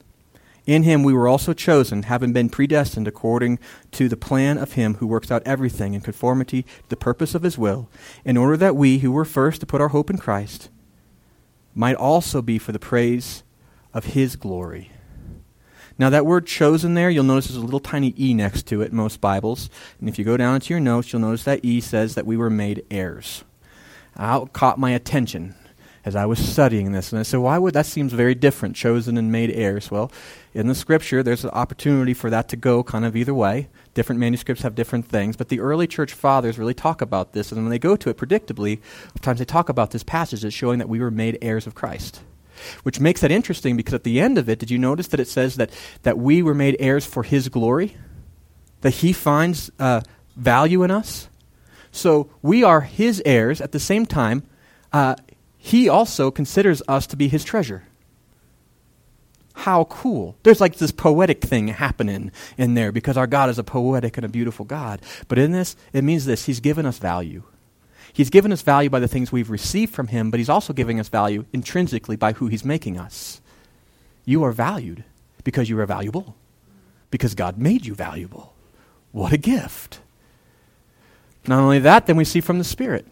in 0.67 0.83
him 0.83 1.05
we 1.05 1.13
were 1.13 1.29
also 1.29 1.53
chosen, 1.53 2.05
having 2.05 2.33
been 2.33 2.49
predestined 2.49 3.07
according 3.07 3.61
to 3.93 4.09
the 4.09 4.17
plan 4.17 4.59
of 4.59 4.73
him 4.73 4.95
who 4.95 5.07
works 5.07 5.31
out 5.31 5.43
everything 5.47 5.95
in 5.95 6.01
conformity 6.01 6.63
to 6.63 6.89
the 6.89 6.97
purpose 6.97 7.35
of 7.35 7.43
his 7.43 7.57
will, 7.57 7.89
in 8.25 8.37
order 8.37 8.57
that 8.57 8.75
we, 8.75 8.99
who 8.99 9.13
were 9.13 9.25
first 9.25 9.61
to 9.61 9.67
put 9.67 9.81
our 9.81 9.89
hope 9.89 10.11
in 10.11 10.19
Christ, 10.19 10.69
might 11.75 11.95
also 11.95 12.43
be 12.43 12.59
for 12.59 12.73
the 12.73 12.81
praise 12.81 13.45
of 13.95 14.07
his 14.07 14.35
glory. 14.35 14.91
Now, 15.99 16.11
that 16.11 16.27
word 16.27 16.47
chosen 16.47 16.95
there, 16.95 17.09
you'll 17.09 17.25
notice 17.25 17.47
there's 17.47 17.57
a 17.57 17.65
little 17.65 17.81
tiny 17.81 18.15
e 18.19 18.35
next 18.35 18.67
to 18.67 18.83
it 18.83 18.91
in 18.91 18.97
most 18.97 19.21
Bibles. 19.21 19.71
And 19.99 20.09
if 20.09 20.19
you 20.19 20.25
go 20.25 20.37
down 20.37 20.57
into 20.57 20.75
your 20.75 20.81
notes, 20.81 21.13
you'll 21.13 21.23
notice 21.23 21.45
that 21.45 21.65
e 21.65 21.81
says 21.81 22.15
that 22.15 22.27
we 22.27 22.37
were 22.37 22.51
made 22.51 22.85
heirs. 22.91 23.45
That 24.17 24.53
caught 24.53 24.79
my 24.79 24.91
attention 24.91 25.55
as 26.05 26.15
I 26.15 26.25
was 26.25 26.39
studying 26.39 26.93
this. 26.93 27.13
And 27.13 27.19
I 27.19 27.25
said, 27.25 27.41
why 27.41 27.59
would 27.59 27.75
that 27.75 27.85
seems 27.85 28.13
very 28.13 28.35
different, 28.35 28.77
chosen 28.77 29.17
and 29.17 29.33
made 29.33 29.51
heirs? 29.51 29.91
Well, 29.91 30.13
in 30.55 30.69
the 30.69 30.75
scripture, 30.75 31.23
there's 31.23 31.45
an 31.45 31.51
opportunity 31.51 32.15
for 32.15 32.31
that 32.31 32.49
to 32.51 32.57
go 32.57 32.85
kind 32.85 33.05
of 33.05 33.17
either 33.17 33.35
way. 33.35 33.69
Different 33.95 34.21
manuscripts 34.21 34.63
have 34.63 34.77
different 34.77 35.07
things, 35.07 35.37
but 35.37 35.49
the 35.49 35.61
early 35.61 35.87
church 35.89 36.13
fathers 36.13 36.59
really 36.59 36.75
talk 36.75 37.01
about 37.01 37.33
this. 37.33 37.51
And 37.51 37.63
when 37.63 37.71
they 37.71 37.79
go 37.79 37.97
to 37.97 38.09
it, 38.09 38.17
predictably, 38.17 38.81
sometimes 39.15 39.41
they 39.41 39.45
talk 39.45 39.69
about 39.69 39.91
this 39.91 40.05
passage 40.05 40.45
as 40.45 40.55
showing 40.55 40.79
that 40.79 40.89
we 40.89 41.01
were 41.01 41.11
made 41.11 41.39
heirs 41.43 41.67
of 41.67 41.75
Christ. 41.75 42.21
Which 42.83 43.01
makes 43.01 43.21
that 43.21 43.31
interesting 43.31 43.77
because 43.77 43.95
at 43.95 44.05
the 44.05 44.21
end 44.21 44.39
of 44.39 44.49
it, 44.49 44.59
did 44.59 44.71
you 44.71 44.79
notice 44.79 45.09
that 45.09 45.21
it 45.21 45.29
says 45.29 45.57
that, 45.57 45.71
that 46.03 46.19
we 46.19 46.43
were 46.43 46.55
made 46.55 46.77
heirs 46.79 47.07
for 47.07 47.23
his 47.23 47.49
glory? 47.49 47.97
That 48.81 48.91
he 48.91 49.13
finds 49.13 49.71
uh, 49.79 50.03
value 50.37 50.83
in 50.83 50.91
us? 50.91 51.29
So 51.91 52.29
we 52.43 52.63
are 52.63 52.83
his 52.83 53.23
heirs 53.25 53.61
at 53.61 53.73
the 53.73 53.81
same 53.81 54.07
time. 54.07 54.43
Uh, 54.93 55.17
he 55.57 55.89
also 55.89 56.31
considers 56.31 56.83
us 56.87 57.07
to 57.09 57.17
be 57.17 57.29
his 57.29 57.43
treasure. 57.43 57.85
How 59.55 59.85
cool. 59.85 60.37
There's 60.43 60.61
like 60.61 60.77
this 60.77 60.93
poetic 60.93 61.41
thing 61.41 61.69
happening 61.69 62.31
in 62.59 62.75
there 62.75 62.93
because 62.93 63.17
our 63.17 63.27
God 63.27 63.49
is 63.49 63.59
a 63.59 63.65
poetic 63.65 64.19
and 64.19 64.25
a 64.27 64.29
beautiful 64.29 64.67
God. 64.67 65.01
But 65.29 65.39
in 65.39 65.53
this, 65.53 65.75
it 65.95 66.05
means 66.05 66.27
this 66.27 66.45
He's 66.45 66.61
given 66.61 66.85
us 66.85 66.99
value. 66.99 67.43
He's 68.17 68.31
given 68.31 68.51
us 68.51 68.63
value 68.63 68.89
by 68.89 68.99
the 68.99 69.09
things 69.09 69.31
we've 69.31 69.51
received 69.51 69.95
from 69.95 70.07
Him, 70.07 70.31
but 70.31 70.41
He's 70.41 70.49
also 70.49 70.73
giving 70.73 70.99
us 70.99 71.11
value 71.11 71.45
intrinsically 71.53 72.17
by 72.17 72.33
who 72.33 72.47
He's 72.47 72.65
making 72.65 72.99
us. 72.99 73.43
You 74.25 74.43
are 74.45 74.53
valued 74.53 75.05
because 75.45 75.69
you 75.69 75.79
are 75.81 75.85
valuable, 75.85 76.35
because 77.11 77.35
God 77.35 77.59
made 77.59 77.85
you 77.85 77.95
valuable. 77.95 78.55
What 79.13 79.35
a 79.35 79.37
gift. 79.37 80.01
Not 81.47 81.61
only 81.61 81.79
that, 81.81 82.07
then 82.07 82.17
we 82.17 82.25
see 82.25 82.41
from 82.41 82.57
the 82.57 82.65
Spirit. 82.65 83.07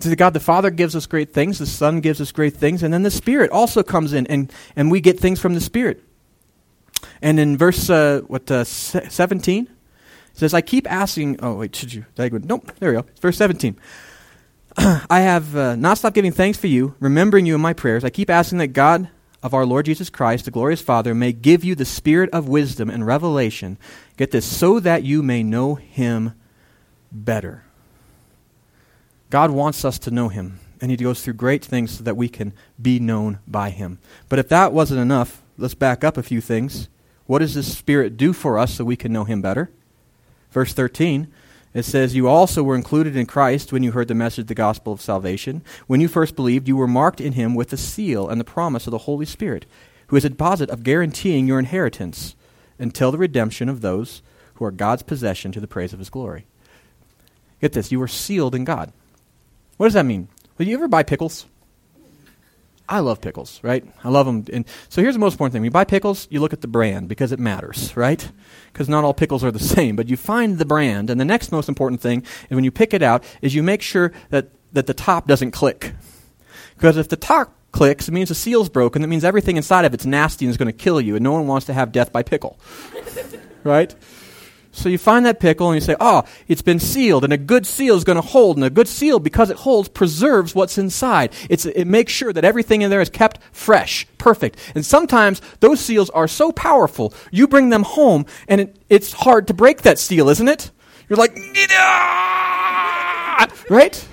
See, 0.00 0.16
God 0.16 0.32
the 0.32 0.40
Father 0.40 0.70
gives 0.70 0.96
us 0.96 1.04
great 1.04 1.34
things, 1.34 1.58
the 1.58 1.66
Son 1.66 2.00
gives 2.00 2.18
us 2.18 2.32
great 2.32 2.56
things, 2.56 2.82
and 2.82 2.94
then 2.94 3.02
the 3.02 3.10
Spirit 3.10 3.50
also 3.50 3.82
comes 3.82 4.14
in, 4.14 4.26
and, 4.28 4.50
and 4.74 4.90
we 4.90 5.02
get 5.02 5.20
things 5.20 5.38
from 5.38 5.52
the 5.52 5.60
Spirit. 5.60 6.02
And 7.20 7.38
in 7.38 7.58
verse 7.58 7.90
uh, 7.90 8.22
what 8.26 8.50
uh, 8.50 8.64
17, 8.64 9.64
it 9.64 9.70
says, 10.38 10.54
I 10.54 10.60
keep 10.60 10.90
asking. 10.90 11.40
Oh, 11.42 11.56
wait, 11.56 11.74
should 11.74 11.92
you? 11.92 12.06
Did 12.14 12.34
I? 12.34 12.38
Nope, 12.38 12.72
there 12.78 12.90
we 12.90 12.96
go. 12.96 13.06
It's 13.08 13.20
verse 13.20 13.36
17. 13.36 13.76
I 14.76 15.20
have 15.20 15.56
uh, 15.56 15.76
not 15.76 15.98
stopped 15.98 16.14
giving 16.14 16.32
thanks 16.32 16.58
for 16.58 16.68
you, 16.68 16.94
remembering 17.00 17.46
you 17.46 17.54
in 17.54 17.60
my 17.60 17.72
prayers. 17.72 18.04
I 18.04 18.10
keep 18.10 18.30
asking 18.30 18.58
that 18.58 18.68
God 18.68 19.08
of 19.42 19.54
our 19.54 19.66
Lord 19.66 19.86
Jesus 19.86 20.10
Christ, 20.10 20.44
the 20.44 20.50
glorious 20.50 20.80
Father, 20.80 21.14
may 21.14 21.32
give 21.32 21.64
you 21.64 21.74
the 21.74 21.84
spirit 21.84 22.30
of 22.30 22.48
wisdom 22.48 22.90
and 22.90 23.06
revelation. 23.06 23.78
Get 24.16 24.30
this, 24.30 24.46
so 24.46 24.80
that 24.80 25.02
you 25.02 25.22
may 25.22 25.42
know 25.42 25.74
him 25.76 26.34
better. 27.10 27.64
God 29.30 29.50
wants 29.50 29.84
us 29.84 29.98
to 30.00 30.10
know 30.10 30.28
him, 30.28 30.60
and 30.80 30.90
he 30.90 30.96
goes 30.96 31.22
through 31.22 31.34
great 31.34 31.64
things 31.64 31.98
so 31.98 32.04
that 32.04 32.16
we 32.16 32.28
can 32.28 32.52
be 32.80 32.98
known 32.98 33.40
by 33.46 33.70
him. 33.70 33.98
But 34.28 34.38
if 34.38 34.48
that 34.48 34.72
wasn't 34.72 35.00
enough, 35.00 35.42
let's 35.56 35.74
back 35.74 36.04
up 36.04 36.16
a 36.16 36.22
few 36.22 36.40
things. 36.40 36.88
What 37.26 37.40
does 37.40 37.54
the 37.54 37.62
Spirit 37.62 38.16
do 38.16 38.32
for 38.32 38.58
us 38.58 38.74
so 38.74 38.84
we 38.84 38.96
can 38.96 39.12
know 39.12 39.24
him 39.24 39.42
better? 39.42 39.70
Verse 40.58 40.72
13, 40.72 41.28
it 41.72 41.84
says, 41.84 42.16
You 42.16 42.26
also 42.26 42.64
were 42.64 42.74
included 42.74 43.14
in 43.14 43.26
Christ 43.26 43.72
when 43.72 43.84
you 43.84 43.92
heard 43.92 44.08
the 44.08 44.14
message 44.16 44.40
of 44.40 44.46
the 44.48 44.56
gospel 44.56 44.92
of 44.92 45.00
salvation. 45.00 45.62
When 45.86 46.00
you 46.00 46.08
first 46.08 46.34
believed, 46.34 46.66
you 46.66 46.76
were 46.76 46.88
marked 46.88 47.20
in 47.20 47.34
him 47.34 47.54
with 47.54 47.68
the 47.70 47.76
seal 47.76 48.28
and 48.28 48.40
the 48.40 48.44
promise 48.44 48.88
of 48.88 48.90
the 48.90 48.98
Holy 48.98 49.24
Spirit, 49.24 49.66
who 50.08 50.16
is 50.16 50.24
a 50.24 50.30
deposit 50.30 50.68
of 50.70 50.82
guaranteeing 50.82 51.46
your 51.46 51.60
inheritance 51.60 52.34
until 52.76 53.12
the 53.12 53.18
redemption 53.18 53.68
of 53.68 53.82
those 53.82 54.20
who 54.54 54.64
are 54.64 54.72
God's 54.72 55.04
possession 55.04 55.52
to 55.52 55.60
the 55.60 55.68
praise 55.68 55.92
of 55.92 56.00
his 56.00 56.10
glory. 56.10 56.44
Get 57.60 57.72
this, 57.72 57.92
you 57.92 58.00
were 58.00 58.08
sealed 58.08 58.56
in 58.56 58.64
God. 58.64 58.92
What 59.76 59.86
does 59.86 59.94
that 59.94 60.06
mean? 60.06 60.26
Will 60.56 60.66
you 60.66 60.74
ever 60.74 60.88
buy 60.88 61.04
pickles? 61.04 61.46
I 62.88 63.00
love 63.00 63.20
pickles, 63.20 63.60
right? 63.62 63.84
I 64.02 64.08
love 64.08 64.24
them. 64.24 64.44
And 64.50 64.64
so 64.88 65.02
here's 65.02 65.14
the 65.14 65.20
most 65.20 65.34
important 65.34 65.52
thing. 65.52 65.60
When 65.60 65.66
you 65.66 65.70
buy 65.70 65.84
pickles, 65.84 66.26
you 66.30 66.40
look 66.40 66.54
at 66.54 66.62
the 66.62 66.68
brand 66.68 67.08
because 67.08 67.32
it 67.32 67.38
matters, 67.38 67.94
right? 67.96 68.30
Because 68.72 68.88
not 68.88 69.04
all 69.04 69.12
pickles 69.12 69.44
are 69.44 69.50
the 69.50 69.58
same, 69.76 69.94
but 69.94 70.08
you 70.08 70.16
find 70.16 70.58
the 70.58 70.64
brand. 70.64 71.10
And 71.10 71.20
the 71.20 71.24
next 71.24 71.52
most 71.52 71.68
important 71.68 72.00
thing 72.00 72.22
is 72.22 72.54
when 72.54 72.64
you 72.64 72.70
pick 72.70 72.94
it 72.94 73.02
out 73.02 73.24
is 73.42 73.54
you 73.54 73.62
make 73.62 73.82
sure 73.82 74.12
that, 74.30 74.48
that 74.72 74.86
the 74.86 74.94
top 74.94 75.26
doesn't 75.26 75.50
click. 75.50 75.92
Because 76.76 76.96
if 76.96 77.08
the 77.08 77.16
top 77.16 77.54
clicks, 77.72 78.08
it 78.08 78.12
means 78.12 78.30
the 78.30 78.34
seal's 78.34 78.70
broken. 78.70 79.02
That 79.02 79.08
means 79.08 79.24
everything 79.24 79.56
inside 79.58 79.84
of 79.84 79.92
it's 79.92 80.06
nasty 80.06 80.46
and 80.46 80.50
is 80.50 80.56
going 80.56 80.66
to 80.66 80.72
kill 80.72 81.00
you. 81.00 81.14
And 81.14 81.22
no 81.22 81.32
one 81.32 81.46
wants 81.46 81.66
to 81.66 81.74
have 81.74 81.92
death 81.92 82.12
by 82.12 82.22
pickle, 82.22 82.58
right? 83.64 83.94
So 84.70 84.88
you 84.88 84.98
find 84.98 85.24
that 85.26 85.40
pickle 85.40 85.70
and 85.70 85.76
you 85.76 85.80
say, 85.80 85.96
oh, 85.98 86.24
it's 86.46 86.62
been 86.62 86.78
sealed, 86.78 87.24
and 87.24 87.32
a 87.32 87.38
good 87.38 87.66
seal 87.66 87.96
is 87.96 88.04
going 88.04 88.16
to 88.16 88.22
hold, 88.22 88.56
and 88.56 88.64
a 88.64 88.70
good 88.70 88.86
seal, 88.86 89.18
because 89.18 89.50
it 89.50 89.56
holds, 89.56 89.88
preserves 89.88 90.54
what's 90.54 90.78
inside. 90.78 91.32
It's, 91.48 91.66
it 91.66 91.86
makes 91.86 92.12
sure 92.12 92.32
that 92.32 92.44
everything 92.44 92.82
in 92.82 92.90
there 92.90 93.00
is 93.00 93.08
kept 93.08 93.40
fresh, 93.50 94.06
perfect. 94.18 94.58
And 94.74 94.84
sometimes 94.84 95.40
those 95.60 95.80
seals 95.80 96.10
are 96.10 96.28
so 96.28 96.52
powerful, 96.52 97.14
you 97.30 97.48
bring 97.48 97.70
them 97.70 97.82
home, 97.82 98.26
and 98.46 98.60
it, 98.60 98.76
it's 98.88 99.12
hard 99.12 99.46
to 99.48 99.54
break 99.54 99.82
that 99.82 99.98
seal, 99.98 100.28
isn't 100.28 100.48
it? 100.48 100.70
You're 101.08 101.16
like, 101.16 101.36
right? 103.70 104.08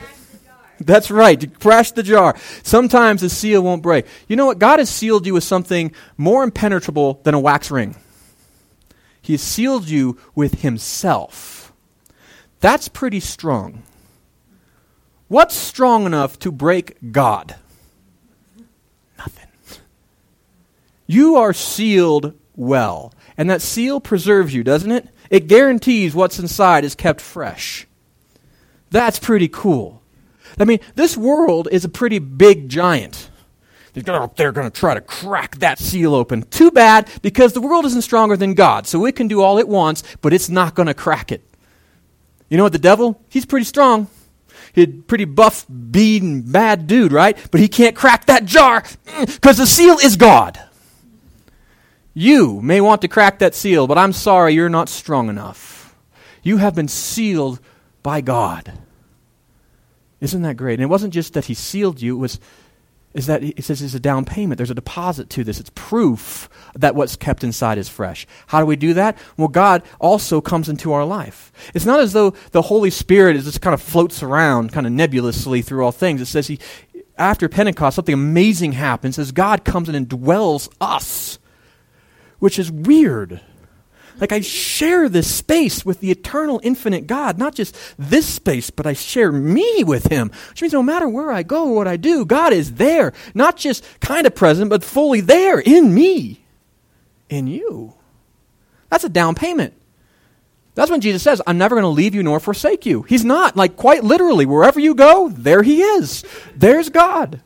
That's 0.80 1.10
right. 1.10 1.42
You 1.42 1.50
crash 1.50 1.92
the 1.92 2.04
jar. 2.04 2.36
Sometimes 2.64 3.22
the 3.22 3.30
seal 3.30 3.62
won't 3.62 3.82
break. 3.82 4.06
You 4.28 4.36
know 4.36 4.46
what? 4.46 4.60
God 4.60 4.80
has 4.80 4.90
sealed 4.90 5.26
you 5.26 5.34
with 5.34 5.44
something 5.44 5.94
more 6.18 6.44
impenetrable 6.44 7.22
than 7.24 7.34
a 7.34 7.40
wax 7.40 7.72
ring. 7.72 7.96
He 9.26 9.34
has 9.34 9.42
sealed 9.42 9.90
you 9.90 10.20
with 10.36 10.62
Himself. 10.62 11.74
That's 12.60 12.88
pretty 12.88 13.20
strong. 13.20 13.82
What's 15.30 15.56
strong 15.56 16.06
enough 16.06 16.38
to 16.40 16.52
break 16.52 17.12
God? 17.12 17.56
Nothing. 19.18 19.48
You 21.08 21.38
are 21.38 21.54
sealed 21.54 22.36
well. 22.56 23.16
And 23.36 23.50
that 23.50 23.64
seal 23.64 24.00
preserves 24.00 24.54
you, 24.54 24.64
doesn't 24.64 24.92
it? 24.92 25.08
It 25.32 25.48
guarantees 25.48 26.14
what's 26.14 26.38
inside 26.38 26.86
is 26.86 26.94
kept 26.94 27.20
fresh. 27.20 27.88
That's 28.92 29.18
pretty 29.18 29.48
cool. 29.48 30.04
I 30.60 30.66
mean, 30.66 30.82
this 30.94 31.18
world 31.18 31.68
is 31.72 31.84
a 31.84 31.90
pretty 31.90 32.20
big 32.20 32.70
giant. 32.70 33.32
They're 33.96 34.52
going 34.52 34.70
to 34.70 34.80
try 34.80 34.94
to 34.94 35.02
crack 35.02 35.58
that 35.60 35.80
seal 35.80 36.14
open. 36.14 36.44
Too 36.44 36.70
bad, 36.70 37.10
because 37.22 37.54
the 37.54 37.62
world 37.62 37.86
isn't 37.86 38.02
stronger 38.02 38.36
than 38.36 38.54
God, 38.54 38.88
so 38.88 39.06
it 39.06 39.16
can 39.16 39.28
do 39.28 39.42
all 39.42 39.58
it 39.58 39.68
wants, 39.68 40.04
but 40.22 40.34
it's 40.34 40.50
not 40.50 40.76
going 40.76 40.88
to 40.88 40.94
crack 40.94 41.32
it. 41.32 41.42
You 42.50 42.58
know 42.58 42.64
what, 42.64 42.74
the 42.74 42.80
devil? 42.80 43.22
He's 43.30 43.46
pretty 43.46 43.64
strong. 43.64 44.08
He's 44.74 44.90
pretty 45.08 45.26
buff, 45.26 45.66
beaten, 45.68 46.42
bad 46.42 46.88
dude, 46.88 47.14
right? 47.14 47.38
But 47.50 47.62
he 47.62 47.68
can't 47.68 47.96
crack 47.96 48.26
that 48.26 48.46
jar 48.46 48.82
mm, 48.82 49.34
because 49.34 49.58
the 49.58 49.66
seal 49.66 49.98
is 50.00 50.18
God. 50.18 50.60
You 52.14 52.62
may 52.62 52.82
want 52.82 53.02
to 53.02 53.08
crack 53.08 53.40
that 53.40 53.56
seal, 53.56 53.88
but 53.88 53.98
I'm 53.98 54.14
sorry, 54.14 54.54
you're 54.54 54.70
not 54.70 54.90
strong 54.90 55.30
enough. 55.30 55.96
You 56.44 56.58
have 56.58 56.76
been 56.76 56.88
sealed 56.88 57.60
by 58.04 58.22
God. 58.22 58.74
Isn't 60.22 60.44
that 60.44 60.58
great? 60.58 60.76
And 60.76 60.84
it 60.84 60.90
wasn't 60.90 61.14
just 61.14 61.34
that 61.34 61.46
he 61.46 61.54
sealed 61.54 62.02
you, 62.02 62.16
it 62.16 62.20
was 62.20 62.40
is 63.16 63.28
that 63.28 63.42
it 63.44 63.64
says 63.64 63.82
it's 63.82 63.94
a 63.94 64.00
down 64.00 64.26
payment. 64.26 64.58
There's 64.58 64.70
a 64.70 64.76
deposit 64.76 65.30
to 65.32 65.44
this. 65.44 65.60
It's 65.60 65.72
proof 65.74 66.50
that 66.76 66.96
what's 66.96 67.16
kept 67.16 67.46
inside 67.46 67.78
is 67.78 67.88
fresh. 67.88 68.28
How 68.48 68.60
do 68.60 68.66
we 68.66 68.76
do 68.76 68.94
that? 68.94 69.18
Well, 69.38 69.48
God 69.48 69.84
also 70.00 70.42
comes 70.42 70.68
into 70.68 70.92
our 70.92 71.06
life. 71.06 71.52
It's 71.74 71.86
not 71.86 72.02
as 72.02 72.12
though 72.12 72.32
the 72.52 72.64
Holy 72.64 72.90
Spirit 72.90 73.38
is 73.38 73.46
just 73.46 73.62
kind 73.62 73.74
of 73.74 73.82
floats 73.82 74.22
around 74.22 74.74
kind 74.74 74.86
of 74.86 74.92
nebulously 74.92 75.62
through 75.62 75.86
all 75.86 75.94
things. 75.94 76.20
It 76.20 76.26
says 76.26 76.48
he, 76.48 76.60
after 77.18 77.48
Pentecost, 77.48 77.96
something 77.96 78.14
amazing 78.14 78.74
happens 78.74 79.18
as 79.18 79.32
God 79.32 79.64
comes 79.64 79.88
in 79.88 79.96
and 79.96 80.10
dwells 80.10 80.68
us, 80.82 81.40
which 82.40 82.60
is 82.60 82.70
weird. 82.70 83.40
Like 84.20 84.32
I 84.32 84.42
share 84.42 85.10
this 85.10 85.34
space 85.34 85.86
with 85.86 86.00
the 86.00 86.12
eternal, 86.12 86.60
infinite 86.64 87.08
God, 87.08 87.38
not 87.38 87.56
just 87.56 87.76
this 87.98 88.26
space, 88.26 88.70
but 88.70 88.88
I 88.88 88.94
share 88.94 89.32
me 89.32 89.84
with 89.84 90.06
Him. 90.12 90.32
Which 90.50 90.62
means 90.62 90.74
no 90.74 90.84
matter 90.84 91.08
where 91.08 91.32
I 91.32 91.44
go 91.44 91.70
or 91.70 91.76
what 91.76 91.88
I 91.88 91.98
do, 91.98 92.26
God 92.26 92.54
is 92.54 92.76
there, 92.76 93.14
not 93.34 93.58
just 93.58 93.84
kind 94.00 94.26
of 94.26 94.36
present, 94.36 94.70
but 94.70 94.84
fully 94.84 95.22
there 95.22 95.60
in 95.60 95.94
me, 95.94 96.44
in 97.30 97.48
you. 97.48 97.94
That's 98.90 99.04
a 99.04 99.10
down 99.10 99.36
payment. 99.36 99.74
That's 100.76 100.92
when 100.92 101.02
Jesus 101.02 101.24
says, 101.24 101.42
I'm 101.48 101.58
never 101.58 101.76
going 101.76 101.84
to 101.84 101.90
leave 101.90 102.16
you 102.16 102.22
nor 102.22 102.40
forsake 102.40 102.86
you. 102.86 103.04
He's 103.04 103.24
not, 103.24 103.56
like 103.56 103.78
quite 103.78 104.04
literally, 104.04 104.46
wherever 104.46 104.80
you 104.80 104.94
go, 104.94 105.30
there 105.30 105.64
He 105.64 105.82
is. 105.82 106.24
There's 106.56 106.90
God. 106.90 107.42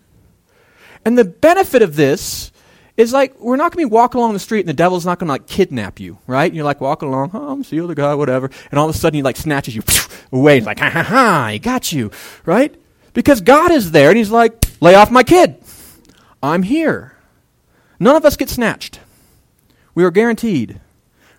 And 1.06 1.18
the 1.18 1.26
benefit 1.26 1.82
of 1.82 1.96
this 1.96 2.52
is 3.00 3.14
like 3.14 3.40
we're 3.40 3.56
not 3.56 3.72
going 3.72 3.86
to 3.86 3.90
be 3.90 3.94
walking 3.94 4.20
along 4.20 4.34
the 4.34 4.40
street 4.40 4.60
and 4.60 4.70
the 4.70 4.74
devil's 4.74 5.06
not 5.06 5.20
going 5.20 5.28
to 5.28 5.32
like 5.32 5.48
kidnap 5.48 6.00
you, 6.00 6.18
right? 6.28 6.54
You're 6.54 6.66
like 6.66 6.82
walking 6.82 7.08
along, 7.08 7.32
oh, 7.34 7.50
I'm 7.50 7.64
sealed 7.64 7.90
to 7.90 7.96
God, 7.96 8.18
whatever, 8.18 8.50
and 8.72 8.80
all 8.80 8.90
of 8.90 8.94
a 8.94 8.98
sudden 8.98 9.16
he 9.16 9.24
like 9.24 9.38
snatches 9.38 9.76
you 9.76 9.84
away. 10.34 10.56
He's 10.56 10.66
like, 10.66 10.80
ha 10.80 10.90
ha 10.90 11.04
ha, 11.04 11.48
he 11.52 11.60
got 11.60 11.94
you, 11.94 12.12
right? 12.46 12.76
Because 13.14 13.40
God 13.40 13.72
is 13.72 13.92
there 13.92 14.10
and 14.10 14.18
he's 14.18 14.32
like, 14.32 14.66
lay 14.82 14.96
off 14.96 15.12
my 15.12 15.24
kid. 15.24 15.64
I'm 16.44 16.64
here. 16.64 17.16
None 18.02 18.16
of 18.16 18.26
us 18.26 18.36
get 18.36 18.50
snatched. 18.50 19.00
We 19.96 20.04
are 20.04 20.12
guaranteed, 20.12 20.82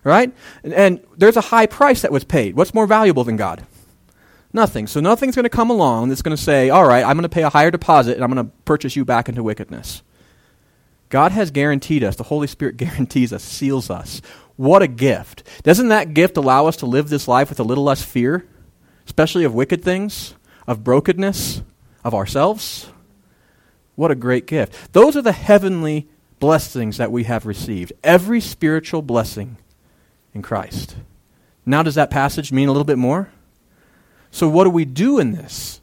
right? 0.03 0.33
And, 0.63 0.73
and 0.73 1.03
there's 1.15 1.37
a 1.37 1.41
high 1.41 1.67
price 1.67 2.01
that 2.01 2.11
was 2.11 2.23
paid. 2.23 2.55
What's 2.55 2.73
more 2.73 2.87
valuable 2.87 3.23
than 3.23 3.37
God? 3.37 3.65
Nothing. 4.51 4.87
So 4.87 4.99
nothing's 4.99 5.35
going 5.35 5.43
to 5.43 5.49
come 5.49 5.69
along 5.69 6.09
that's 6.09 6.21
going 6.23 6.35
to 6.35 6.41
say, 6.41 6.69
all 6.71 6.85
right, 6.85 7.03
I'm 7.03 7.15
going 7.15 7.23
to 7.23 7.29
pay 7.29 7.43
a 7.43 7.49
higher 7.49 7.71
deposit 7.71 8.15
and 8.15 8.23
I'm 8.23 8.33
going 8.33 8.45
to 8.45 8.51
purchase 8.65 8.95
you 8.95 9.05
back 9.05 9.29
into 9.29 9.43
wickedness. 9.43 10.01
God 11.11 11.33
has 11.33 11.51
guaranteed 11.51 12.03
us, 12.03 12.15
the 12.15 12.23
Holy 12.23 12.47
Spirit 12.47 12.77
guarantees 12.77 13.31
us, 13.31 13.43
seals 13.43 13.91
us. 13.91 14.21
What 14.55 14.81
a 14.81 14.87
gift. 14.87 15.43
Doesn't 15.61 15.89
that 15.89 16.13
gift 16.15 16.37
allow 16.37 16.65
us 16.65 16.77
to 16.77 16.85
live 16.87 17.09
this 17.09 17.27
life 17.27 17.49
with 17.49 17.59
a 17.59 17.63
little 17.63 17.83
less 17.83 18.01
fear, 18.01 18.47
especially 19.05 19.43
of 19.43 19.53
wicked 19.53 19.83
things, 19.83 20.33
of 20.65 20.83
brokenness, 20.83 21.61
of 22.03 22.15
ourselves? 22.15 22.89
What 23.95 24.09
a 24.09 24.15
great 24.15 24.47
gift. 24.47 24.93
Those 24.93 25.15
are 25.15 25.21
the 25.21 25.31
heavenly 25.31 26.07
blessings 26.39 26.97
that 26.97 27.11
we 27.11 27.25
have 27.25 27.45
received. 27.45 27.93
Every 28.03 28.39
spiritual 28.39 29.01
blessing 29.01 29.57
in 30.33 30.41
Christ. 30.41 30.95
Now, 31.65 31.83
does 31.83 31.95
that 31.95 32.09
passage 32.09 32.51
mean 32.51 32.69
a 32.69 32.71
little 32.71 32.85
bit 32.85 32.97
more? 32.97 33.29
So, 34.31 34.47
what 34.47 34.63
do 34.63 34.69
we 34.69 34.85
do 34.85 35.19
in 35.19 35.33
this? 35.33 35.80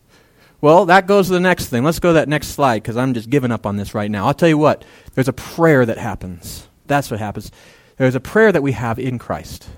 Well, 0.61 0.87
that 0.87 1.07
goes 1.07 1.29
to 1.29 1.33
the 1.33 1.41
next 1.41 1.67
thing. 1.69 1.85
Let's 1.85 2.01
go 2.01 2.11
to 2.11 2.15
that 2.15 2.29
next 2.29 2.49
slide 2.49 2.83
because 2.83 2.97
I'm 2.97 3.15
just 3.15 3.31
giving 3.31 3.53
up 3.53 3.65
on 3.65 3.77
this 3.77 3.95
right 3.95 4.11
now. 4.11 4.27
I'll 4.27 4.35
tell 4.35 4.49
you 4.49 4.59
what, 4.59 4.85
there's 5.15 5.29
a 5.29 5.33
prayer 5.33 5.87
that 5.87 5.99
happens. 5.99 6.67
That's 6.87 7.11
what 7.11 7.21
happens. 7.21 7.53
There's 7.97 8.15
a 8.15 8.21
prayer 8.21 8.51
that 8.51 8.63
we 8.63 8.73
have 8.73 8.99
in 8.99 9.19
Christ. 9.19 9.69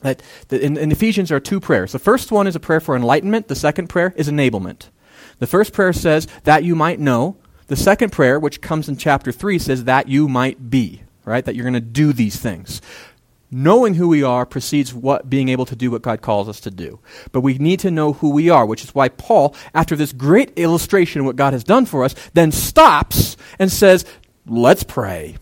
That, 0.00 0.22
in, 0.50 0.76
in 0.76 0.90
Ephesians, 0.90 1.28
there 1.28 1.36
are 1.36 1.40
two 1.40 1.60
prayers. 1.60 1.92
The 1.92 1.98
first 1.98 2.32
one 2.32 2.46
is 2.46 2.56
a 2.56 2.60
prayer 2.60 2.80
for 2.80 2.96
enlightenment, 2.96 3.48
the 3.48 3.54
second 3.54 3.88
prayer 3.88 4.14
is 4.16 4.28
enablement. 4.28 4.88
The 5.38 5.46
first 5.46 5.72
prayer 5.72 5.92
says, 5.92 6.26
that 6.44 6.64
you 6.64 6.74
might 6.74 6.98
know. 6.98 7.36
The 7.66 7.76
second 7.76 8.10
prayer, 8.12 8.38
which 8.38 8.60
comes 8.60 8.88
in 8.88 8.96
chapter 8.96 9.32
3, 9.32 9.58
says, 9.58 9.84
that 9.84 10.08
you 10.08 10.28
might 10.28 10.70
be, 10.70 11.02
right? 11.24 11.44
That 11.44 11.54
you're 11.54 11.64
going 11.64 11.74
to 11.74 11.80
do 11.80 12.12
these 12.12 12.36
things 12.36 12.80
knowing 13.52 13.94
who 13.94 14.08
we 14.08 14.22
are 14.22 14.46
precedes 14.46 14.94
what 14.94 15.28
being 15.28 15.50
able 15.50 15.66
to 15.66 15.76
do 15.76 15.90
what 15.90 16.00
God 16.00 16.22
calls 16.22 16.48
us 16.48 16.58
to 16.60 16.70
do. 16.70 16.98
But 17.30 17.42
we 17.42 17.58
need 17.58 17.80
to 17.80 17.90
know 17.90 18.14
who 18.14 18.30
we 18.30 18.48
are, 18.48 18.64
which 18.64 18.82
is 18.82 18.94
why 18.94 19.10
Paul, 19.10 19.54
after 19.74 19.94
this 19.94 20.12
great 20.12 20.52
illustration 20.56 21.20
of 21.20 21.26
what 21.26 21.36
God 21.36 21.52
has 21.52 21.62
done 21.62 21.84
for 21.84 22.02
us, 22.02 22.14
then 22.32 22.50
stops 22.50 23.36
and 23.58 23.70
says, 23.70 24.06
"Let's 24.46 24.82
pray." 24.82 25.36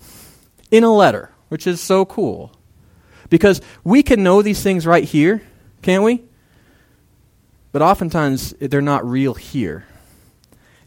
In 0.73 0.83
a 0.83 0.93
letter, 0.93 1.31
which 1.49 1.67
is 1.67 1.81
so 1.81 2.05
cool. 2.05 2.53
Because 3.29 3.61
we 3.85 4.03
can 4.03 4.25
know 4.25 4.43
these 4.43 4.61
things 4.61 4.87
right 4.87 5.05
here, 5.05 5.43
can't 5.83 6.03
we? 6.03 6.25
But 7.71 7.83
oftentimes 7.83 8.55
they're 8.61 8.83
not 8.83 9.09
real 9.09 9.35
here. 9.35 9.85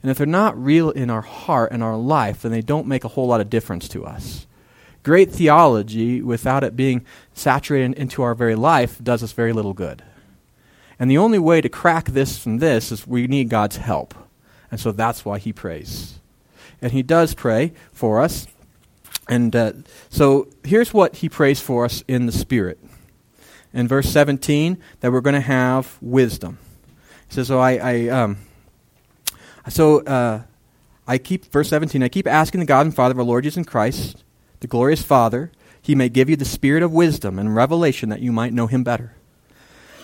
And 0.01 0.11
if 0.11 0.17
they're 0.17 0.27
not 0.27 0.61
real 0.61 0.89
in 0.89 1.09
our 1.09 1.21
heart 1.21 1.71
and 1.71 1.81
our 1.81 1.95
life, 1.95 2.41
then 2.41 2.51
they 2.51 2.61
don't 2.61 2.87
make 2.87 3.05
a 3.05 3.07
whole 3.07 3.27
lot 3.27 3.39
of 3.39 3.49
difference 3.49 3.87
to 3.89 4.05
us 4.05 4.45
great 5.03 5.31
theology 5.31 6.21
without 6.21 6.63
it 6.63 6.75
being 6.75 7.05
saturated 7.33 7.97
into 7.97 8.23
our 8.23 8.33
very 8.33 8.55
life 8.55 9.03
does 9.03 9.21
us 9.21 9.33
very 9.33 9.53
little 9.53 9.73
good. 9.73 10.01
And 10.97 11.11
the 11.11 11.17
only 11.17 11.39
way 11.39 11.61
to 11.61 11.69
crack 11.69 12.05
this 12.05 12.41
from 12.41 12.59
this 12.59 12.91
is 12.91 13.05
we 13.05 13.27
need 13.27 13.49
God's 13.49 13.77
help. 13.77 14.15
And 14.71 14.79
so 14.79 14.91
that's 14.91 15.25
why 15.25 15.37
he 15.37 15.51
prays. 15.51 16.19
And 16.81 16.91
he 16.91 17.03
does 17.03 17.33
pray 17.33 17.73
for 17.91 18.21
us. 18.21 18.47
And 19.27 19.55
uh, 19.55 19.73
so 20.09 20.47
here's 20.63 20.93
what 20.93 21.17
he 21.17 21.29
prays 21.29 21.59
for 21.59 21.85
us 21.85 22.03
in 22.07 22.25
the 22.25 22.31
Spirit. 22.31 22.79
In 23.73 23.87
verse 23.87 24.09
17, 24.09 24.77
that 24.99 25.11
we're 25.11 25.21
going 25.21 25.33
to 25.33 25.41
have 25.41 25.97
wisdom. 26.01 26.57
He 27.27 27.35
says, 27.35 27.47
So 27.47 27.59
I, 27.59 27.75
I 27.77 28.07
um, 28.09 28.37
so 29.69 30.01
uh, 30.01 30.43
I 31.07 31.17
keep 31.17 31.45
verse 31.45 31.69
17. 31.69 32.03
I 32.03 32.09
keep 32.09 32.27
asking 32.27 32.59
the 32.59 32.65
God 32.65 32.85
and 32.85 32.95
Father 32.95 33.13
of 33.13 33.19
our 33.19 33.25
Lord 33.25 33.43
Jesus 33.43 33.65
Christ 33.65 34.23
the 34.63 34.67
glorious 34.67 35.03
Father, 35.03 35.51
he 35.81 35.93
may 35.93 36.07
give 36.07 36.29
you 36.29 36.37
the 36.37 36.45
spirit 36.45 36.83
of 36.83 36.93
wisdom 36.93 37.37
and 37.37 37.53
revelation 37.53 38.07
that 38.07 38.21
you 38.21 38.31
might 38.31 38.53
know 38.53 38.65
him 38.65 38.81
better. 38.81 39.13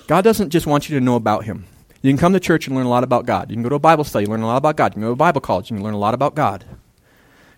God 0.06 0.26
doesn't 0.26 0.50
just 0.50 0.68
want 0.68 0.90
you 0.90 1.00
to 1.00 1.04
know 1.04 1.16
about 1.16 1.46
him. 1.46 1.66
You 2.02 2.12
can 2.12 2.18
come 2.18 2.34
to 2.34 2.42
church 2.42 2.68
and 2.68 2.76
learn 2.76 2.86
a 2.86 2.90
lot 2.90 3.06
about 3.06 3.26
God. 3.26 3.50
You 3.50 3.56
can 3.56 3.64
go 3.64 3.70
to 3.70 3.76
a 3.76 3.80
Bible 3.80 4.04
study, 4.04 4.26
learn 4.26 4.42
a 4.42 4.48
lot 4.48 4.58
about 4.58 4.76
God. 4.76 4.92
You 4.92 4.96
can 4.96 5.04
go 5.04 5.10
to 5.12 5.16
Bible 5.16 5.40
college, 5.40 5.70
can 5.70 5.82
learn 5.82 5.94
a 5.94 5.98
lot 5.98 6.14
about 6.14 6.36
God. 6.36 6.66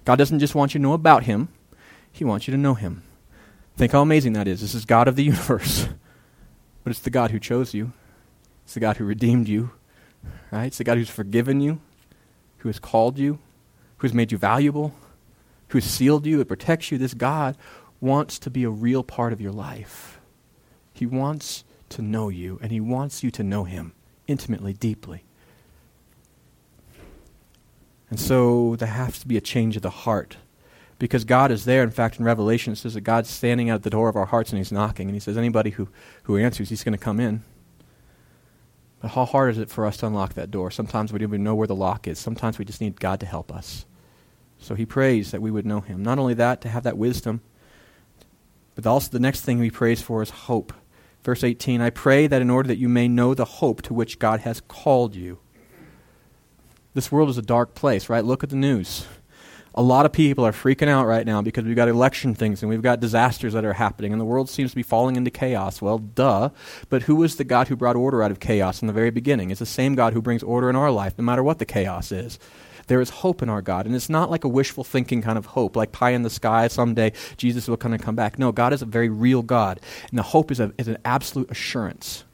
God 0.06 0.18
doesn't 0.18 0.42
just 0.42 0.54
want 0.54 0.76
you 0.76 0.80
to 0.80 0.84
know 0.84 0.94
about 0.94 1.24
him, 1.24 1.50
he 2.12 2.24
wants 2.24 2.48
you 2.48 2.52
to 2.52 2.58
know 2.58 2.76
him. 2.76 3.02
Think 3.78 3.94
how 3.94 4.04
amazing 4.04 4.34
that 4.34 4.48
is. 4.48 4.62
This 4.62 4.76
is 4.76 4.86
God 4.86 5.08
of 5.08 5.16
the 5.16 5.24
universe. 5.34 5.88
But 6.84 6.92
it's 6.92 7.00
the 7.00 7.10
God 7.10 7.32
who 7.32 7.40
chose 7.40 7.74
you. 7.74 7.94
It's 8.64 8.76
the 8.76 8.80
God 8.80 8.98
who 8.98 9.06
redeemed 9.06 9.48
you. 9.48 9.72
Right? 10.52 10.66
It's 10.66 10.78
the 10.78 10.84
God 10.84 11.00
who's 11.00 11.10
forgiven 11.10 11.62
you, 11.62 11.82
who 12.58 12.70
has 12.70 12.78
called 12.78 13.18
you, 13.18 13.40
who 13.98 14.08
has 14.08 14.14
made 14.14 14.32
you 14.32 14.38
valuable, 14.38 14.94
who 15.72 15.82
sealed 15.82 16.26
you, 16.26 16.40
and 16.40 16.48
protects 16.48 16.92
you, 16.92 16.98
this 16.98 17.14
God 17.14 17.58
wants 18.00 18.40
to 18.40 18.50
be 18.50 18.64
a 18.64 18.70
real 18.70 19.04
part 19.04 19.34
of 19.34 19.42
your 19.42 19.52
life. 19.52 20.20
He 20.94 21.06
wants 21.06 21.64
to 21.90 22.02
know 22.02 22.30
you, 22.30 22.60
and 22.62 22.72
He 22.72 22.80
wants 22.80 23.24
you 23.24 23.32
to 23.32 23.44
know 23.44 23.64
Him 23.64 23.94
intimately, 24.28 24.74
deeply. 24.74 25.24
And 28.10 28.20
so 28.20 28.76
there 28.76 28.90
has 28.90 29.20
to 29.20 29.28
be 29.28 29.38
a 29.38 29.42
change 29.42 29.76
of 29.76 29.82
the 29.82 29.90
heart. 29.90 30.38
Because 31.00 31.24
God 31.24 31.50
is 31.50 31.66
there. 31.66 31.82
In 31.82 31.90
fact, 31.90 32.20
in 32.20 32.26
Revelation, 32.26 32.74
it 32.74 32.76
says 32.76 32.94
that 32.94 33.02
God's 33.02 33.30
standing 33.30 33.72
at 33.72 33.82
the 33.82 33.90
door 33.90 34.08
of 34.08 34.16
our 34.16 34.28
hearts 34.28 34.52
and 34.52 34.60
He's 34.60 34.72
knocking. 34.72 35.08
And 35.08 35.16
He 35.16 35.20
says, 35.20 35.36
anybody 35.36 35.72
who, 35.72 35.88
who 36.24 36.38
answers, 36.38 36.70
He's 36.70 36.84
going 36.84 36.96
to 36.96 37.04
come 37.04 37.20
in. 37.20 37.44
But 39.00 39.12
how 39.12 39.26
hard 39.26 39.50
is 39.50 39.58
it 39.58 39.70
for 39.70 39.88
us 39.88 39.98
to 39.98 40.08
unlock 40.08 40.36
that 40.36 40.52
door? 40.52 40.70
Sometimes 40.70 41.12
we 41.12 41.18
don't 41.18 41.30
even 41.30 41.44
know 41.44 41.56
where 41.56 41.66
the 41.66 41.74
lock 41.74 42.08
is. 42.08 42.20
Sometimes 42.20 42.60
we 42.60 42.66
just 42.66 42.82
need 42.82 43.00
God 43.00 43.20
to 43.22 43.26
help 43.26 43.52
us. 43.52 43.86
So 44.62 44.76
he 44.76 44.86
prays 44.86 45.32
that 45.32 45.42
we 45.42 45.52
would 45.52 45.66
know 45.66 45.82
him. 45.82 46.04
Not 46.04 46.20
only 46.20 46.36
that, 46.36 46.62
to 46.62 46.70
have 46.70 46.84
that 46.84 46.98
wisdom, 46.98 47.42
but 48.76 48.86
also 48.86 49.10
the 49.10 49.20
next 49.20 49.42
thing 49.42 49.62
he 49.62 49.72
prays 49.72 50.02
for 50.02 50.22
is 50.22 50.30
hope. 50.30 50.72
Verse 51.24 51.44
18 51.44 51.82
I 51.82 51.90
pray 51.90 52.28
that 52.28 52.42
in 52.42 52.50
order 52.50 52.68
that 52.68 52.78
you 52.78 52.88
may 52.88 53.08
know 53.08 53.34
the 53.34 53.46
hope 53.46 53.82
to 53.84 53.94
which 53.94 54.20
God 54.20 54.42
has 54.42 54.62
called 54.62 55.16
you. 55.16 55.40
This 56.94 57.12
world 57.12 57.30
is 57.30 57.38
a 57.38 57.44
dark 57.44 57.74
place, 57.74 58.10
right? 58.10 58.24
Look 58.24 58.44
at 58.44 58.50
the 58.50 58.56
news. 58.56 59.06
A 59.74 59.82
lot 59.82 60.06
of 60.06 60.12
people 60.12 60.46
are 60.46 60.52
freaking 60.52 60.90
out 60.90 61.08
right 61.08 61.26
now 61.26 61.42
because 61.42 61.64
we've 61.64 61.78
got 61.78 61.88
election 61.88 62.36
things 62.36 62.62
and 62.62 62.70
we've 62.70 62.82
got 62.82 63.00
disasters 63.00 63.54
that 63.54 63.64
are 63.64 63.72
happening 63.72 64.12
and 64.12 64.20
the 64.20 64.26
world 64.26 64.50
seems 64.50 64.72
to 64.72 64.76
be 64.76 64.84
falling 64.84 65.16
into 65.16 65.32
chaos. 65.32 65.82
Well, 65.82 65.98
duh. 66.00 66.50
But 66.90 67.04
who 67.04 67.16
was 67.16 67.38
the 67.38 67.46
God 67.46 67.70
who 67.70 67.78
brought 67.78 67.96
order 67.96 68.22
out 68.22 68.32
of 68.32 68.42
chaos 68.42 68.82
in 68.82 68.88
the 68.88 68.94
very 68.94 69.12
beginning? 69.12 69.50
It's 69.50 69.60
the 69.60 69.66
same 69.66 69.96
God 69.96 70.12
who 70.12 70.22
brings 70.22 70.44
order 70.44 70.70
in 70.70 70.76
our 70.76 70.92
life, 70.92 71.18
no 71.18 71.24
matter 71.24 71.42
what 71.42 71.60
the 71.60 71.66
chaos 71.66 72.12
is. 72.12 72.38
There 72.92 73.00
is 73.00 73.10
hope 73.10 73.42
in 73.42 73.48
our 73.48 73.62
God. 73.62 73.86
And 73.86 73.96
it's 73.96 74.10
not 74.10 74.30
like 74.30 74.44
a 74.44 74.50
wishful 74.50 74.84
thinking 74.84 75.22
kind 75.22 75.38
of 75.38 75.46
hope, 75.46 75.78
like 75.78 75.94
pie 75.94 76.10
in 76.10 76.24
the 76.24 76.30
sky, 76.30 76.68
someday 76.68 77.14
Jesus 77.38 77.70
will 77.70 77.78
kind 77.78 77.96
of 77.96 78.02
come 78.02 78.18
back. 78.18 78.38
No, 78.38 78.52
God 78.52 78.74
is 78.74 78.82
a 78.82 78.86
very 78.86 79.08
real 79.08 79.44
God. 79.44 79.80
And 80.10 80.20
the 80.20 80.24
hope 80.24 80.52
is, 80.52 80.60
a, 80.60 80.74
is 80.78 80.90
an 80.90 80.98
absolute 81.06 81.50
assurance 81.50 82.26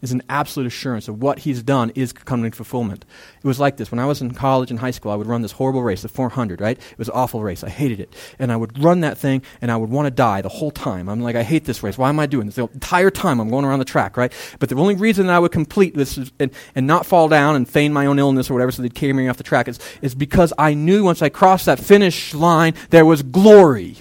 is 0.00 0.12
an 0.12 0.22
absolute 0.28 0.66
assurance 0.66 1.08
of 1.08 1.20
what 1.20 1.40
he's 1.40 1.62
done 1.62 1.90
is 1.94 2.12
coming 2.12 2.50
to 2.50 2.56
fulfillment. 2.56 3.04
It 3.42 3.46
was 3.46 3.58
like 3.58 3.76
this. 3.76 3.90
When 3.90 3.98
I 3.98 4.06
was 4.06 4.20
in 4.20 4.32
college 4.32 4.70
and 4.70 4.78
high 4.78 4.92
school, 4.92 5.10
I 5.10 5.16
would 5.16 5.26
run 5.26 5.42
this 5.42 5.52
horrible 5.52 5.82
race, 5.82 6.02
the 6.02 6.08
400, 6.08 6.60
right? 6.60 6.78
It 6.78 6.98
was 6.98 7.08
an 7.08 7.14
awful 7.14 7.42
race. 7.42 7.64
I 7.64 7.68
hated 7.68 8.00
it. 8.00 8.14
And 8.38 8.52
I 8.52 8.56
would 8.56 8.82
run 8.82 9.00
that 9.00 9.18
thing, 9.18 9.42
and 9.60 9.70
I 9.70 9.76
would 9.76 9.90
want 9.90 10.06
to 10.06 10.10
die 10.10 10.40
the 10.40 10.48
whole 10.48 10.70
time. 10.70 11.08
I'm 11.08 11.20
like, 11.20 11.36
I 11.36 11.42
hate 11.42 11.64
this 11.64 11.82
race. 11.82 11.98
Why 11.98 12.08
am 12.08 12.20
I 12.20 12.26
doing 12.26 12.46
this? 12.46 12.54
The 12.54 12.68
entire 12.68 13.10
time 13.10 13.40
I'm 13.40 13.50
going 13.50 13.64
around 13.64 13.80
the 13.80 13.84
track, 13.84 14.16
right? 14.16 14.32
But 14.58 14.68
the 14.68 14.76
only 14.76 14.94
reason 14.94 15.26
that 15.26 15.34
I 15.34 15.38
would 15.38 15.52
complete 15.52 15.94
this 15.94 16.16
is, 16.16 16.30
and, 16.38 16.52
and 16.74 16.86
not 16.86 17.04
fall 17.04 17.28
down 17.28 17.56
and 17.56 17.68
feign 17.68 17.92
my 17.92 18.06
own 18.06 18.18
illness 18.18 18.50
or 18.50 18.54
whatever 18.54 18.70
so 18.70 18.82
they'd 18.82 18.94
carry 18.94 19.12
me 19.12 19.28
off 19.28 19.36
the 19.36 19.42
track 19.42 19.68
is, 19.68 19.80
is 20.00 20.14
because 20.14 20.52
I 20.58 20.74
knew 20.74 21.04
once 21.04 21.22
I 21.22 21.28
crossed 21.28 21.66
that 21.66 21.80
finish 21.80 22.34
line, 22.34 22.74
there 22.90 23.04
was 23.04 23.22
glory. 23.22 23.96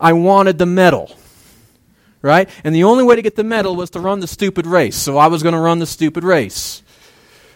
I 0.00 0.12
wanted 0.12 0.58
the 0.58 0.66
medal 0.66 1.16
right? 2.24 2.48
And 2.64 2.74
the 2.74 2.84
only 2.84 3.04
way 3.04 3.16
to 3.16 3.22
get 3.22 3.36
the 3.36 3.44
medal 3.44 3.76
was 3.76 3.90
to 3.90 4.00
run 4.00 4.20
the 4.20 4.26
stupid 4.26 4.66
race. 4.66 4.96
So 4.96 5.18
I 5.18 5.26
was 5.26 5.42
going 5.42 5.52
to 5.52 5.60
run 5.60 5.78
the 5.78 5.86
stupid 5.86 6.24
race. 6.24 6.82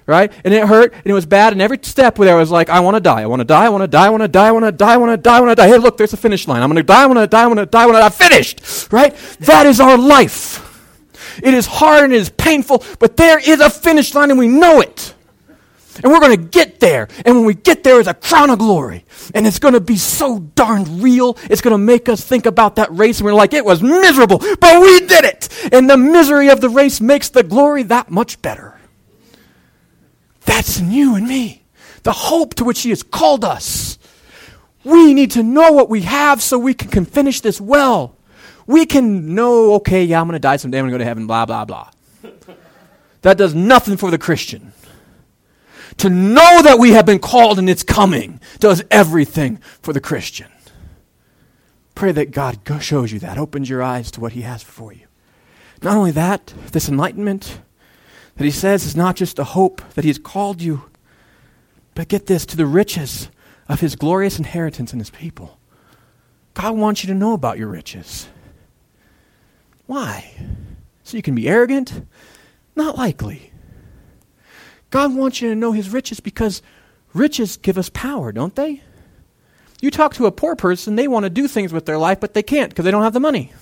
Right? 0.06 0.32
And 0.44 0.54
it 0.54 0.66
hurt 0.66 0.94
and 0.94 1.06
it 1.06 1.12
was 1.12 1.26
bad. 1.26 1.52
And 1.52 1.60
every 1.60 1.78
step 1.82 2.16
there 2.16 2.36
I 2.36 2.38
was 2.38 2.50
like, 2.50 2.68
I 2.68 2.80
want 2.80 2.96
to 2.96 3.00
die. 3.00 3.22
I 3.22 3.26
want 3.26 3.40
to 3.40 3.44
die. 3.44 3.66
I 3.66 3.68
want 3.70 3.82
to 3.82 3.88
die. 3.88 4.06
I 4.06 4.10
want 4.10 4.22
to 4.22 4.28
die. 4.28 4.46
I 4.46 4.50
want 4.52 4.64
to 4.64 4.72
die. 4.72 4.94
I 4.94 4.96
want 4.96 5.12
to 5.12 5.16
die. 5.16 5.36
I 5.36 5.40
want 5.40 5.50
to 5.50 5.54
die. 5.54 5.68
Hey, 5.68 5.78
look, 5.78 5.96
there's 5.96 6.12
a 6.12 6.18
finish 6.18 6.46
line. 6.46 6.62
I'm 6.62 6.68
going 6.68 6.76
to 6.76 6.82
die. 6.82 7.02
I 7.02 7.06
want 7.06 7.18
to 7.18 7.26
die. 7.26 7.42
I 7.42 7.46
want 7.46 7.58
to 7.58 7.66
die. 7.66 7.82
I 7.82 7.86
want 7.86 7.96
to 7.96 8.00
die. 8.00 8.08
Finished. 8.10 8.92
Right? 8.92 9.14
That 9.40 9.66
is 9.66 9.80
our 9.80 9.98
life. 9.98 10.64
It 11.42 11.54
is 11.54 11.66
hard 11.66 12.04
and 12.04 12.12
it 12.12 12.16
is 12.16 12.30
painful, 12.30 12.84
but 12.98 13.16
there 13.16 13.38
is 13.38 13.60
a 13.60 13.70
finish 13.70 14.14
line 14.14 14.30
and 14.30 14.38
we 14.38 14.48
know 14.48 14.80
it. 14.80 15.14
And 16.02 16.12
we're 16.12 16.20
going 16.20 16.36
to 16.36 16.48
get 16.48 16.80
there. 16.80 17.08
And 17.24 17.36
when 17.36 17.44
we 17.44 17.54
get 17.54 17.82
there, 17.82 17.98
it's 17.98 18.08
a 18.08 18.14
crown 18.14 18.50
of 18.50 18.58
glory. 18.58 19.04
And 19.34 19.46
it's 19.46 19.58
going 19.58 19.74
to 19.74 19.80
be 19.80 19.96
so 19.96 20.38
darn 20.38 21.00
real. 21.00 21.36
It's 21.50 21.60
going 21.60 21.72
to 21.72 21.78
make 21.78 22.08
us 22.08 22.22
think 22.22 22.46
about 22.46 22.76
that 22.76 22.92
race. 22.92 23.18
And 23.18 23.26
we're 23.26 23.34
like, 23.34 23.52
it 23.52 23.64
was 23.64 23.82
miserable, 23.82 24.38
but 24.38 24.80
we 24.80 25.00
did 25.00 25.24
it. 25.24 25.48
And 25.72 25.88
the 25.88 25.96
misery 25.96 26.48
of 26.48 26.60
the 26.60 26.68
race 26.68 27.00
makes 27.00 27.28
the 27.30 27.42
glory 27.42 27.82
that 27.84 28.10
much 28.10 28.40
better. 28.42 28.78
That's 30.44 30.78
in 30.78 30.92
you 30.92 31.14
and 31.14 31.26
me. 31.26 31.64
The 32.04 32.12
hope 32.12 32.54
to 32.54 32.64
which 32.64 32.82
He 32.82 32.90
has 32.90 33.02
called 33.02 33.44
us. 33.44 33.98
We 34.84 35.12
need 35.12 35.32
to 35.32 35.42
know 35.42 35.72
what 35.72 35.90
we 35.90 36.02
have 36.02 36.42
so 36.42 36.58
we 36.58 36.72
can, 36.72 36.88
can 36.88 37.04
finish 37.04 37.40
this 37.40 37.60
well. 37.60 38.16
We 38.66 38.86
can 38.86 39.34
know, 39.34 39.74
okay, 39.74 40.04
yeah, 40.04 40.20
I'm 40.20 40.26
going 40.26 40.34
to 40.34 40.38
die 40.38 40.56
someday. 40.56 40.78
I'm 40.78 40.84
going 40.84 40.92
to 40.92 40.94
go 40.94 40.98
to 40.98 41.04
heaven, 41.04 41.26
blah, 41.26 41.46
blah, 41.46 41.64
blah. 41.64 41.90
That 43.22 43.36
does 43.36 43.52
nothing 43.52 43.96
for 43.96 44.12
the 44.12 44.18
Christian 44.18 44.72
to 45.98 46.08
know 46.08 46.62
that 46.62 46.78
we 46.78 46.92
have 46.92 47.06
been 47.06 47.18
called 47.18 47.58
and 47.58 47.68
it's 47.68 47.82
coming 47.82 48.40
does 48.58 48.82
everything 48.90 49.58
for 49.82 49.92
the 49.92 50.00
Christian. 50.00 50.48
Pray 51.94 52.12
that 52.12 52.30
God 52.30 52.60
shows 52.80 53.12
you 53.12 53.18
that, 53.20 53.38
opens 53.38 53.68
your 53.68 53.82
eyes 53.82 54.10
to 54.12 54.20
what 54.20 54.32
He 54.32 54.42
has 54.42 54.62
for 54.62 54.92
you. 54.92 55.06
Not 55.82 55.96
only 55.96 56.12
that, 56.12 56.54
this 56.72 56.88
enlightenment 56.88 57.60
that 58.36 58.44
He 58.44 58.50
says 58.50 58.84
is 58.84 58.96
not 58.96 59.16
just 59.16 59.38
a 59.38 59.44
hope 59.44 59.82
that 59.94 60.04
He 60.04 60.10
has 60.10 60.18
called 60.18 60.62
you, 60.62 60.84
but 61.94 62.08
get 62.08 62.26
this 62.26 62.46
to 62.46 62.56
the 62.56 62.66
riches 62.66 63.28
of 63.68 63.80
His 63.80 63.96
glorious 63.96 64.38
inheritance 64.38 64.92
in 64.92 65.00
His 65.00 65.10
people. 65.10 65.58
God 66.54 66.76
wants 66.76 67.02
you 67.02 67.08
to 67.08 67.14
know 67.14 67.32
about 67.32 67.58
your 67.58 67.68
riches. 67.68 68.28
Why? 69.86 70.34
So 71.02 71.16
you 71.16 71.22
can 71.22 71.34
be 71.34 71.48
arrogant? 71.48 72.04
Not 72.76 72.96
likely. 72.96 73.52
God 74.90 75.14
wants 75.14 75.40
you 75.40 75.50
to 75.50 75.54
know 75.54 75.72
his 75.72 75.90
riches 75.90 76.20
because 76.20 76.62
riches 77.12 77.56
give 77.56 77.78
us 77.78 77.90
power, 77.90 78.32
don't 78.32 78.54
they? 78.54 78.82
You 79.80 79.90
talk 79.90 80.14
to 80.14 80.26
a 80.26 80.32
poor 80.32 80.56
person, 80.56 80.96
they 80.96 81.08
want 81.08 81.24
to 81.24 81.30
do 81.30 81.46
things 81.46 81.72
with 81.72 81.86
their 81.86 81.98
life, 81.98 82.20
but 82.20 82.34
they 82.34 82.42
can't 82.42 82.70
because 82.70 82.84
they 82.84 82.90
don't 82.90 83.02
have 83.02 83.12
the 83.12 83.20
money. 83.20 83.52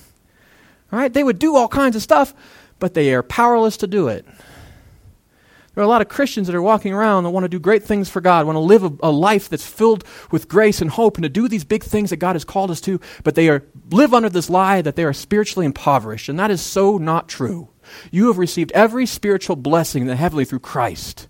All 0.93 0.99
right? 0.99 1.13
They 1.13 1.25
would 1.25 1.39
do 1.39 1.57
all 1.57 1.69
kinds 1.69 1.97
of 1.97 2.03
stuff, 2.03 2.33
but 2.79 2.95
they 2.95 3.13
are 3.15 3.23
powerless 3.23 3.77
to 3.79 3.87
do 3.87 4.09
it. 4.09 4.25
There 5.75 5.83
are 5.83 5.85
a 5.85 5.91
lot 5.91 6.01
of 6.01 6.09
Christians 6.09 6.47
that 6.47 6.57
are 6.57 6.63
walking 6.63 6.95
around 6.95 7.25
that 7.25 7.31
want 7.31 7.45
to 7.45 7.51
do 7.51 7.59
great 7.59 7.83
things 7.83 8.09
for 8.09 8.23
God, 8.23 8.47
want 8.47 8.57
to 8.57 8.61
live 8.61 8.83
a, 8.83 8.93
a, 9.03 9.11
life 9.11 9.51
that's 9.51 9.67
filled 9.67 10.05
with 10.31 10.49
grace 10.49 10.81
and 10.81 10.91
hope, 10.91 11.19
and 11.19 11.23
to 11.23 11.29
do 11.29 11.49
these 11.49 11.65
big 11.65 11.85
things 11.85 12.09
that 12.09 12.17
God 12.17 12.35
has 12.35 12.47
called 12.47 12.71
us 12.71 12.81
to, 12.83 12.99
but 13.25 13.35
they 13.35 13.51
are 13.51 13.63
live 13.91 14.15
under 14.15 14.31
this 14.31 14.49
lie 14.49 14.81
that 14.81 14.97
they 14.97 15.05
are 15.05 15.13
spiritually 15.13 15.67
impoverished, 15.67 16.31
and 16.31 16.39
that 16.39 16.51
is 16.51 16.63
so 16.63 16.97
not 16.97 17.29
true. 17.29 17.69
You 18.11 18.29
have 18.29 18.39
received 18.39 18.73
every 18.73 19.07
spiritual 19.07 19.57
blessing 19.57 20.03
in 20.03 20.09
the 20.09 20.17
heavenly 20.17 20.45
through 20.45 20.61
Christ. 20.61 21.29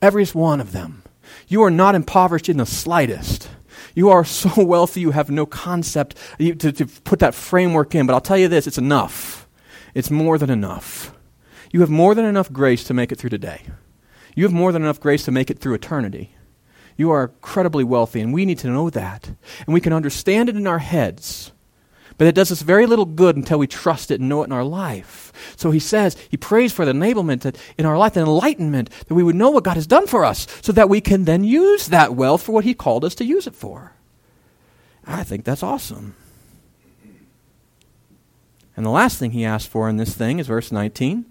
Every 0.00 0.24
one 0.26 0.60
of 0.60 0.72
them. 0.72 1.02
You 1.46 1.62
are 1.62 1.70
not 1.70 1.94
impoverished 1.94 2.48
in 2.48 2.56
the 2.58 2.66
slightest. 2.66 3.48
You 3.94 4.10
are 4.10 4.24
so 4.24 4.62
wealthy 4.62 5.00
you 5.00 5.10
have 5.10 5.30
no 5.30 5.46
concept 5.46 6.16
to, 6.38 6.54
to 6.54 6.86
put 6.86 7.18
that 7.20 7.34
framework 7.34 7.94
in. 7.94 8.06
But 8.06 8.14
I'll 8.14 8.20
tell 8.20 8.38
you 8.38 8.48
this 8.48 8.66
it's 8.66 8.78
enough. 8.78 9.48
It's 9.94 10.10
more 10.10 10.38
than 10.38 10.50
enough. 10.50 11.14
You 11.72 11.80
have 11.80 11.90
more 11.90 12.14
than 12.14 12.24
enough 12.24 12.52
grace 12.52 12.84
to 12.84 12.94
make 12.94 13.12
it 13.12 13.16
through 13.16 13.30
today. 13.30 13.62
You 14.34 14.44
have 14.44 14.52
more 14.52 14.72
than 14.72 14.82
enough 14.82 15.00
grace 15.00 15.24
to 15.24 15.32
make 15.32 15.50
it 15.50 15.58
through 15.58 15.74
eternity. 15.74 16.34
You 16.96 17.10
are 17.10 17.24
incredibly 17.24 17.84
wealthy, 17.84 18.20
and 18.20 18.32
we 18.32 18.44
need 18.44 18.58
to 18.58 18.68
know 18.68 18.90
that. 18.90 19.30
And 19.66 19.74
we 19.74 19.80
can 19.80 19.92
understand 19.92 20.48
it 20.48 20.56
in 20.56 20.66
our 20.66 20.78
heads. 20.78 21.52
But 22.18 22.26
it 22.26 22.34
does 22.34 22.50
us 22.50 22.62
very 22.62 22.84
little 22.84 23.04
good 23.04 23.36
until 23.36 23.60
we 23.60 23.68
trust 23.68 24.10
it 24.10 24.20
and 24.20 24.28
know 24.28 24.42
it 24.42 24.46
in 24.46 24.52
our 24.52 24.64
life. 24.64 25.32
So 25.56 25.70
he 25.70 25.78
says, 25.78 26.16
he 26.28 26.36
prays 26.36 26.72
for 26.72 26.84
the 26.84 26.92
enablement 26.92 27.42
that 27.42 27.56
in 27.78 27.86
our 27.86 27.96
life, 27.96 28.14
the 28.14 28.20
enlightenment, 28.20 28.90
that 29.06 29.14
we 29.14 29.22
would 29.22 29.36
know 29.36 29.50
what 29.50 29.64
God 29.64 29.76
has 29.76 29.86
done 29.86 30.08
for 30.08 30.24
us, 30.24 30.46
so 30.60 30.72
that 30.72 30.88
we 30.88 31.00
can 31.00 31.24
then 31.24 31.44
use 31.44 31.86
that 31.86 32.14
wealth 32.14 32.42
for 32.42 32.52
what 32.52 32.64
he 32.64 32.74
called 32.74 33.04
us 33.04 33.14
to 33.16 33.24
use 33.24 33.46
it 33.46 33.54
for. 33.54 33.92
I 35.06 35.22
think 35.22 35.44
that's 35.44 35.62
awesome. 35.62 36.16
And 38.76 38.84
the 38.84 38.90
last 38.90 39.18
thing 39.18 39.30
he 39.30 39.44
asked 39.44 39.68
for 39.68 39.88
in 39.88 39.96
this 39.96 40.14
thing 40.14 40.38
is 40.38 40.48
verse 40.48 40.70
19 40.70 41.24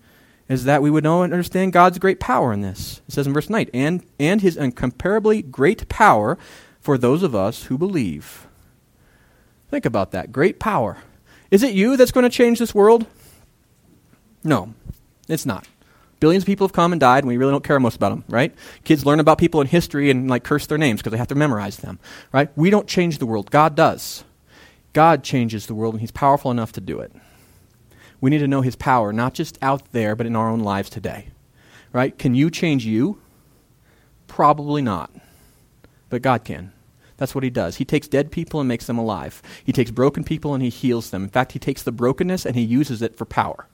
is 0.50 0.64
that 0.64 0.82
we 0.82 0.90
would 0.90 1.04
know 1.04 1.24
and 1.24 1.34
understand 1.34 1.74
God's 1.74 2.00
great 2.00 2.20
power 2.20 2.54
in 2.54 2.62
this. 2.62 3.02
It 3.08 3.14
says 3.14 3.28
in 3.28 3.34
verse 3.34 3.50
9, 3.50 3.70
and, 3.74 4.04
and 4.20 4.42
his 4.42 4.56
incomparably 4.56 5.42
great 5.42 5.90
power 5.90 6.38
for 6.80 6.98
those 6.98 7.24
of 7.24 7.36
us 7.36 7.64
who 7.64 7.78
believe. 7.78 8.47
Think 9.70 9.86
about 9.86 10.12
that. 10.12 10.32
Great 10.32 10.60
power. 10.60 10.98
Is 11.52 11.64
it 11.64 11.74
you 11.74 11.98
that's 11.98 12.12
going 12.12 12.24
to 12.24 12.30
change 12.30 12.60
this 12.60 12.76
world? 12.76 13.06
No, 14.44 14.74
it's 15.28 15.46
not. 15.46 15.68
Billions 16.20 16.44
of 16.44 16.48
people 16.48 16.68
have 16.68 16.74
come 16.74 16.94
and 16.94 17.00
died, 17.00 17.20
and 17.20 17.28
we 17.28 17.38
really 17.38 17.52
don't 17.52 17.64
care 17.64 17.80
most 17.80 17.96
about 17.96 18.10
them, 18.10 18.24
right? 18.28 18.54
Kids 18.84 19.06
learn 19.06 19.20
about 19.20 19.38
people 19.38 19.62
in 19.62 19.68
history 19.68 20.10
and 20.10 20.30
like 20.30 20.44
curse 20.44 20.66
their 20.66 20.78
names 20.78 21.00
because 21.00 21.12
they 21.12 21.18
have 21.18 21.28
to 21.28 21.36
memorize 21.36 21.78
them, 21.78 22.00
right? 22.32 22.50
We 22.56 22.70
don't 22.70 22.88
change 22.88 23.20
the 23.20 23.26
world. 23.26 23.52
God 23.52 23.76
does. 23.76 24.24
God 24.94 25.24
changes 25.24 25.68
the 25.68 25.76
world, 25.76 25.94
and 25.94 26.02
He's 26.02 26.12
powerful 26.12 26.50
enough 26.50 26.72
to 26.74 26.82
do 26.82 27.00
it. 27.00 27.12
We 28.20 28.32
need 28.32 28.40
to 28.40 28.48
know 28.48 28.62
His 28.62 28.76
power, 28.76 29.14
not 29.14 29.36
just 29.36 29.60
out 29.62 29.92
there, 29.92 30.16
but 30.16 30.26
in 30.26 30.36
our 30.36 30.50
own 30.50 30.62
lives 30.62 30.90
today, 30.90 31.28
right? 31.94 32.18
Can 32.18 32.34
you 32.34 32.50
change 32.50 32.84
you? 32.84 33.22
Probably 34.28 34.82
not, 34.82 35.12
but 36.10 36.24
God 36.24 36.44
can. 36.44 36.72
That's 37.18 37.36
what 37.36 37.44
he 37.44 37.50
does. 37.50 37.78
He 37.78 37.86
takes 37.86 38.08
dead 38.08 38.32
people 38.32 38.60
and 38.60 38.68
makes 38.68 38.88
them 38.88 38.98
alive. 38.98 39.42
He 39.64 39.72
takes 39.74 39.92
broken 39.92 40.24
people 40.24 40.54
and 40.54 40.64
he 40.64 40.70
heals 40.70 41.10
them. 41.10 41.24
In 41.24 41.30
fact, 41.30 41.52
he 41.52 41.60
takes 41.60 41.84
the 41.84 41.92
brokenness 41.92 42.46
and 42.46 42.56
he 42.56 42.64
uses 42.64 43.02
it 43.02 43.16
for 43.16 43.26
power. 43.26 43.68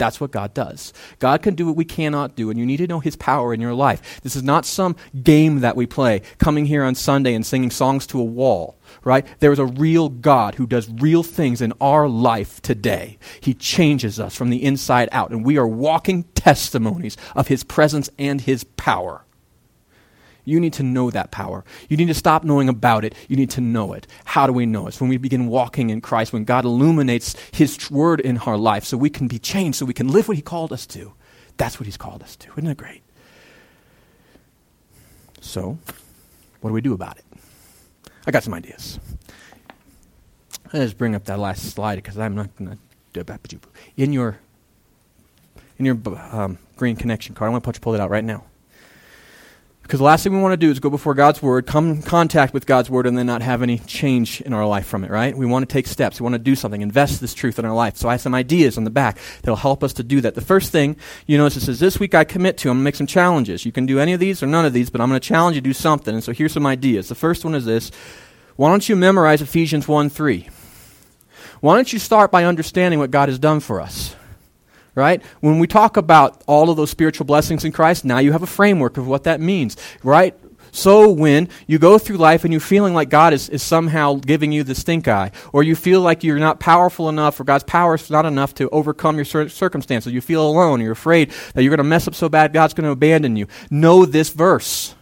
That's 0.00 0.18
what 0.18 0.30
God 0.30 0.54
does. 0.54 0.94
God 1.18 1.42
can 1.42 1.54
do 1.54 1.66
what 1.66 1.76
we 1.76 1.84
cannot 1.84 2.34
do, 2.34 2.48
and 2.48 2.58
you 2.58 2.64
need 2.64 2.78
to 2.78 2.86
know 2.86 3.00
His 3.00 3.16
power 3.16 3.52
in 3.52 3.60
your 3.60 3.74
life. 3.74 4.22
This 4.22 4.34
is 4.34 4.42
not 4.42 4.64
some 4.64 4.96
game 5.22 5.60
that 5.60 5.76
we 5.76 5.84
play, 5.84 6.22
coming 6.38 6.64
here 6.64 6.82
on 6.84 6.94
Sunday 6.94 7.34
and 7.34 7.44
singing 7.44 7.70
songs 7.70 8.06
to 8.06 8.18
a 8.18 8.24
wall, 8.24 8.78
right? 9.04 9.26
There 9.40 9.52
is 9.52 9.58
a 9.58 9.66
real 9.66 10.08
God 10.08 10.54
who 10.54 10.66
does 10.66 10.88
real 10.88 11.22
things 11.22 11.60
in 11.60 11.74
our 11.82 12.08
life 12.08 12.62
today. 12.62 13.18
He 13.42 13.52
changes 13.52 14.18
us 14.18 14.34
from 14.34 14.48
the 14.48 14.64
inside 14.64 15.10
out, 15.12 15.32
and 15.32 15.44
we 15.44 15.58
are 15.58 15.68
walking 15.68 16.22
testimonies 16.34 17.18
of 17.36 17.48
His 17.48 17.62
presence 17.62 18.08
and 18.18 18.40
His 18.40 18.64
power. 18.64 19.26
You 20.44 20.60
need 20.60 20.72
to 20.74 20.82
know 20.82 21.10
that 21.10 21.30
power. 21.30 21.64
You 21.88 21.96
need 21.96 22.08
to 22.08 22.14
stop 22.14 22.44
knowing 22.44 22.68
about 22.68 23.04
it. 23.04 23.14
You 23.28 23.36
need 23.36 23.50
to 23.50 23.60
know 23.60 23.92
it. 23.92 24.06
How 24.24 24.46
do 24.46 24.52
we 24.52 24.66
know 24.66 24.86
it? 24.86 24.90
It's 24.90 25.00
when 25.00 25.10
we 25.10 25.16
begin 25.16 25.46
walking 25.46 25.90
in 25.90 26.00
Christ, 26.00 26.32
when 26.32 26.44
God 26.44 26.64
illuminates 26.64 27.36
His 27.52 27.90
word 27.90 28.20
in 28.20 28.38
our 28.38 28.56
life 28.56 28.84
so 28.84 28.96
we 28.96 29.10
can 29.10 29.28
be 29.28 29.38
changed, 29.38 29.78
so 29.78 29.86
we 29.86 29.94
can 29.94 30.08
live 30.08 30.28
what 30.28 30.36
He 30.36 30.42
called 30.42 30.72
us 30.72 30.86
to. 30.88 31.12
That's 31.56 31.78
what 31.78 31.86
He's 31.86 31.96
called 31.96 32.22
us 32.22 32.36
to. 32.36 32.50
Isn't 32.52 32.66
it 32.66 32.76
great? 32.76 33.02
So, 35.40 35.78
what 36.60 36.70
do 36.70 36.74
we 36.74 36.80
do 36.80 36.92
about 36.92 37.18
it? 37.18 37.24
I 38.26 38.30
got 38.30 38.42
some 38.42 38.54
ideas. 38.54 38.98
Let's 40.72 40.92
bring 40.92 41.14
up 41.14 41.24
that 41.24 41.38
last 41.38 41.70
slide 41.70 41.96
because 41.96 42.16
I'm 42.18 42.34
not 42.34 42.54
going 42.56 42.70
to 42.70 42.78
do 43.12 43.20
it. 43.20 43.60
In 43.96 44.12
your, 44.12 44.38
in 45.78 45.86
your 45.86 45.98
um, 46.30 46.58
green 46.76 46.96
connection 46.96 47.34
card, 47.34 47.48
I 47.48 47.52
want 47.52 47.64
to 47.64 47.80
pull 47.80 47.94
it 47.94 48.00
out 48.00 48.10
right 48.10 48.24
now 48.24 48.44
Because 49.90 49.98
the 49.98 50.04
last 50.04 50.22
thing 50.22 50.32
we 50.32 50.40
want 50.40 50.52
to 50.52 50.56
do 50.56 50.70
is 50.70 50.78
go 50.78 50.88
before 50.88 51.14
God's 51.14 51.42
Word, 51.42 51.66
come 51.66 51.90
in 51.90 52.02
contact 52.02 52.54
with 52.54 52.64
God's 52.64 52.88
Word, 52.88 53.08
and 53.08 53.18
then 53.18 53.26
not 53.26 53.42
have 53.42 53.60
any 53.60 53.80
change 53.80 54.40
in 54.40 54.52
our 54.52 54.64
life 54.64 54.86
from 54.86 55.02
it, 55.02 55.10
right? 55.10 55.36
We 55.36 55.46
want 55.46 55.68
to 55.68 55.72
take 55.72 55.88
steps. 55.88 56.20
We 56.20 56.22
want 56.22 56.34
to 56.34 56.38
do 56.38 56.54
something, 56.54 56.80
invest 56.80 57.20
this 57.20 57.34
truth 57.34 57.58
in 57.58 57.64
our 57.64 57.74
life. 57.74 57.96
So 57.96 58.08
I 58.08 58.12
have 58.12 58.20
some 58.20 58.32
ideas 58.32 58.78
on 58.78 58.84
the 58.84 58.90
back 58.90 59.18
that'll 59.42 59.56
help 59.56 59.82
us 59.82 59.92
to 59.94 60.04
do 60.04 60.20
that. 60.20 60.36
The 60.36 60.42
first 60.42 60.70
thing 60.70 60.94
you 61.26 61.36
notice 61.38 61.56
it 61.56 61.62
says, 61.62 61.80
This 61.80 61.98
week 61.98 62.14
I 62.14 62.22
commit 62.22 62.56
to, 62.58 62.68
I'm 62.68 62.76
going 62.76 62.82
to 62.82 62.84
make 62.84 62.94
some 62.94 63.08
challenges. 63.08 63.66
You 63.66 63.72
can 63.72 63.84
do 63.84 63.98
any 63.98 64.12
of 64.12 64.20
these 64.20 64.44
or 64.44 64.46
none 64.46 64.64
of 64.64 64.72
these, 64.72 64.90
but 64.90 65.00
I'm 65.00 65.08
going 65.08 65.20
to 65.20 65.28
challenge 65.28 65.56
you 65.56 65.60
to 65.60 65.68
do 65.68 65.74
something. 65.74 66.14
And 66.14 66.22
so 66.22 66.32
here's 66.32 66.52
some 66.52 66.66
ideas. 66.66 67.08
The 67.08 67.16
first 67.16 67.44
one 67.44 67.56
is 67.56 67.64
this 67.64 67.90
Why 68.54 68.70
don't 68.70 68.88
you 68.88 68.94
memorize 68.94 69.42
Ephesians 69.42 69.88
1 69.88 70.08
3? 70.08 70.48
Why 71.58 71.74
don't 71.74 71.92
you 71.92 71.98
start 71.98 72.30
by 72.30 72.44
understanding 72.44 73.00
what 73.00 73.10
God 73.10 73.28
has 73.28 73.40
done 73.40 73.58
for 73.58 73.80
us? 73.80 74.14
Right? 74.94 75.22
When 75.40 75.58
we 75.58 75.66
talk 75.66 75.96
about 75.96 76.42
all 76.46 76.70
of 76.70 76.76
those 76.76 76.90
spiritual 76.90 77.26
blessings 77.26 77.64
in 77.64 77.72
Christ, 77.72 78.04
now 78.04 78.18
you 78.18 78.32
have 78.32 78.42
a 78.42 78.46
framework 78.46 78.96
of 78.96 79.06
what 79.06 79.24
that 79.24 79.40
means, 79.40 79.76
right? 80.02 80.34
So 80.72 81.10
when 81.10 81.48
you 81.66 81.78
go 81.78 81.98
through 81.98 82.18
life 82.18 82.44
and 82.44 82.52
you're 82.52 82.60
feeling 82.60 82.94
like 82.94 83.08
God 83.08 83.32
is, 83.32 83.48
is 83.48 83.62
somehow 83.62 84.14
giving 84.14 84.52
you 84.52 84.62
the 84.62 84.74
stink 84.74 85.08
eye, 85.08 85.32
or 85.52 85.62
you 85.62 85.74
feel 85.74 86.00
like 86.00 86.22
you're 86.22 86.38
not 86.38 86.60
powerful 86.60 87.08
enough, 87.08 87.40
or 87.40 87.44
God's 87.44 87.64
power 87.64 87.94
is 87.94 88.10
not 88.10 88.26
enough 88.26 88.54
to 88.54 88.68
overcome 88.70 89.16
your 89.16 89.24
cir- 89.24 89.48
circumstances, 89.48 90.12
you 90.12 90.20
feel 90.20 90.46
alone, 90.46 90.80
you're 90.80 90.92
afraid 90.92 91.32
that 91.54 91.62
you're 91.62 91.70
going 91.70 91.78
to 91.78 91.84
mess 91.84 92.06
up 92.06 92.14
so 92.14 92.28
bad 92.28 92.52
God's 92.52 92.74
going 92.74 92.84
to 92.84 92.90
abandon 92.90 93.36
you, 93.36 93.46
know 93.70 94.06
this 94.06 94.30
verse. 94.30 94.94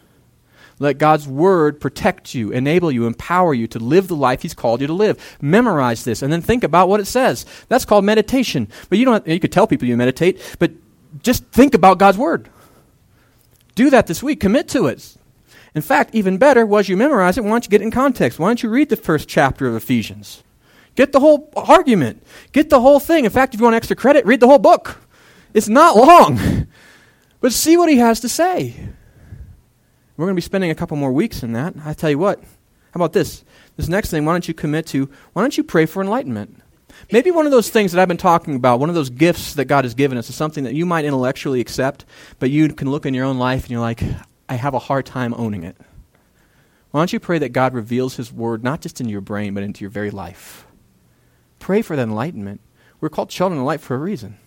Let 0.78 0.98
God's 0.98 1.26
word 1.26 1.80
protect 1.80 2.34
you, 2.34 2.50
enable 2.52 2.92
you, 2.92 3.06
empower 3.06 3.52
you 3.52 3.66
to 3.68 3.78
live 3.78 4.08
the 4.08 4.16
life 4.16 4.42
He's 4.42 4.54
called 4.54 4.80
you 4.80 4.86
to 4.86 4.92
live. 4.92 5.36
Memorize 5.40 6.04
this 6.04 6.22
and 6.22 6.32
then 6.32 6.40
think 6.42 6.62
about 6.64 6.88
what 6.88 7.00
it 7.00 7.06
says. 7.06 7.44
That's 7.68 7.84
called 7.84 8.04
meditation. 8.04 8.68
But 8.88 8.98
you 8.98 9.04
don't 9.04 9.14
have, 9.14 9.28
you 9.28 9.40
could 9.40 9.52
tell 9.52 9.66
people 9.66 9.88
you 9.88 9.96
meditate, 9.96 10.56
but 10.58 10.72
just 11.22 11.44
think 11.46 11.74
about 11.74 11.98
God's 11.98 12.18
word. 12.18 12.48
Do 13.74 13.90
that 13.90 14.06
this 14.06 14.22
week. 14.22 14.40
Commit 14.40 14.68
to 14.68 14.86
it. 14.86 15.16
In 15.74 15.82
fact, 15.82 16.14
even 16.14 16.38
better 16.38 16.64
was 16.64 16.88
you 16.88 16.96
memorize 16.96 17.38
it. 17.38 17.44
Why 17.44 17.50
don't 17.50 17.64
you 17.64 17.70
get 17.70 17.80
it 17.80 17.84
in 17.84 17.90
context? 17.90 18.38
Why 18.38 18.48
don't 18.48 18.62
you 18.62 18.68
read 18.68 18.88
the 18.88 18.96
first 18.96 19.28
chapter 19.28 19.68
of 19.68 19.74
Ephesians? 19.74 20.42
Get 20.94 21.12
the 21.12 21.20
whole 21.20 21.50
argument. 21.54 22.24
Get 22.52 22.70
the 22.70 22.80
whole 22.80 22.98
thing. 22.98 23.24
In 23.24 23.30
fact, 23.30 23.54
if 23.54 23.60
you 23.60 23.64
want 23.64 23.76
extra 23.76 23.94
credit, 23.94 24.26
read 24.26 24.40
the 24.40 24.48
whole 24.48 24.58
book. 24.58 25.00
It's 25.54 25.68
not 25.68 25.96
long. 25.96 26.66
But 27.40 27.52
see 27.52 27.76
what 27.76 27.88
he 27.88 27.98
has 27.98 28.18
to 28.20 28.28
say. 28.28 28.88
We're 30.18 30.26
going 30.26 30.34
to 30.34 30.42
be 30.42 30.42
spending 30.42 30.72
a 30.72 30.74
couple 30.74 30.96
more 30.96 31.12
weeks 31.12 31.44
in 31.44 31.52
that. 31.52 31.74
I 31.84 31.94
tell 31.94 32.10
you 32.10 32.18
what, 32.18 32.40
how 32.40 32.96
about 32.96 33.12
this? 33.12 33.44
This 33.76 33.88
next 33.88 34.10
thing, 34.10 34.24
why 34.24 34.32
don't 34.32 34.48
you 34.48 34.52
commit 34.52 34.86
to, 34.88 35.08
why 35.32 35.42
don't 35.42 35.56
you 35.56 35.62
pray 35.62 35.86
for 35.86 36.02
enlightenment? 36.02 36.60
Maybe 37.12 37.30
one 37.30 37.46
of 37.46 37.52
those 37.52 37.70
things 37.70 37.92
that 37.92 38.02
I've 38.02 38.08
been 38.08 38.16
talking 38.16 38.56
about, 38.56 38.80
one 38.80 38.88
of 38.88 38.96
those 38.96 39.10
gifts 39.10 39.54
that 39.54 39.66
God 39.66 39.84
has 39.84 39.94
given 39.94 40.18
us, 40.18 40.28
is 40.28 40.34
something 40.34 40.64
that 40.64 40.74
you 40.74 40.84
might 40.84 41.04
intellectually 41.04 41.60
accept, 41.60 42.04
but 42.40 42.50
you 42.50 42.68
can 42.70 42.90
look 42.90 43.06
in 43.06 43.14
your 43.14 43.26
own 43.26 43.38
life 43.38 43.62
and 43.62 43.70
you're 43.70 43.80
like, 43.80 44.02
I 44.48 44.54
have 44.54 44.74
a 44.74 44.80
hard 44.80 45.06
time 45.06 45.32
owning 45.34 45.62
it. 45.62 45.76
Why 46.90 47.00
don't 47.00 47.12
you 47.12 47.20
pray 47.20 47.38
that 47.38 47.50
God 47.50 47.72
reveals 47.72 48.16
His 48.16 48.32
Word 48.32 48.64
not 48.64 48.80
just 48.80 49.00
into 49.00 49.12
your 49.12 49.20
brain, 49.20 49.54
but 49.54 49.62
into 49.62 49.82
your 49.82 49.90
very 49.90 50.10
life? 50.10 50.66
Pray 51.60 51.80
for 51.80 51.94
that 51.94 52.02
enlightenment. 52.02 52.60
We're 53.00 53.08
called 53.08 53.30
children 53.30 53.60
of 53.60 53.66
light 53.66 53.80
for 53.80 53.94
a 53.94 53.98
reason. 53.98 54.38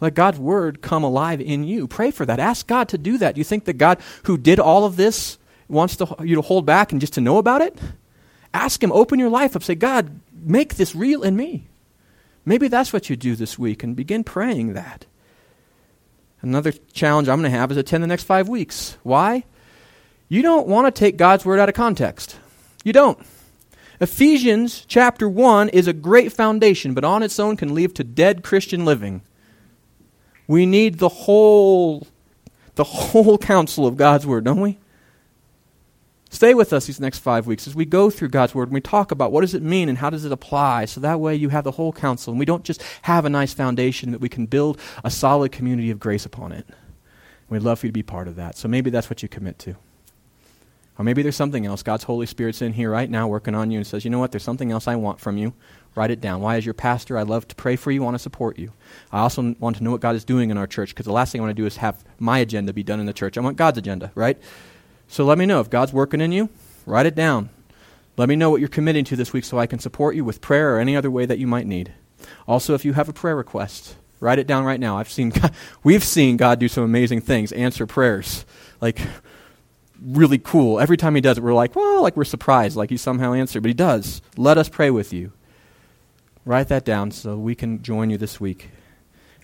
Let 0.00 0.14
God's 0.14 0.38
word 0.38 0.80
come 0.80 1.04
alive 1.04 1.40
in 1.40 1.64
you. 1.64 1.86
Pray 1.86 2.10
for 2.10 2.24
that. 2.24 2.40
Ask 2.40 2.66
God 2.66 2.88
to 2.88 2.98
do 2.98 3.18
that. 3.18 3.34
Do 3.34 3.40
you 3.40 3.44
think 3.44 3.66
that 3.66 3.74
God, 3.74 4.00
who 4.24 4.38
did 4.38 4.58
all 4.58 4.84
of 4.84 4.96
this, 4.96 5.38
wants 5.68 5.96
to, 5.96 6.16
you 6.20 6.36
to 6.36 6.42
hold 6.42 6.64
back 6.66 6.92
and 6.92 7.00
just 7.00 7.14
to 7.14 7.20
know 7.20 7.38
about 7.38 7.60
it? 7.60 7.78
Ask 8.54 8.82
Him, 8.82 8.92
open 8.92 9.18
your 9.18 9.28
life 9.28 9.54
up. 9.54 9.62
Say, 9.62 9.74
God, 9.74 10.20
make 10.32 10.76
this 10.76 10.94
real 10.94 11.22
in 11.22 11.36
me. 11.36 11.68
Maybe 12.44 12.68
that's 12.68 12.92
what 12.92 13.10
you 13.10 13.16
do 13.16 13.36
this 13.36 13.58
week 13.58 13.82
and 13.82 13.94
begin 13.94 14.24
praying 14.24 14.72
that. 14.72 15.06
Another 16.42 16.72
challenge 16.72 17.28
I'm 17.28 17.40
going 17.40 17.52
to 17.52 17.58
have 17.58 17.70
is 17.70 17.76
attend 17.76 18.02
the 18.02 18.08
next 18.08 18.24
five 18.24 18.48
weeks. 18.48 18.96
Why? 19.02 19.44
You 20.28 20.42
don't 20.42 20.66
want 20.66 20.86
to 20.86 20.98
take 20.98 21.18
God's 21.18 21.44
word 21.44 21.60
out 21.60 21.68
of 21.68 21.74
context. 21.74 22.38
You 22.82 22.94
don't. 22.94 23.18
Ephesians 24.00 24.86
chapter 24.88 25.28
1 25.28 25.68
is 25.68 25.86
a 25.86 25.92
great 25.92 26.32
foundation, 26.32 26.94
but 26.94 27.04
on 27.04 27.22
its 27.22 27.38
own 27.38 27.56
can 27.56 27.74
lead 27.74 27.94
to 27.96 28.04
dead 28.04 28.42
Christian 28.42 28.86
living. 28.86 29.20
We 30.50 30.66
need 30.66 30.98
the 30.98 31.08
whole 31.08 32.08
the 32.74 32.82
whole 32.82 33.38
counsel 33.38 33.86
of 33.86 33.96
God's 33.96 34.26
word, 34.26 34.42
don't 34.42 34.60
we? 34.60 34.78
Stay 36.28 36.54
with 36.54 36.72
us 36.72 36.86
these 36.86 36.98
next 36.98 37.20
five 37.20 37.46
weeks 37.46 37.68
as 37.68 37.76
we 37.76 37.84
go 37.84 38.10
through 38.10 38.30
God's 38.30 38.52
word 38.52 38.66
and 38.66 38.74
we 38.74 38.80
talk 38.80 39.12
about 39.12 39.30
what 39.30 39.42
does 39.42 39.54
it 39.54 39.62
mean 39.62 39.88
and 39.88 39.98
how 39.98 40.10
does 40.10 40.24
it 40.24 40.32
apply. 40.32 40.86
So 40.86 41.00
that 41.02 41.20
way 41.20 41.36
you 41.36 41.50
have 41.50 41.62
the 41.62 41.70
whole 41.70 41.92
counsel 41.92 42.32
and 42.32 42.38
we 42.40 42.46
don't 42.46 42.64
just 42.64 42.82
have 43.02 43.24
a 43.24 43.30
nice 43.30 43.54
foundation 43.54 44.10
that 44.10 44.20
we 44.20 44.28
can 44.28 44.46
build 44.46 44.80
a 45.04 45.10
solid 45.10 45.52
community 45.52 45.88
of 45.92 46.00
grace 46.00 46.26
upon 46.26 46.50
it. 46.50 46.66
We'd 47.48 47.62
love 47.62 47.78
for 47.78 47.86
you 47.86 47.92
to 47.92 47.94
be 47.94 48.02
part 48.02 48.26
of 48.26 48.34
that. 48.34 48.58
So 48.58 48.66
maybe 48.66 48.90
that's 48.90 49.08
what 49.08 49.22
you 49.22 49.28
commit 49.28 49.56
to. 49.60 49.76
Or 50.98 51.04
maybe 51.04 51.22
there's 51.22 51.36
something 51.36 51.64
else. 51.64 51.84
God's 51.84 52.04
Holy 52.04 52.26
Spirit's 52.26 52.60
in 52.60 52.72
here 52.72 52.90
right 52.90 53.08
now 53.08 53.28
working 53.28 53.54
on 53.54 53.70
you 53.70 53.78
and 53.78 53.86
says, 53.86 54.04
you 54.04 54.10
know 54.10 54.18
what, 54.18 54.32
there's 54.32 54.42
something 54.42 54.72
else 54.72 54.88
I 54.88 54.96
want 54.96 55.20
from 55.20 55.36
you. 55.36 55.54
Write 55.94 56.10
it 56.10 56.20
down. 56.20 56.40
Why, 56.40 56.56
as 56.56 56.64
your 56.64 56.74
pastor, 56.74 57.18
I 57.18 57.22
love 57.22 57.48
to 57.48 57.54
pray 57.54 57.76
for 57.76 57.90
you, 57.90 58.02
want 58.02 58.14
to 58.14 58.18
support 58.18 58.58
you. 58.58 58.72
I 59.10 59.20
also 59.20 59.54
want 59.58 59.76
to 59.76 59.84
know 59.84 59.90
what 59.90 60.00
God 60.00 60.14
is 60.14 60.24
doing 60.24 60.50
in 60.50 60.56
our 60.56 60.66
church 60.66 60.90
because 60.90 61.06
the 61.06 61.12
last 61.12 61.32
thing 61.32 61.40
I 61.40 61.44
want 61.44 61.56
to 61.56 61.60
do 61.62 61.66
is 61.66 61.78
have 61.78 62.04
my 62.18 62.38
agenda 62.38 62.72
be 62.72 62.82
done 62.82 63.00
in 63.00 63.06
the 63.06 63.12
church. 63.12 63.36
I 63.36 63.40
want 63.40 63.56
God's 63.56 63.78
agenda, 63.78 64.12
right? 64.14 64.38
So 65.08 65.24
let 65.24 65.38
me 65.38 65.46
know 65.46 65.60
if 65.60 65.68
God's 65.68 65.92
working 65.92 66.20
in 66.20 66.30
you. 66.30 66.48
Write 66.86 67.06
it 67.06 67.16
down. 67.16 67.50
Let 68.16 68.28
me 68.28 68.36
know 68.36 68.50
what 68.50 68.60
you're 68.60 68.68
committing 68.68 69.04
to 69.06 69.16
this 69.16 69.32
week 69.32 69.44
so 69.44 69.58
I 69.58 69.66
can 69.66 69.78
support 69.78 70.14
you 70.14 70.24
with 70.24 70.40
prayer 70.40 70.76
or 70.76 70.78
any 70.78 70.94
other 70.94 71.10
way 71.10 71.26
that 71.26 71.38
you 71.38 71.46
might 71.46 71.66
need. 71.66 71.92
Also, 72.46 72.74
if 72.74 72.84
you 72.84 72.92
have 72.92 73.08
a 73.08 73.12
prayer 73.12 73.34
request, 73.34 73.96
write 74.20 74.38
it 74.38 74.46
down 74.46 74.64
right 74.64 74.78
now. 74.78 74.98
I've 74.98 75.10
seen 75.10 75.30
God, 75.30 75.52
we've 75.82 76.04
seen 76.04 76.36
God 76.36 76.60
do 76.60 76.68
some 76.68 76.84
amazing 76.84 77.22
things, 77.22 77.50
answer 77.50 77.86
prayers. 77.86 78.44
Like 78.80 79.00
really 80.00 80.38
cool. 80.38 80.80
Every 80.80 80.96
time 80.96 81.14
he 81.14 81.20
does 81.20 81.38
it, 81.38 81.42
we're 81.42 81.52
like, 81.52 81.74
well, 81.76 82.02
like 82.02 82.16
we're 82.16 82.24
surprised, 82.24 82.76
like 82.76 82.90
he 82.90 82.96
somehow 82.96 83.32
answered, 83.32 83.62
but 83.62 83.68
he 83.68 83.74
does. 83.74 84.22
Let 84.36 84.58
us 84.58 84.68
pray 84.68 84.90
with 84.90 85.12
you. 85.12 85.32
Write 86.44 86.68
that 86.68 86.84
down 86.84 87.10
so 87.10 87.36
we 87.36 87.54
can 87.54 87.82
join 87.82 88.10
you 88.10 88.16
this 88.16 88.40
week. 88.40 88.70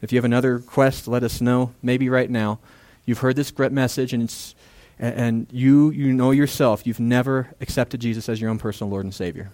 If 0.00 0.12
you 0.12 0.16
have 0.18 0.24
another 0.24 0.56
request, 0.56 1.06
let 1.06 1.22
us 1.22 1.40
know. 1.40 1.72
Maybe 1.82 2.08
right 2.08 2.30
now. 2.30 2.58
You've 3.04 3.18
heard 3.18 3.36
this 3.36 3.56
message 3.58 4.12
and 4.12 4.22
it's 4.22 4.54
and 4.98 5.46
you 5.50 5.90
you 5.90 6.10
know 6.12 6.30
yourself 6.30 6.86
you've 6.86 6.98
never 6.98 7.54
accepted 7.60 8.00
Jesus 8.00 8.30
as 8.30 8.40
your 8.40 8.48
own 8.48 8.58
personal 8.58 8.90
Lord 8.90 9.04
and 9.04 9.14
Savior. 9.14 9.50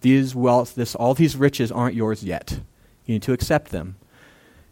These 0.00 0.34
wealth, 0.34 0.74
this 0.74 0.94
all 0.94 1.14
these 1.14 1.36
riches 1.36 1.70
aren't 1.70 1.94
yours 1.94 2.24
yet. 2.24 2.60
You 3.04 3.14
need 3.14 3.22
to 3.22 3.32
accept 3.32 3.70
them. 3.70 3.96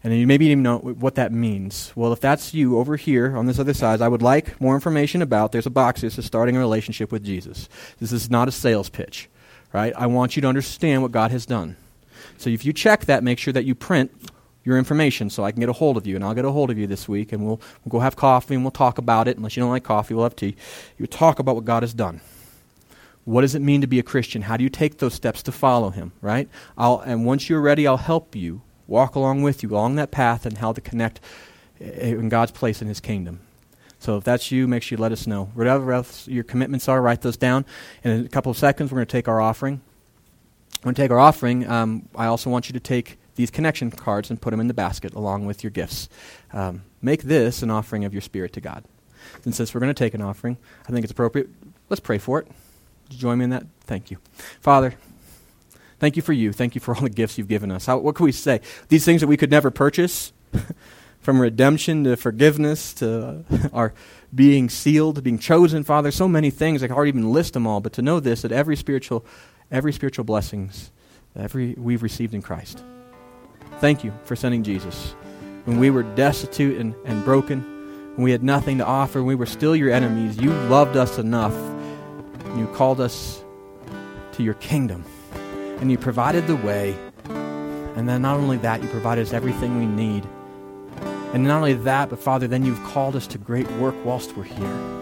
And 0.03 0.17
you 0.17 0.27
maybe 0.27 0.47
even 0.47 0.63
know 0.63 0.79
what 0.79 1.17
that 1.17 1.33
means. 1.33 1.93
Well, 1.97 2.13
if 2.13 2.21
that's 2.21 2.55
you 2.55 2.79
over 2.79 2.97
here 2.97 3.37
on 3.37 3.47
this 3.47 3.59
other 3.59 3.75
side, 3.75 4.01
I 4.01 4.09
would 4.09 4.23
like 4.23 4.61
more 4.61 4.75
information 4.75 5.21
about. 5.21 5.53
There's 5.53 5.67
a 5.67 5.71
box 5.71 6.03
that 6.03 6.13
says 6.13 6.25
starting 6.25 6.57
a 6.57 6.61
relationship 6.61 7.11
with 7.11 7.25
Jesus. 7.25 7.69
This 7.99 8.13
is 8.13 8.31
not 8.31 8.47
a 8.47 8.53
sales 8.53 8.89
pitch 8.89 9.29
right? 9.77 9.93
I 9.95 10.07
want 10.07 10.37
you 10.37 10.41
to 10.41 10.49
understand 10.49 11.03
what 11.03 11.13
God 11.13 11.31
has 11.33 11.45
done. 11.45 11.77
So 12.39 12.49
if 12.49 12.65
you 12.65 12.73
check 12.73 13.05
that, 13.05 13.23
make 13.23 13.39
sure 13.39 13.53
that 13.53 13.67
you 13.67 13.75
print 13.75 14.11
your 14.65 14.79
information 14.79 15.29
so 15.29 15.45
I 15.45 15.53
can 15.53 15.61
get 15.61 15.69
a 15.69 15.75
hold 15.75 15.99
of 15.99 16.07
you. 16.07 16.17
And 16.17 16.25
I'll 16.25 16.33
get 16.33 16.47
a 16.47 16.51
hold 16.51 16.71
of 16.71 16.79
you 16.79 16.87
this 16.87 17.07
week, 17.07 17.31
and 17.31 17.45
we'll, 17.45 17.61
we'll 17.85 17.91
go 17.91 18.01
have 18.01 18.17
coffee 18.17 18.55
and 18.55 18.65
we'll 18.65 18.71
talk 18.71 18.97
about 18.97 19.29
it. 19.29 19.37
Unless 19.37 19.55
you 19.55 19.63
don't 19.63 19.69
like 19.69 19.85
coffee, 19.85 20.15
we'll 20.15 20.25
have 20.25 20.35
tea. 20.35 20.57
You 20.97 21.07
talk 21.07 21.41
about 21.41 21.57
what 21.57 21.67
God 21.67 21.83
has 21.83 21.93
done. 21.93 22.23
What 23.27 23.43
does 23.43 23.55
it 23.55 23.61
mean 23.61 23.83
to 23.83 23.87
be 23.87 23.99
a 23.99 24.03
Christian? 24.03 24.41
How 24.41 24.57
do 24.57 24.65
you 24.65 24.71
take 24.71 24.97
those 24.97 25.13
steps 25.13 25.43
to 25.43 25.53
follow 25.53 25.91
Him, 25.91 26.13
right? 26.23 26.49
I'll, 26.79 27.01
and 27.01 27.27
once 27.27 27.51
you're 27.51 27.61
ready, 27.61 27.87
I'll 27.87 27.99
help 27.99 28.35
you 28.35 28.63
walk 28.87 29.15
along 29.15 29.43
with 29.43 29.63
you 29.63 29.69
along 29.69 29.97
that 29.97 30.11
path 30.11 30.47
and 30.47 30.57
how 30.57 30.73
to 30.73 30.81
connect 30.81 31.21
in 31.79 32.31
God's 32.31 32.53
place 32.53 32.81
in 32.81 32.89
His 32.89 33.01
kingdom. 33.01 33.41
So 34.07 34.19
if 34.19 34.23
that's 34.23 34.53
you, 34.53 34.69
make 34.69 34.85
sure 34.85 34.97
you 34.97 35.03
let 35.03 35.11
us 35.11 35.27
know. 35.27 35.47
Whatever 35.55 35.93
else 35.93 36.29
your 36.29 36.45
commitments 36.45 36.89
are, 36.89 37.03
write 37.03 37.23
those 37.23 37.37
down. 37.37 37.67
And 38.05 38.21
in 38.21 38.25
a 38.25 38.29
couple 38.29 38.53
of 38.53 38.57
seconds, 38.57 38.93
we're 38.93 38.99
going 38.99 39.07
to 39.09 39.11
take 39.11 39.27
our 39.27 39.41
offering. 39.41 39.81
When 40.83 40.93
we 40.93 40.95
take 40.95 41.11
our 41.11 41.19
offering, 41.19 41.69
um, 41.69 42.09
I 42.15 42.27
also 42.27 42.49
want 42.49 42.69
you 42.69 42.73
to 42.75 42.79
take 42.79 43.19
these 43.35 43.51
connection 43.51 43.91
cards 43.91 44.31
and 44.31 44.41
put 44.41 44.53
them 44.53 44.61
in 44.61 44.69
the 44.69 44.75
basket 44.75 45.13
along 45.15 45.47
with 45.47 45.65
your 45.65 45.73
gifts. 45.73 46.09
Um, 46.53 46.85
make 47.03 47.25
this 47.25 47.65
an 47.65 47.71
offering 47.73 48.05
of 48.05 48.15
your 48.15 48.23
spirit 48.23 48.53
to 48.53 48.61
God. 48.61 48.85
And 49.45 49.53
since 49.53 49.75
we're 49.75 49.81
going 49.81 49.93
to 49.93 49.99
take 50.05 50.15
an 50.15 50.23
offering, 50.23 50.57
I 50.89 50.93
think 50.93 51.03
it's 51.03 51.11
appropriate. 51.11 51.49
Let's 51.91 51.99
pray 51.99 52.19
for 52.19 52.39
it. 52.39 52.47
Join 53.09 53.39
me 53.39 53.45
in 53.45 53.51
that. 53.51 53.67
Thank 53.87 54.13
you. 54.13 54.19
Father, 54.61 54.95
thank 55.99 56.15
you 56.15 56.23
for 56.23 56.33
you. 56.33 56.53
Thank 56.53 56.77
you 56.77 56.81
for 56.81 56.95
all 56.95 57.03
the 57.03 57.11
gifts 57.11 57.39
you've 57.39 57.49
given 57.49 57.73
us. 57.73 57.87
How, 57.87 57.99
what 57.99 58.15
can 58.15 58.25
we 58.25 58.31
say? 58.31 58.61
These 58.87 59.05
things 59.05 59.21
that 59.21 59.27
we 59.27 59.37
could 59.37 59.51
never 59.51 59.73
purchase. 59.73 60.33
from 61.27 61.41
redemption 61.41 62.05
to 62.05 62.17
forgiveness 62.17 62.95
to 62.95 63.45
uh, 63.51 63.69
our 63.73 63.93
being 64.33 64.71
sealed, 64.71 65.25
being 65.25 65.41
chosen, 65.41 65.83
Father, 65.83 66.13
so 66.13 66.29
many 66.29 66.51
things. 66.51 66.85
I 66.85 66.87
can 66.87 66.95
hardly 66.95 67.09
even 67.09 67.33
list 67.33 67.55
them 67.55 67.67
all, 67.67 67.81
but 67.81 67.95
to 67.95 68.03
know 68.03 68.21
this, 68.21 68.43
that 68.43 68.53
every 68.53 68.77
spiritual, 68.77 69.27
every 69.69 69.93
spiritual 69.93 70.25
blessings, 70.25 70.93
every 71.35 71.75
we've 71.77 72.05
received 72.05 72.33
in 72.33 72.43
Christ. 72.43 72.81
Thank 73.81 74.05
you 74.05 74.13
for 74.23 74.37
sending 74.37 74.63
Jesus. 74.63 75.17
When 75.65 75.81
we 75.81 75.91
were 75.91 76.05
destitute 76.05 76.81
and, 76.81 76.95
and 77.05 77.25
broken, 77.25 77.61
when 78.15 78.23
we 78.23 78.31
had 78.31 78.45
nothing 78.45 78.79
to 78.79 78.87
offer, 78.87 79.21
we 79.21 79.35
were 79.35 79.47
still 79.47 79.75
your 79.75 79.91
enemies, 79.91 80.39
you 80.39 80.53
loved 80.69 80.97
us 80.97 81.19
enough. 81.19 81.55
You 82.57 82.71
called 82.73 83.01
us 83.01 83.43
to 84.35 84.45
your 84.45 84.55
kingdom. 84.55 85.05
And 85.81 85.91
you 85.91 85.99
provided 85.99 86.47
the 86.47 86.55
way. 86.55 86.97
And 87.97 88.09
then 88.09 88.23
not 88.23 88.37
only 88.37 88.59
that, 88.59 88.81
you 88.81 88.89
provided 88.91 89.23
us 89.23 89.33
everything 89.33 89.81
we 89.81 89.87
need 89.87 90.25
And 91.35 91.45
not 91.45 91.59
only 91.59 91.75
that, 91.75 92.09
but 92.11 92.19
Father, 92.19 92.47
then 92.47 92.65
you've 92.65 92.83
called 92.85 93.17
us 93.17 93.27
to 93.29 93.39
great 93.39 93.71
work 93.73 93.95
whilst 94.05 94.37
we're 94.37 94.45
here. 94.45 94.97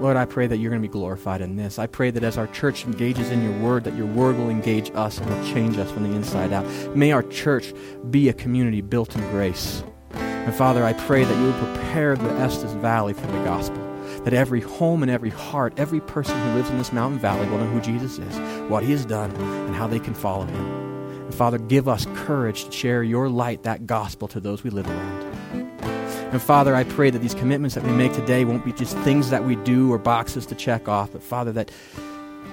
Lord, 0.00 0.16
I 0.16 0.26
pray 0.26 0.46
that 0.46 0.58
you're 0.58 0.70
going 0.70 0.80
to 0.80 0.88
be 0.88 0.92
glorified 0.92 1.40
in 1.40 1.56
this. 1.56 1.78
I 1.78 1.88
pray 1.88 2.12
that 2.12 2.22
as 2.22 2.38
our 2.38 2.46
church 2.48 2.84
engages 2.84 3.30
in 3.30 3.42
your 3.42 3.58
word, 3.60 3.82
that 3.84 3.96
your 3.96 4.06
word 4.06 4.36
will 4.36 4.48
engage 4.48 4.92
us 4.94 5.18
and 5.18 5.28
will 5.28 5.52
change 5.52 5.76
us 5.76 5.90
from 5.90 6.04
the 6.04 6.14
inside 6.14 6.52
out. 6.52 6.64
May 6.94 7.10
our 7.10 7.24
church 7.24 7.72
be 8.10 8.28
a 8.28 8.32
community 8.32 8.80
built 8.80 9.16
in 9.16 9.22
grace. 9.30 9.82
And 10.12 10.54
Father, 10.54 10.84
I 10.84 10.92
pray 10.92 11.24
that 11.24 11.36
you 11.36 11.46
will 11.46 11.74
prepare 11.74 12.16
the 12.16 12.30
Estes 12.34 12.72
Valley 12.74 13.12
for 13.12 13.26
the 13.26 13.44
gospel. 13.44 13.84
That 14.22 14.34
every 14.34 14.60
home 14.60 15.02
and 15.02 15.10
every 15.10 15.30
heart, 15.30 15.74
every 15.76 16.00
person 16.00 16.40
who 16.40 16.54
lives 16.54 16.70
in 16.70 16.78
this 16.78 16.92
mountain 16.92 17.18
valley 17.18 17.48
will 17.48 17.58
know 17.58 17.66
who 17.66 17.80
Jesus 17.80 18.18
is, 18.18 18.70
what 18.70 18.84
he 18.84 18.92
has 18.92 19.04
done, 19.04 19.32
and 19.32 19.74
how 19.74 19.88
they 19.88 19.98
can 19.98 20.14
follow 20.14 20.44
him. 20.44 20.87
Father, 21.38 21.58
give 21.58 21.86
us 21.86 22.04
courage 22.16 22.64
to 22.64 22.72
share 22.72 23.04
your 23.04 23.28
light, 23.28 23.62
that 23.62 23.86
gospel, 23.86 24.26
to 24.26 24.40
those 24.40 24.64
we 24.64 24.70
live 24.70 24.88
around. 24.88 25.22
And 26.32 26.42
Father, 26.42 26.74
I 26.74 26.82
pray 26.82 27.10
that 27.10 27.20
these 27.20 27.32
commitments 27.32 27.76
that 27.76 27.84
we 27.84 27.92
make 27.92 28.12
today 28.12 28.44
won't 28.44 28.64
be 28.64 28.72
just 28.72 28.98
things 28.98 29.30
that 29.30 29.44
we 29.44 29.54
do 29.54 29.92
or 29.92 29.98
boxes 29.98 30.46
to 30.46 30.56
check 30.56 30.88
off, 30.88 31.12
but 31.12 31.22
Father, 31.22 31.52
that, 31.52 31.70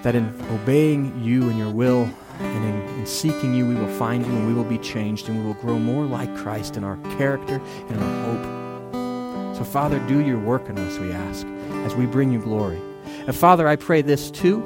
that 0.03 0.13
in 0.13 0.27
obeying 0.51 1.19
you 1.23 1.49
and 1.49 1.57
your 1.57 1.71
will 1.71 2.07
and 2.37 2.63
in, 2.63 2.99
in, 2.99 3.07
seeking 3.07 3.55
you, 3.55 3.67
we 3.67 3.73
will 3.73 3.91
find 3.97 4.23
you 4.23 4.31
and 4.31 4.45
we 4.45 4.53
will 4.53 4.63
be 4.63 4.77
changed 4.77 5.29
and 5.29 5.39
we 5.39 5.43
will 5.43 5.55
grow 5.55 5.79
more 5.79 6.05
like 6.05 6.37
Christ 6.37 6.77
in 6.77 6.83
our 6.83 6.97
character 7.17 7.55
and 7.55 7.91
in 7.91 8.03
our 8.03 8.25
hope. 8.27 9.57
So, 9.57 9.63
Father, 9.63 9.97
do 10.07 10.19
your 10.19 10.37
work 10.37 10.69
in 10.69 10.77
us, 10.77 10.99
we 10.99 11.11
ask, 11.11 11.47
as 11.87 11.95
we 11.95 12.05
bring 12.05 12.31
you 12.31 12.39
glory. 12.39 12.79
And 13.25 13.35
Father, 13.35 13.67
I 13.67 13.77
pray 13.77 14.03
this 14.03 14.29
too 14.29 14.61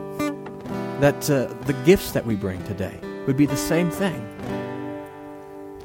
that 1.00 1.30
uh, 1.30 1.46
the 1.64 1.74
gifts 1.86 2.12
that 2.12 2.26
we 2.26 2.36
bring 2.36 2.62
today 2.66 3.00
would 3.28 3.38
be 3.38 3.46
the 3.46 3.58
same 3.58 3.90
thing 3.90 4.26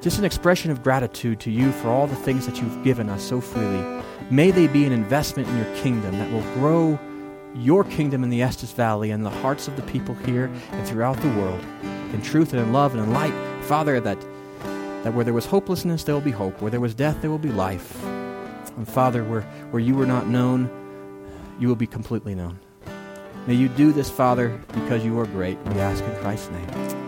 just 0.05 0.19
an 0.19 0.25
expression 0.27 0.71
of 0.71 0.83
gratitude 0.83 1.41
to 1.41 1.51
you 1.51 1.73
for 1.73 1.89
all 1.89 2.07
the 2.07 2.15
things 2.15 2.45
that 2.45 2.61
you've 2.61 2.85
given 2.85 3.09
us 3.09 3.23
so 3.23 3.41
freely. 3.41 4.03
May 4.31 4.51
they 4.51 4.67
be 4.67 4.85
an 4.85 4.93
investment 4.93 5.49
in 5.49 5.57
your 5.57 5.77
kingdom 5.77 6.19
that 6.19 6.31
will 6.31 6.43
grow 6.53 6.99
your 7.55 7.85
kingdom 7.85 8.23
in 8.23 8.29
the 8.29 8.43
Estes 8.43 8.71
Valley 8.73 9.13
and 9.13 9.25
the 9.25 9.31
hearts 9.31 9.67
of 9.67 9.77
the 9.77 9.83
people 9.85 10.15
here 10.15 10.53
and 10.73 10.87
throughout 10.87 11.17
the 11.23 11.29
world 11.29 11.65
in 12.13 12.21
truth 12.21 12.53
and 12.53 12.61
in 12.61 12.71
love 12.71 12.95
and 12.95 13.03
in 13.03 13.15
light. 13.15 13.33
Father, 13.63 13.99
that, 13.99 14.21
that 15.05 15.15
where 15.15 15.25
there 15.25 15.33
was 15.33 15.47
hopelessness, 15.47 16.05
there 16.05 16.15
will 16.15 16.21
be 16.21 16.31
hope. 16.31 16.61
Where 16.61 16.71
there 16.71 16.83
was 16.83 16.95
death, 16.95 17.23
there 17.23 17.31
will 17.31 17.39
be 17.39 17.53
life. 17.53 18.05
And 18.05 18.87
Father, 18.87 19.25
where, 19.25 19.41
where 19.71 19.81
you 19.81 19.95
were 19.95 20.05
not 20.05 20.27
known, 20.27 20.69
you 21.59 21.67
will 21.67 21.77
be 21.77 21.87
completely 21.87 22.35
known. 22.35 22.59
May 23.47 23.55
you 23.55 23.71
do 23.71 23.91
this, 23.91 24.11
Father, 24.11 24.61
because 24.75 25.03
you 25.03 25.19
are 25.19 25.27
great. 25.27 25.57
We 25.63 25.81
ask 25.81 26.05
in 26.05 26.15
Christ's 26.17 26.51
name. 26.51 27.04